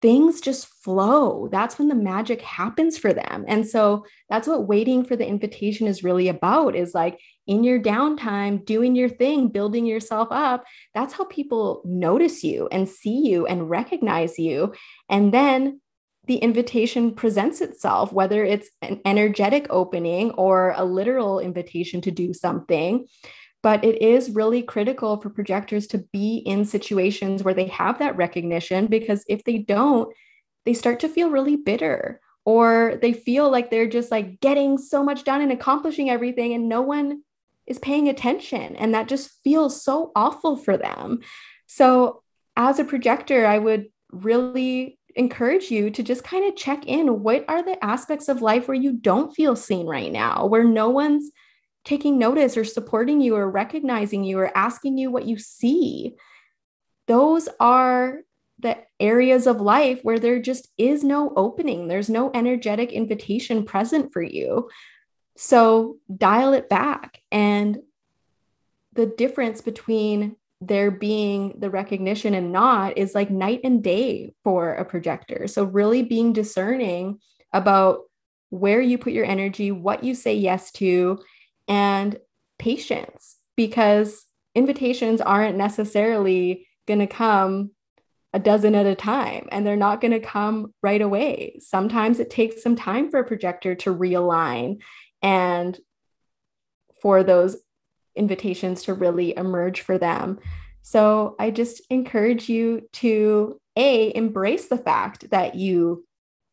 things 0.00 0.40
just 0.40 0.68
flow. 0.84 1.48
That's 1.50 1.76
when 1.76 1.88
the 1.88 1.96
magic 1.96 2.40
happens 2.40 2.96
for 2.96 3.12
them. 3.12 3.44
And 3.48 3.66
so 3.66 4.06
that's 4.30 4.46
what 4.46 4.68
waiting 4.68 5.04
for 5.04 5.16
the 5.16 5.26
invitation 5.26 5.88
is 5.88 6.04
really 6.04 6.28
about 6.28 6.76
is 6.76 6.94
like 6.94 7.18
in 7.48 7.64
your 7.64 7.80
downtime, 7.80 8.64
doing 8.64 8.94
your 8.94 9.08
thing, 9.08 9.48
building 9.48 9.86
yourself 9.86 10.28
up. 10.30 10.62
That's 10.94 11.14
how 11.14 11.24
people 11.24 11.82
notice 11.84 12.44
you 12.44 12.68
and 12.70 12.88
see 12.88 13.26
you 13.26 13.44
and 13.46 13.68
recognize 13.68 14.38
you. 14.38 14.72
And 15.08 15.34
then 15.34 15.80
the 16.26 16.36
invitation 16.36 17.14
presents 17.14 17.60
itself, 17.60 18.12
whether 18.12 18.44
it's 18.44 18.68
an 18.82 19.00
energetic 19.04 19.66
opening 19.70 20.32
or 20.32 20.74
a 20.76 20.84
literal 20.84 21.38
invitation 21.38 22.00
to 22.02 22.10
do 22.10 22.34
something. 22.34 23.06
But 23.62 23.84
it 23.84 24.02
is 24.02 24.30
really 24.30 24.62
critical 24.62 25.20
for 25.20 25.30
projectors 25.30 25.86
to 25.88 25.98
be 26.12 26.38
in 26.38 26.64
situations 26.64 27.42
where 27.42 27.54
they 27.54 27.66
have 27.68 27.98
that 27.98 28.16
recognition 28.16 28.86
because 28.86 29.24
if 29.28 29.44
they 29.44 29.58
don't, 29.58 30.12
they 30.64 30.74
start 30.74 31.00
to 31.00 31.08
feel 31.08 31.30
really 31.30 31.56
bitter 31.56 32.20
or 32.44 32.98
they 33.02 33.12
feel 33.12 33.50
like 33.50 33.70
they're 33.70 33.88
just 33.88 34.10
like 34.10 34.40
getting 34.40 34.78
so 34.78 35.02
much 35.02 35.24
done 35.24 35.40
and 35.40 35.52
accomplishing 35.52 36.10
everything 36.10 36.54
and 36.54 36.68
no 36.68 36.80
one 36.80 37.22
is 37.66 37.78
paying 37.78 38.08
attention. 38.08 38.76
And 38.76 38.94
that 38.94 39.08
just 39.08 39.30
feels 39.42 39.82
so 39.82 40.12
awful 40.14 40.56
for 40.56 40.76
them. 40.76 41.20
So, 41.66 42.22
as 42.56 42.78
a 42.78 42.84
projector, 42.84 43.44
I 43.44 43.58
would 43.58 43.86
really 44.10 44.98
encourage 45.16 45.70
you 45.70 45.90
to 45.90 46.02
just 46.02 46.22
kind 46.22 46.46
of 46.46 46.56
check 46.56 46.86
in. 46.86 47.22
What 47.22 47.44
are 47.48 47.62
the 47.62 47.82
aspects 47.84 48.28
of 48.28 48.42
life 48.42 48.68
where 48.68 48.76
you 48.76 48.92
don't 48.92 49.34
feel 49.34 49.56
seen 49.56 49.86
right 49.86 50.12
now, 50.12 50.46
where 50.46 50.64
no 50.64 50.90
one's 50.90 51.30
taking 51.84 52.18
notice 52.18 52.56
or 52.56 52.64
supporting 52.64 53.20
you 53.20 53.34
or 53.34 53.50
recognizing 53.50 54.24
you 54.24 54.38
or 54.38 54.56
asking 54.56 54.98
you 54.98 55.10
what 55.10 55.26
you 55.26 55.38
see? 55.38 56.14
Those 57.06 57.48
are 57.58 58.20
the 58.58 58.78
areas 59.00 59.46
of 59.46 59.60
life 59.60 60.00
where 60.02 60.18
there 60.18 60.40
just 60.40 60.68
is 60.78 61.02
no 61.02 61.32
opening, 61.36 61.88
there's 61.88 62.10
no 62.10 62.30
energetic 62.32 62.92
invitation 62.92 63.64
present 63.64 64.12
for 64.12 64.22
you. 64.22 64.70
So 65.36 65.98
dial 66.14 66.52
it 66.54 66.68
back. 66.68 67.20
And 67.30 67.78
the 68.94 69.06
difference 69.06 69.60
between 69.60 70.36
there 70.60 70.90
being 70.90 71.54
the 71.58 71.70
recognition 71.70 72.34
and 72.34 72.52
not 72.52 72.96
is 72.96 73.14
like 73.14 73.30
night 73.30 73.60
and 73.64 73.82
day 73.82 74.32
for 74.42 74.74
a 74.74 74.84
projector. 74.84 75.46
So, 75.46 75.64
really 75.64 76.02
being 76.02 76.32
discerning 76.32 77.18
about 77.52 78.00
where 78.50 78.80
you 78.80 78.98
put 78.98 79.12
your 79.12 79.24
energy, 79.24 79.70
what 79.70 80.04
you 80.04 80.14
say 80.14 80.34
yes 80.34 80.70
to, 80.72 81.18
and 81.68 82.18
patience, 82.58 83.36
because 83.56 84.24
invitations 84.54 85.20
aren't 85.20 85.56
necessarily 85.56 86.66
going 86.86 87.00
to 87.00 87.06
come 87.06 87.70
a 88.32 88.38
dozen 88.38 88.74
at 88.74 88.86
a 88.86 88.94
time 88.94 89.48
and 89.50 89.66
they're 89.66 89.76
not 89.76 90.00
going 90.00 90.12
to 90.12 90.20
come 90.20 90.72
right 90.82 91.00
away. 91.00 91.58
Sometimes 91.60 92.20
it 92.20 92.30
takes 92.30 92.62
some 92.62 92.76
time 92.76 93.10
for 93.10 93.20
a 93.20 93.26
projector 93.26 93.74
to 93.76 93.94
realign 93.94 94.78
and 95.22 95.78
for 97.00 97.22
those 97.22 97.56
invitations 98.16 98.82
to 98.84 98.94
really 98.94 99.36
emerge 99.36 99.80
for 99.80 99.98
them. 99.98 100.38
So 100.82 101.34
I 101.38 101.50
just 101.50 101.82
encourage 101.90 102.48
you 102.48 102.88
to 102.94 103.60
A, 103.76 104.14
embrace 104.16 104.68
the 104.68 104.78
fact 104.78 105.30
that 105.30 105.54
you 105.56 106.04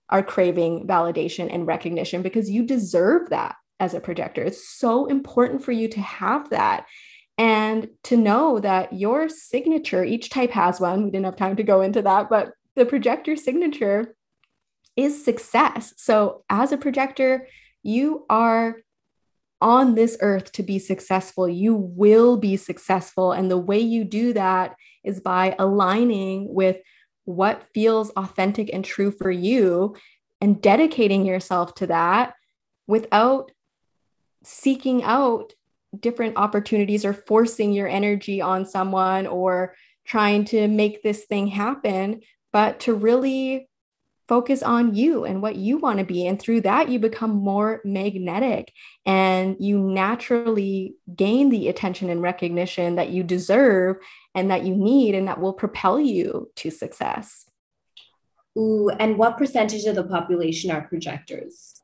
are 0.09 0.24
craving 0.24 0.88
validation 0.88 1.53
and 1.53 1.68
recognition 1.68 2.22
because 2.22 2.49
you 2.49 2.64
deserve 2.64 3.30
that 3.30 3.55
as 3.80 3.93
a 3.93 3.99
projector. 3.99 4.43
It's 4.43 4.68
so 4.68 5.05
important 5.05 5.64
for 5.64 5.72
you 5.72 5.88
to 5.89 6.01
have 6.01 6.49
that 6.49 6.86
and 7.38 7.89
to 8.03 8.18
know 8.18 8.59
that 8.59 8.93
your 8.93 9.28
signature, 9.30 10.03
each 10.03 10.30
type 10.30 10.51
has 10.51 10.80
one. 10.80 11.03
We 11.03 11.11
didn't 11.11 11.26
have 11.26 11.36
time 11.36 11.55
to 11.55 11.64
go 11.64 11.82
into 11.82 12.01
that, 12.03 12.30
but 12.30 12.53
the 12.76 12.86
projector 12.86 13.36
signature 13.36 14.16
is 14.95 15.26
success. 15.26 15.93
So, 15.97 16.43
as 16.49 16.72
a 16.72 16.78
projector, 16.78 17.47
you 17.82 18.26
are 18.30 18.78
on 19.64 19.95
this 19.95 20.18
earth 20.20 20.51
to 20.51 20.61
be 20.61 20.78
successful. 20.78 21.47
You 21.47 21.74
will 21.74 22.38
be 22.38 22.57
successful. 22.57 23.32
And 23.32 23.49
the 23.49 23.57
way 23.57 23.80
you 23.80 24.03
do 24.03 24.34
that 24.34 24.76
is 25.05 25.22
by 25.22 25.55
aligning 25.57 26.53
with 26.53 26.78
what 27.24 27.64
feels 27.74 28.09
authentic 28.11 28.70
and 28.74 28.84
true 28.84 29.09
for 29.09 29.32
you 29.32 29.95
and 30.41 30.61
dedicating 30.61 31.26
yourself 31.26 31.74
to 31.76 31.88
that 31.88 32.34
without 32.88 33.51
seeking 34.43 35.01
out 35.03 35.53
different 35.97 36.36
opportunities 36.36 37.05
or 37.05 37.14
forcing 37.14 37.72
your 37.72 37.88
energy 37.88 38.41
on 38.41 38.66
someone 38.66 39.26
or 39.26 39.74
trying 40.03 40.43
to 40.43 40.68
make 40.68 41.01
this 41.01 41.24
thing 41.24 41.47
happen, 41.47 42.20
but 42.51 42.82
to 42.82 42.93
really 42.93 43.70
focus 44.28 44.63
on 44.63 44.95
you 44.95 45.26
and 45.26 45.41
what 45.41 45.55
you 45.55 45.78
want 45.78 45.99
to 45.99 46.05
be. 46.05 46.26
And 46.28 46.39
through 46.39 46.61
that, 46.61 46.89
you 46.89 46.99
become 46.99 47.32
more 47.32 47.82
magnetic 47.84 48.71
and 49.05 49.57
you 49.59 49.80
naturally 49.80 50.95
gain 51.15 51.49
the 51.49 51.67
attention 51.67 52.09
and 52.09 52.21
recognition 52.21 52.95
that 52.95 53.09
you 53.09 53.24
deserve 53.24 53.97
and 54.34 54.49
that 54.49 54.65
you 54.65 54.76
need 54.76 55.15
and 55.15 55.28
that 55.28 55.39
will 55.39 55.53
propel 55.53 55.99
you 55.99 56.49
to 56.55 56.71
success. 56.71 57.45
Ooh, 58.57 58.89
and 58.89 59.17
what 59.17 59.38
percentage 59.38 59.86
of 59.86 59.95
the 59.95 60.03
population 60.03 60.71
are 60.71 60.82
projectors? 60.82 61.82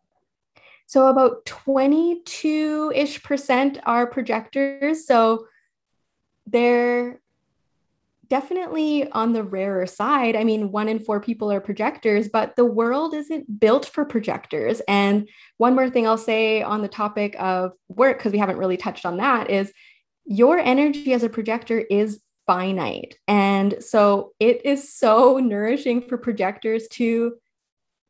So 0.86 1.08
about 1.08 1.46
22 1.46 2.94
ish 2.96 3.22
percent 3.22 3.80
are 3.86 4.08
projectors. 4.08 5.06
So 5.06 5.48
they're 6.48 7.22
definitely 8.30 9.10
on 9.12 9.34
the 9.34 9.44
rarer 9.44 9.88
side. 9.88 10.36
I 10.36 10.44
mean, 10.44 10.72
one 10.72 10.88
in 10.88 11.00
four 11.00 11.20
people 11.20 11.52
are 11.52 11.60
projectors, 11.60 12.30
but 12.30 12.56
the 12.56 12.66
world 12.66 13.14
isn't 13.14 13.60
built 13.60 13.86
for 13.86 14.06
projectors. 14.06 14.82
And 14.88 15.28
one 15.58 15.76
more 15.76 15.90
thing 15.90 16.08
I'll 16.08 16.18
say 16.18 16.62
on 16.62 16.82
the 16.82 16.88
topic 16.88 17.36
of 17.40 17.74
work, 17.88 18.18
because 18.18 18.32
we 18.32 18.38
haven't 18.38 18.58
really 18.58 18.78
touched 18.78 19.06
on 19.06 19.18
that, 19.18 19.50
is 19.50 19.74
your 20.26 20.60
energy 20.60 21.12
as 21.14 21.24
a 21.24 21.30
projector 21.30 21.80
is 21.80 22.22
finite. 22.46 23.16
And 23.28 23.84
so 23.84 24.34
it 24.40 24.66
is 24.66 24.94
so 24.94 25.38
nourishing 25.44 26.02
for 26.02 26.18
projectors 26.18 26.88
to 26.90 27.36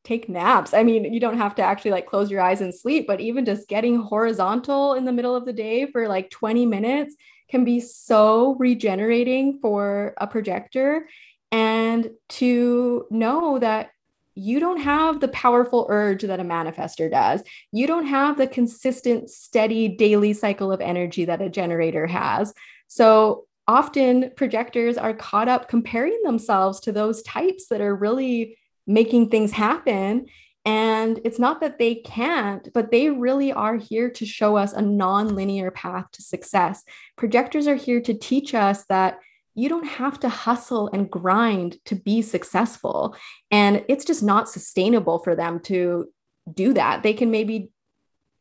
take 0.04 0.30
naps. 0.30 0.74
I 0.74 0.84
mean, 0.84 1.14
you 1.14 1.20
don't 1.20 1.38
have 1.38 1.56
to 1.56 1.62
actually 1.62 1.92
like 1.92 2.08
close 2.08 2.32
your 2.32 2.42
eyes 2.42 2.62
and 2.62 2.74
sleep, 2.74 3.06
but 3.08 3.20
even 3.20 3.46
just 3.46 3.68
getting 3.68 4.02
horizontal 4.02 4.94
in 4.94 5.06
the 5.06 5.12
middle 5.12 5.36
of 5.36 5.46
the 5.46 5.54
day 5.54 5.86
for 5.86 6.08
like 6.08 6.30
20 6.30 6.66
minutes 6.66 7.16
can 7.50 7.64
be 7.64 7.80
so 7.80 8.56
regenerating 8.56 9.60
for 9.60 10.14
a 10.18 10.28
projector. 10.28 11.08
And 11.52 12.12
to 12.30 13.08
know 13.10 13.58
that 13.60 13.90
you 14.36 14.60
don't 14.60 14.80
have 14.80 15.20
the 15.20 15.28
powerful 15.30 15.86
urge 15.90 16.22
that 16.24 16.40
a 16.40 16.44
manifestor 16.44 17.12
does. 17.12 17.44
You 17.72 17.88
don't 17.88 18.06
have 18.06 18.38
the 18.38 18.48
consistent, 18.48 19.30
steady 19.30 19.90
daily 19.90 20.34
cycle 20.34 20.72
of 20.72 20.80
energy 20.80 21.26
that 21.26 21.42
a 21.42 21.50
generator 21.50 22.08
has. 22.08 22.54
So 22.88 23.46
often 23.68 24.32
projectors 24.36 24.98
are 24.98 25.14
caught 25.14 25.50
up 25.50 25.68
comparing 25.68 26.22
themselves 26.24 26.80
to 26.82 26.92
those 26.92 27.22
types 27.24 27.68
that 27.68 27.82
are 27.82 27.96
really 27.96 28.58
making 28.88 29.30
things 29.30 29.52
happen. 29.52 30.28
And 30.66 31.20
it's 31.24 31.40
not 31.40 31.62
that 31.62 31.80
they 31.80 31.96
can't, 31.96 32.68
but 32.74 32.92
they 32.92 33.10
really 33.10 33.52
are 33.52 33.78
here 33.78 34.10
to 34.12 34.26
show 34.26 34.58
us 34.58 34.74
a 34.74 34.82
non-linear 34.82 35.72
path 35.72 36.06
to 36.14 36.22
success. 36.22 36.84
Projectors 37.16 37.68
are 37.68 37.76
here 37.76 38.02
to 38.02 38.14
teach 38.14 38.54
us 38.54 38.86
that 38.90 39.20
you 39.56 39.70
don't 39.70 39.88
have 39.88 40.20
to 40.20 40.30
hustle 40.30 40.90
and 40.94 41.10
grind 41.10 41.78
to 41.86 41.96
be 41.96 42.22
successful. 42.22 43.16
And 43.52 43.84
it's 43.88 44.06
just 44.06 44.24
not 44.24 44.50
sustainable 44.50 45.20
for 45.20 45.36
them 45.36 45.60
to 45.62 46.10
do 46.54 46.74
that. 46.74 47.04
They 47.04 47.14
can 47.14 47.32
maybe 47.32 47.70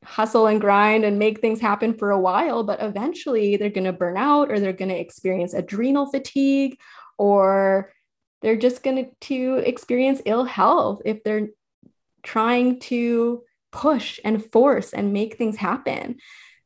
hustle 0.05 0.47
and 0.47 0.61
grind 0.61 1.05
and 1.05 1.19
make 1.19 1.41
things 1.41 1.61
happen 1.61 1.95
for 1.95 2.11
a 2.11 2.21
while, 2.21 2.63
but 2.63 2.83
eventually 2.83 3.57
they're 3.57 3.71
going 3.71 3.85
to 3.85 3.93
burn 3.93 4.17
out 4.17 4.51
or 4.51 4.61
they're 4.61 4.73
going 4.73 4.91
to 4.91 4.99
experience 4.99 5.55
adrenal 5.55 6.07
fatigue 6.07 6.79
or 7.17 7.93
they're 8.41 8.57
just 8.57 8.83
going 8.83 9.11
to 9.21 9.57
experience 9.57 10.23
ill 10.25 10.45
health 10.45 11.03
if 11.05 11.25
they're 11.25 11.49
trying 12.29 12.79
to 12.79 13.43
push 13.73 14.21
and 14.23 14.45
force 14.53 14.93
and 14.93 15.15
make 15.15 15.37
things 15.37 15.57
happen. 15.57 16.17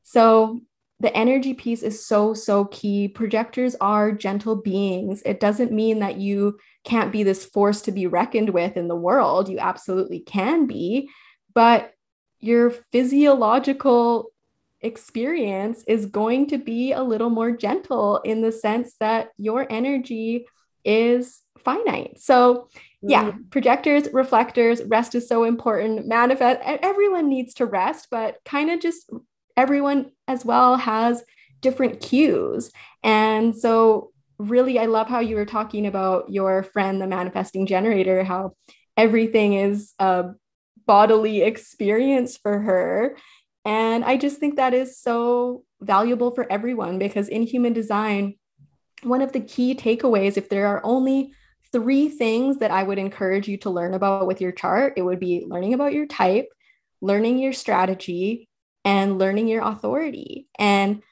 So 0.02 0.60
the 0.98 1.16
energy 1.16 1.54
piece 1.54 1.84
is 1.84 2.04
so, 2.04 2.34
so 2.34 2.64
key. 2.64 3.06
Projectors 3.06 3.76
are 3.80 4.10
gentle 4.10 4.56
beings. 4.56 5.22
It 5.24 5.38
doesn't 5.38 5.70
mean 5.70 6.00
that 6.00 6.16
you 6.16 6.58
can't 6.82 7.12
be 7.12 7.22
this 7.22 7.44
force 7.44 7.80
to 7.82 7.92
be 7.92 8.08
reckoned 8.08 8.50
with 8.50 8.76
in 8.76 8.88
the 8.88 8.96
world. 8.96 9.48
You 9.48 9.60
absolutely 9.60 10.18
can 10.18 10.66
be, 10.66 11.08
but 11.54 11.92
your 12.40 12.70
physiological 12.90 14.32
experience 14.80 15.84
is 15.86 16.06
going 16.06 16.48
to 16.48 16.58
be 16.58 16.90
a 16.90 17.04
little 17.04 17.30
more 17.30 17.52
gentle 17.52 18.18
in 18.24 18.42
the 18.42 18.50
sense 18.50 18.96
that 18.98 19.28
your 19.38 19.64
energy 19.70 20.46
is 20.84 21.40
finite. 21.58 22.20
So, 22.20 22.68
yeah, 23.02 23.30
mm-hmm. 23.30 23.48
projectors, 23.50 24.08
reflectors, 24.12 24.82
rest 24.84 25.14
is 25.14 25.28
so 25.28 25.44
important. 25.44 26.06
Manifest, 26.06 26.60
everyone 26.64 27.28
needs 27.28 27.54
to 27.54 27.66
rest, 27.66 28.08
but 28.10 28.38
kind 28.44 28.70
of 28.70 28.80
just 28.80 29.10
everyone 29.56 30.12
as 30.28 30.44
well 30.44 30.76
has 30.76 31.24
different 31.60 32.00
cues. 32.00 32.70
And 33.02 33.56
so, 33.56 34.12
really, 34.38 34.78
I 34.78 34.86
love 34.86 35.08
how 35.08 35.20
you 35.20 35.36
were 35.36 35.46
talking 35.46 35.86
about 35.86 36.30
your 36.30 36.62
friend, 36.62 37.00
the 37.00 37.06
manifesting 37.06 37.66
generator, 37.66 38.24
how 38.24 38.52
everything 38.96 39.54
is 39.54 39.94
a 39.98 40.30
bodily 40.86 41.42
experience 41.42 42.36
for 42.36 42.58
her. 42.60 43.16
And 43.64 44.04
I 44.04 44.16
just 44.16 44.38
think 44.38 44.56
that 44.56 44.74
is 44.74 44.98
so 44.98 45.64
valuable 45.80 46.32
for 46.32 46.50
everyone 46.50 46.98
because 46.98 47.28
in 47.28 47.42
human 47.42 47.72
design, 47.72 48.34
one 49.02 49.22
of 49.22 49.32
the 49.32 49.40
key 49.40 49.74
takeaways, 49.74 50.36
if 50.36 50.48
there 50.48 50.66
are 50.68 50.80
only 50.84 51.32
three 51.72 52.08
things 52.08 52.58
that 52.58 52.70
I 52.70 52.82
would 52.82 52.98
encourage 52.98 53.48
you 53.48 53.56
to 53.58 53.70
learn 53.70 53.94
about 53.94 54.26
with 54.26 54.40
your 54.40 54.52
chart, 54.52 54.94
it 54.96 55.02
would 55.02 55.20
be 55.20 55.44
learning 55.46 55.74
about 55.74 55.92
your 55.92 56.06
type, 56.06 56.48
learning 57.00 57.38
your 57.38 57.52
strategy, 57.52 58.48
and 58.84 59.18
learning 59.18 59.48
your 59.48 59.62
authority. 59.62 60.48
And 60.58 61.02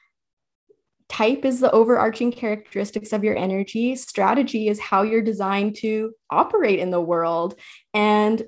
type 1.09 1.43
is 1.43 1.59
the 1.59 1.71
overarching 1.71 2.31
characteristics 2.31 3.11
of 3.11 3.23
your 3.23 3.35
energy. 3.35 3.95
Strategy 3.95 4.67
is 4.67 4.79
how 4.79 5.01
you're 5.01 5.21
designed 5.21 5.75
to 5.77 6.13
operate 6.29 6.79
in 6.79 6.91
the 6.91 7.01
world. 7.01 7.59
And 7.93 8.41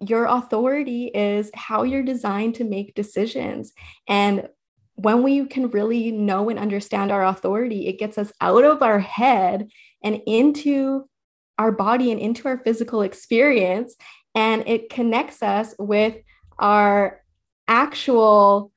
your 0.00 0.24
authority 0.24 1.06
is 1.06 1.50
how 1.54 1.82
you're 1.82 2.02
designed 2.02 2.56
to 2.56 2.64
make 2.64 2.94
decisions. 2.94 3.72
And 4.08 4.48
when 5.02 5.22
we 5.22 5.46
can 5.46 5.70
really 5.70 6.10
know 6.10 6.48
and 6.48 6.58
understand 6.58 7.10
our 7.10 7.24
authority, 7.24 7.86
it 7.86 7.98
gets 7.98 8.18
us 8.18 8.32
out 8.40 8.64
of 8.64 8.82
our 8.82 8.98
head 8.98 9.68
and 10.02 10.20
into 10.26 11.04
our 11.58 11.72
body 11.72 12.10
and 12.10 12.20
into 12.20 12.48
our 12.48 12.58
physical 12.58 13.02
experience. 13.02 13.96
And 14.34 14.66
it 14.66 14.90
connects 14.90 15.42
us 15.42 15.74
with 15.78 16.16
our 16.58 17.20
actual 17.66 18.72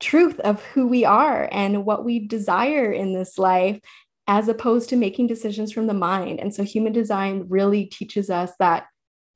truth 0.00 0.38
of 0.40 0.62
who 0.62 0.86
we 0.86 1.04
are 1.04 1.48
and 1.50 1.86
what 1.86 2.04
we 2.04 2.26
desire 2.26 2.92
in 2.92 3.14
this 3.14 3.38
life, 3.38 3.80
as 4.26 4.48
opposed 4.48 4.90
to 4.90 4.96
making 4.96 5.26
decisions 5.28 5.72
from 5.72 5.86
the 5.86 5.94
mind. 5.94 6.40
And 6.40 6.54
so, 6.54 6.62
human 6.62 6.92
design 6.92 7.46
really 7.48 7.86
teaches 7.86 8.28
us 8.28 8.52
that 8.58 8.86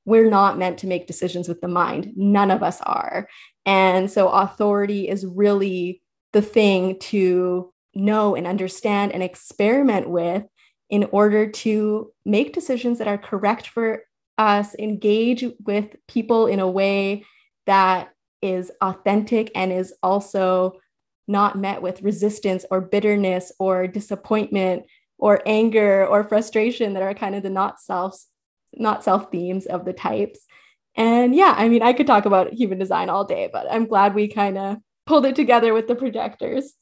we're 0.05 0.29
not 0.29 0.57
meant 0.57 0.77
to 0.79 0.87
make 0.87 1.07
decisions 1.07 1.47
with 1.47 1.61
the 1.61 1.67
mind. 1.67 2.13
None 2.15 2.51
of 2.51 2.63
us 2.63 2.81
are. 2.81 3.27
And 3.65 4.09
so, 4.11 4.29
authority 4.29 5.07
is 5.07 5.25
really 5.25 6.01
the 6.33 6.41
thing 6.41 6.99
to 6.99 7.73
know 7.95 8.35
and 8.35 8.47
understand 8.47 9.11
and 9.11 9.23
experiment 9.23 10.09
with 10.09 10.43
in 10.89 11.05
order 11.11 11.49
to 11.49 12.11
make 12.25 12.53
decisions 12.53 12.97
that 12.97 13.07
are 13.07 13.17
correct 13.17 13.67
for 13.67 14.03
us, 14.37 14.75
engage 14.79 15.45
with 15.65 15.95
people 16.07 16.47
in 16.47 16.59
a 16.59 16.69
way 16.69 17.25
that 17.65 18.09
is 18.41 18.71
authentic 18.81 19.51
and 19.53 19.71
is 19.71 19.93
also 20.01 20.79
not 21.27 21.57
met 21.57 21.81
with 21.81 22.01
resistance 22.01 22.65
or 22.71 22.81
bitterness 22.81 23.51
or 23.59 23.85
disappointment 23.85 24.83
or 25.19 25.41
anger 25.45 26.07
or 26.07 26.23
frustration 26.23 26.93
that 26.93 27.03
are 27.03 27.13
kind 27.13 27.35
of 27.35 27.43
the 27.43 27.49
not 27.49 27.79
self 27.79 28.19
not 28.73 29.03
self 29.03 29.31
themes 29.31 29.65
of 29.65 29.83
the 29.85 29.93
types. 29.93 30.45
And 30.95 31.35
yeah 31.35 31.53
i 31.55 31.69
mean 31.69 31.83
i 31.83 31.93
could 31.93 32.07
talk 32.07 32.25
about 32.25 32.53
human 32.53 32.79
design 32.79 33.09
all 33.09 33.23
day 33.23 33.49
but 33.53 33.67
i'm 33.71 33.85
glad 33.85 34.15
we 34.15 34.27
kind 34.27 34.57
of 34.57 34.77
pulled 35.09 35.25
it 35.25 35.35
together 35.35 35.73
with 35.73 35.87
the 35.87 35.95
projectors. 35.95 36.75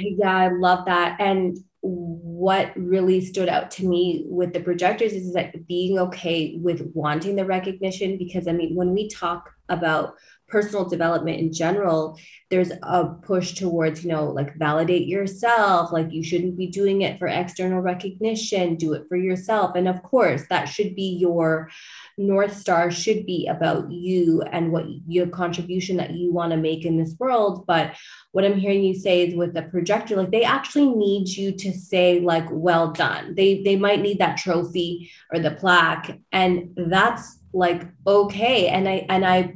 Yeah 0.00 0.34
i 0.34 0.48
love 0.48 0.86
that. 0.86 1.20
And 1.20 1.58
what 1.82 2.72
really 2.74 3.20
stood 3.20 3.48
out 3.48 3.70
to 3.70 3.86
me 3.86 4.24
with 4.26 4.52
the 4.52 4.60
projectors 4.60 5.12
is 5.12 5.34
that 5.34 5.68
being 5.68 5.98
okay 5.98 6.58
with 6.60 6.90
wanting 6.94 7.36
the 7.36 7.44
recognition 7.44 8.18
because 8.18 8.48
i 8.48 8.52
mean 8.52 8.74
when 8.74 8.92
we 8.92 9.08
talk 9.08 9.50
about 9.68 10.14
personal 10.48 10.88
development 10.88 11.38
in 11.38 11.52
general 11.52 12.18
there's 12.50 12.72
a 12.82 13.04
push 13.22 13.54
towards 13.54 14.04
you 14.04 14.10
know 14.10 14.24
like 14.24 14.56
validate 14.56 15.06
yourself 15.06 15.92
like 15.92 16.10
you 16.10 16.24
shouldn't 16.24 16.56
be 16.56 16.66
doing 16.66 17.02
it 17.02 17.18
for 17.18 17.28
external 17.28 17.80
recognition 17.80 18.76
do 18.76 18.92
it 18.94 19.04
for 19.08 19.16
yourself. 19.16 19.72
And 19.76 19.86
of 19.86 20.02
course 20.02 20.44
that 20.50 20.64
should 20.66 20.94
be 20.96 21.16
your 21.20 21.70
north 22.16 22.56
star 22.56 22.90
should 22.90 23.26
be 23.26 23.46
about 23.46 23.90
you 23.90 24.42
and 24.52 24.72
what 24.72 24.86
your 25.06 25.26
contribution 25.26 25.96
that 25.96 26.12
you 26.12 26.32
want 26.32 26.50
to 26.50 26.56
make 26.56 26.84
in 26.84 26.96
this 26.96 27.14
world 27.18 27.66
but 27.66 27.92
what 28.32 28.44
i'm 28.44 28.58
hearing 28.58 28.82
you 28.82 28.94
say 28.94 29.26
is 29.26 29.34
with 29.34 29.52
the 29.54 29.62
projector 29.62 30.16
like 30.16 30.30
they 30.30 30.44
actually 30.44 30.88
need 30.88 31.28
you 31.28 31.52
to 31.52 31.72
say 31.72 32.20
like 32.20 32.46
well 32.50 32.92
done. 32.92 33.34
They 33.34 33.62
they 33.62 33.76
might 33.76 34.00
need 34.00 34.18
that 34.18 34.36
trophy 34.36 35.10
or 35.32 35.38
the 35.38 35.52
plaque 35.52 36.18
and 36.32 36.70
that's 36.76 37.38
like 37.52 37.86
okay 38.06 38.68
and 38.68 38.88
i 38.88 39.06
and 39.08 39.24
i 39.24 39.54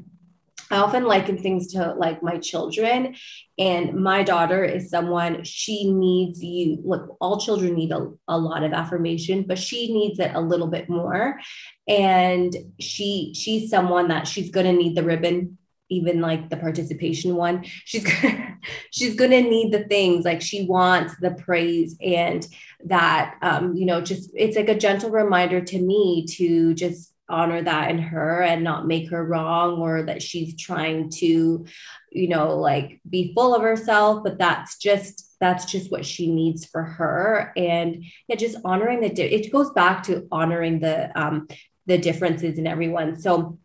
I 0.70 0.78
often 0.78 1.04
liken 1.04 1.36
things 1.36 1.72
to 1.72 1.94
like 1.94 2.22
my 2.22 2.38
children, 2.38 3.16
and 3.58 3.94
my 3.94 4.22
daughter 4.22 4.64
is 4.64 4.88
someone 4.88 5.42
she 5.42 5.92
needs 5.92 6.42
you. 6.42 6.78
Look, 6.84 7.16
all 7.20 7.40
children 7.40 7.74
need 7.74 7.90
a, 7.90 8.08
a 8.28 8.38
lot 8.38 8.62
of 8.62 8.72
affirmation, 8.72 9.44
but 9.48 9.58
she 9.58 9.92
needs 9.92 10.20
it 10.20 10.30
a 10.34 10.40
little 10.40 10.68
bit 10.68 10.88
more. 10.88 11.40
And 11.88 12.54
she 12.78 13.34
she's 13.36 13.68
someone 13.68 14.08
that 14.08 14.28
she's 14.28 14.50
gonna 14.50 14.72
need 14.72 14.96
the 14.96 15.02
ribbon, 15.02 15.58
even 15.88 16.20
like 16.20 16.50
the 16.50 16.56
participation 16.56 17.34
one. 17.34 17.64
She's 17.84 18.04
gonna, 18.04 18.58
she's 18.92 19.16
gonna 19.16 19.42
need 19.42 19.72
the 19.72 19.84
things 19.84 20.24
like 20.24 20.40
she 20.40 20.66
wants 20.66 21.16
the 21.20 21.32
praise 21.32 21.96
and 22.00 22.46
that 22.84 23.36
um, 23.42 23.74
you 23.74 23.86
know, 23.86 24.00
just 24.00 24.30
it's 24.34 24.56
like 24.56 24.68
a 24.68 24.78
gentle 24.78 25.10
reminder 25.10 25.60
to 25.60 25.80
me 25.80 26.26
to 26.36 26.74
just 26.74 27.12
honor 27.30 27.62
that 27.62 27.90
in 27.90 27.98
her 27.98 28.42
and 28.42 28.64
not 28.64 28.86
make 28.86 29.10
her 29.10 29.24
wrong 29.24 29.78
or 29.78 30.02
that 30.02 30.22
she's 30.22 30.56
trying 30.56 31.10
to 31.10 31.64
you 32.12 32.28
know 32.28 32.56
like 32.56 33.00
be 33.08 33.32
full 33.34 33.54
of 33.54 33.62
herself 33.62 34.22
but 34.24 34.38
that's 34.38 34.76
just 34.78 35.30
that's 35.40 35.64
just 35.64 35.90
what 35.90 36.04
she 36.04 36.30
needs 36.30 36.66
for 36.66 36.82
her. 36.82 37.52
And 37.56 38.04
yeah 38.28 38.36
just 38.36 38.58
honoring 38.64 39.00
the 39.00 39.20
it 39.20 39.50
goes 39.50 39.70
back 39.70 40.04
to 40.04 40.28
honoring 40.30 40.80
the 40.80 41.18
um 41.20 41.48
the 41.86 41.98
differences 41.98 42.58
in 42.58 42.66
everyone. 42.66 43.18
So 43.18 43.58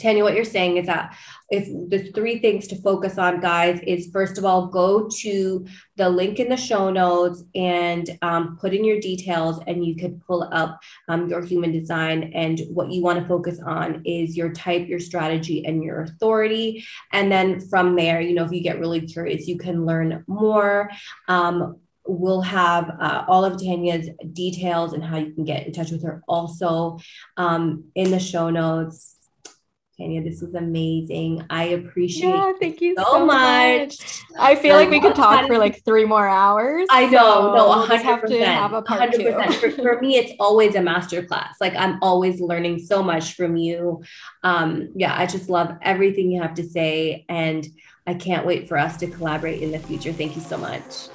Tanya, 0.00 0.22
what 0.22 0.34
you're 0.34 0.44
saying 0.44 0.76
is 0.76 0.86
that 0.86 1.16
if 1.50 1.66
the 1.88 2.10
three 2.12 2.38
things 2.38 2.66
to 2.68 2.76
focus 2.82 3.16
on, 3.18 3.40
guys, 3.40 3.80
is 3.86 4.10
first 4.12 4.38
of 4.38 4.44
all, 4.44 4.66
go 4.66 5.08
to 5.20 5.66
the 5.96 6.08
link 6.08 6.38
in 6.38 6.48
the 6.48 6.56
show 6.56 6.90
notes 6.90 7.42
and 7.54 8.18
um, 8.22 8.58
put 8.60 8.74
in 8.74 8.84
your 8.84 9.00
details, 9.00 9.60
and 9.66 9.84
you 9.84 9.96
could 9.96 10.20
pull 10.26 10.48
up 10.52 10.78
um, 11.08 11.28
your 11.28 11.42
human 11.42 11.72
design. 11.72 12.32
And 12.34 12.60
what 12.70 12.90
you 12.90 13.02
want 13.02 13.18
to 13.18 13.26
focus 13.26 13.60
on 13.64 14.02
is 14.04 14.36
your 14.36 14.52
type, 14.52 14.88
your 14.88 15.00
strategy, 15.00 15.64
and 15.64 15.82
your 15.82 16.02
authority. 16.02 16.84
And 17.12 17.32
then 17.32 17.60
from 17.68 17.96
there, 17.96 18.20
you 18.20 18.34
know, 18.34 18.44
if 18.44 18.52
you 18.52 18.62
get 18.62 18.78
really 18.78 19.00
curious, 19.00 19.48
you 19.48 19.58
can 19.58 19.86
learn 19.86 20.24
more. 20.26 20.90
Um, 21.28 21.78
we'll 22.08 22.40
have 22.40 22.90
uh, 23.00 23.24
all 23.28 23.44
of 23.44 23.60
Tanya's 23.60 24.08
details 24.32 24.94
and 24.94 25.04
how 25.04 25.18
you 25.18 25.32
can 25.32 25.44
get 25.44 25.66
in 25.66 25.72
touch 25.72 25.90
with 25.90 26.02
her 26.02 26.22
also 26.26 26.98
um, 27.36 27.84
in 27.94 28.10
the 28.10 28.18
show 28.18 28.50
notes. 28.50 29.17
Tanya, 29.98 30.22
this 30.22 30.40
was 30.40 30.54
amazing. 30.54 31.44
I 31.50 31.64
appreciate 31.64 32.28
yeah, 32.28 32.52
thank 32.60 32.80
you 32.80 32.94
so, 32.96 33.04
so 33.04 33.26
much. 33.26 33.98
much. 33.98 34.22
I 34.38 34.54
feel 34.54 34.76
like 34.76 34.90
we 34.90 35.00
could 35.00 35.16
talk 35.16 35.48
for 35.48 35.58
like 35.58 35.84
three 35.84 36.04
more 36.04 36.28
hours. 36.28 36.86
I 36.88 37.06
know, 37.06 37.52
so 37.52 37.54
no, 37.54 37.68
100%. 37.68 37.88
We'll 37.88 37.98
have 37.98 38.26
to 38.26 38.46
have 38.46 38.72
a 38.74 38.82
part 38.82 39.10
100%. 39.10 39.54
For, 39.54 39.70
for, 39.72 40.00
me, 40.00 40.16
it's 40.16 40.32
always 40.38 40.76
a 40.76 40.78
masterclass. 40.78 41.54
Like 41.60 41.74
I'm 41.74 41.98
always 42.00 42.40
learning 42.40 42.78
so 42.78 43.02
much 43.02 43.34
from 43.34 43.56
you. 43.56 44.00
Um, 44.44 44.90
yeah, 44.94 45.18
I 45.18 45.26
just 45.26 45.50
love 45.50 45.76
everything 45.82 46.30
you 46.30 46.40
have 46.42 46.54
to 46.54 46.62
say. 46.62 47.24
And 47.28 47.66
I 48.06 48.14
can't 48.14 48.46
wait 48.46 48.68
for 48.68 48.78
us 48.78 48.98
to 48.98 49.08
collaborate 49.08 49.62
in 49.62 49.72
the 49.72 49.80
future. 49.80 50.12
Thank 50.12 50.36
you 50.36 50.42
so 50.42 50.58
much. 50.58 51.08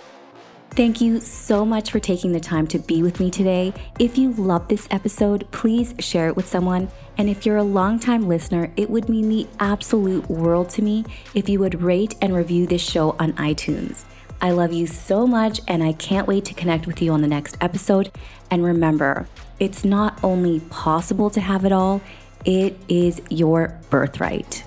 Thank 0.75 1.01
you 1.01 1.19
so 1.19 1.63
much 1.63 1.91
for 1.91 1.99
taking 1.99 2.31
the 2.31 2.39
time 2.39 2.65
to 2.69 2.79
be 2.79 3.03
with 3.03 3.19
me 3.19 3.29
today. 3.29 3.75
If 3.99 4.17
you 4.17 4.31
love 4.33 4.67
this 4.67 4.87
episode, 4.89 5.47
please 5.51 5.93
share 5.99 6.27
it 6.29 6.35
with 6.35 6.47
someone. 6.47 6.89
And 7.15 7.29
if 7.29 7.45
you're 7.45 7.57
a 7.57 7.63
longtime 7.63 8.27
listener, 8.27 8.73
it 8.75 8.89
would 8.89 9.07
mean 9.07 9.29
the 9.29 9.47
absolute 9.59 10.27
world 10.31 10.71
to 10.71 10.81
me 10.81 11.05
if 11.35 11.47
you 11.47 11.59
would 11.59 11.83
rate 11.83 12.15
and 12.23 12.33
review 12.35 12.65
this 12.65 12.81
show 12.81 13.11
on 13.19 13.33
iTunes. 13.33 14.03
I 14.41 14.49
love 14.49 14.73
you 14.73 14.87
so 14.87 15.27
much, 15.27 15.59
and 15.67 15.83
I 15.83 15.93
can't 15.93 16.27
wait 16.27 16.45
to 16.45 16.55
connect 16.55 16.87
with 16.87 17.03
you 17.03 17.11
on 17.11 17.21
the 17.21 17.27
next 17.27 17.55
episode. 17.61 18.11
And 18.49 18.63
remember, 18.63 19.27
it's 19.59 19.85
not 19.85 20.23
only 20.23 20.59
possible 20.71 21.29
to 21.29 21.39
have 21.39 21.65
it 21.65 21.71
all, 21.71 22.01
it 22.45 22.75
is 22.87 23.21
your 23.29 23.79
birthright. 23.91 24.63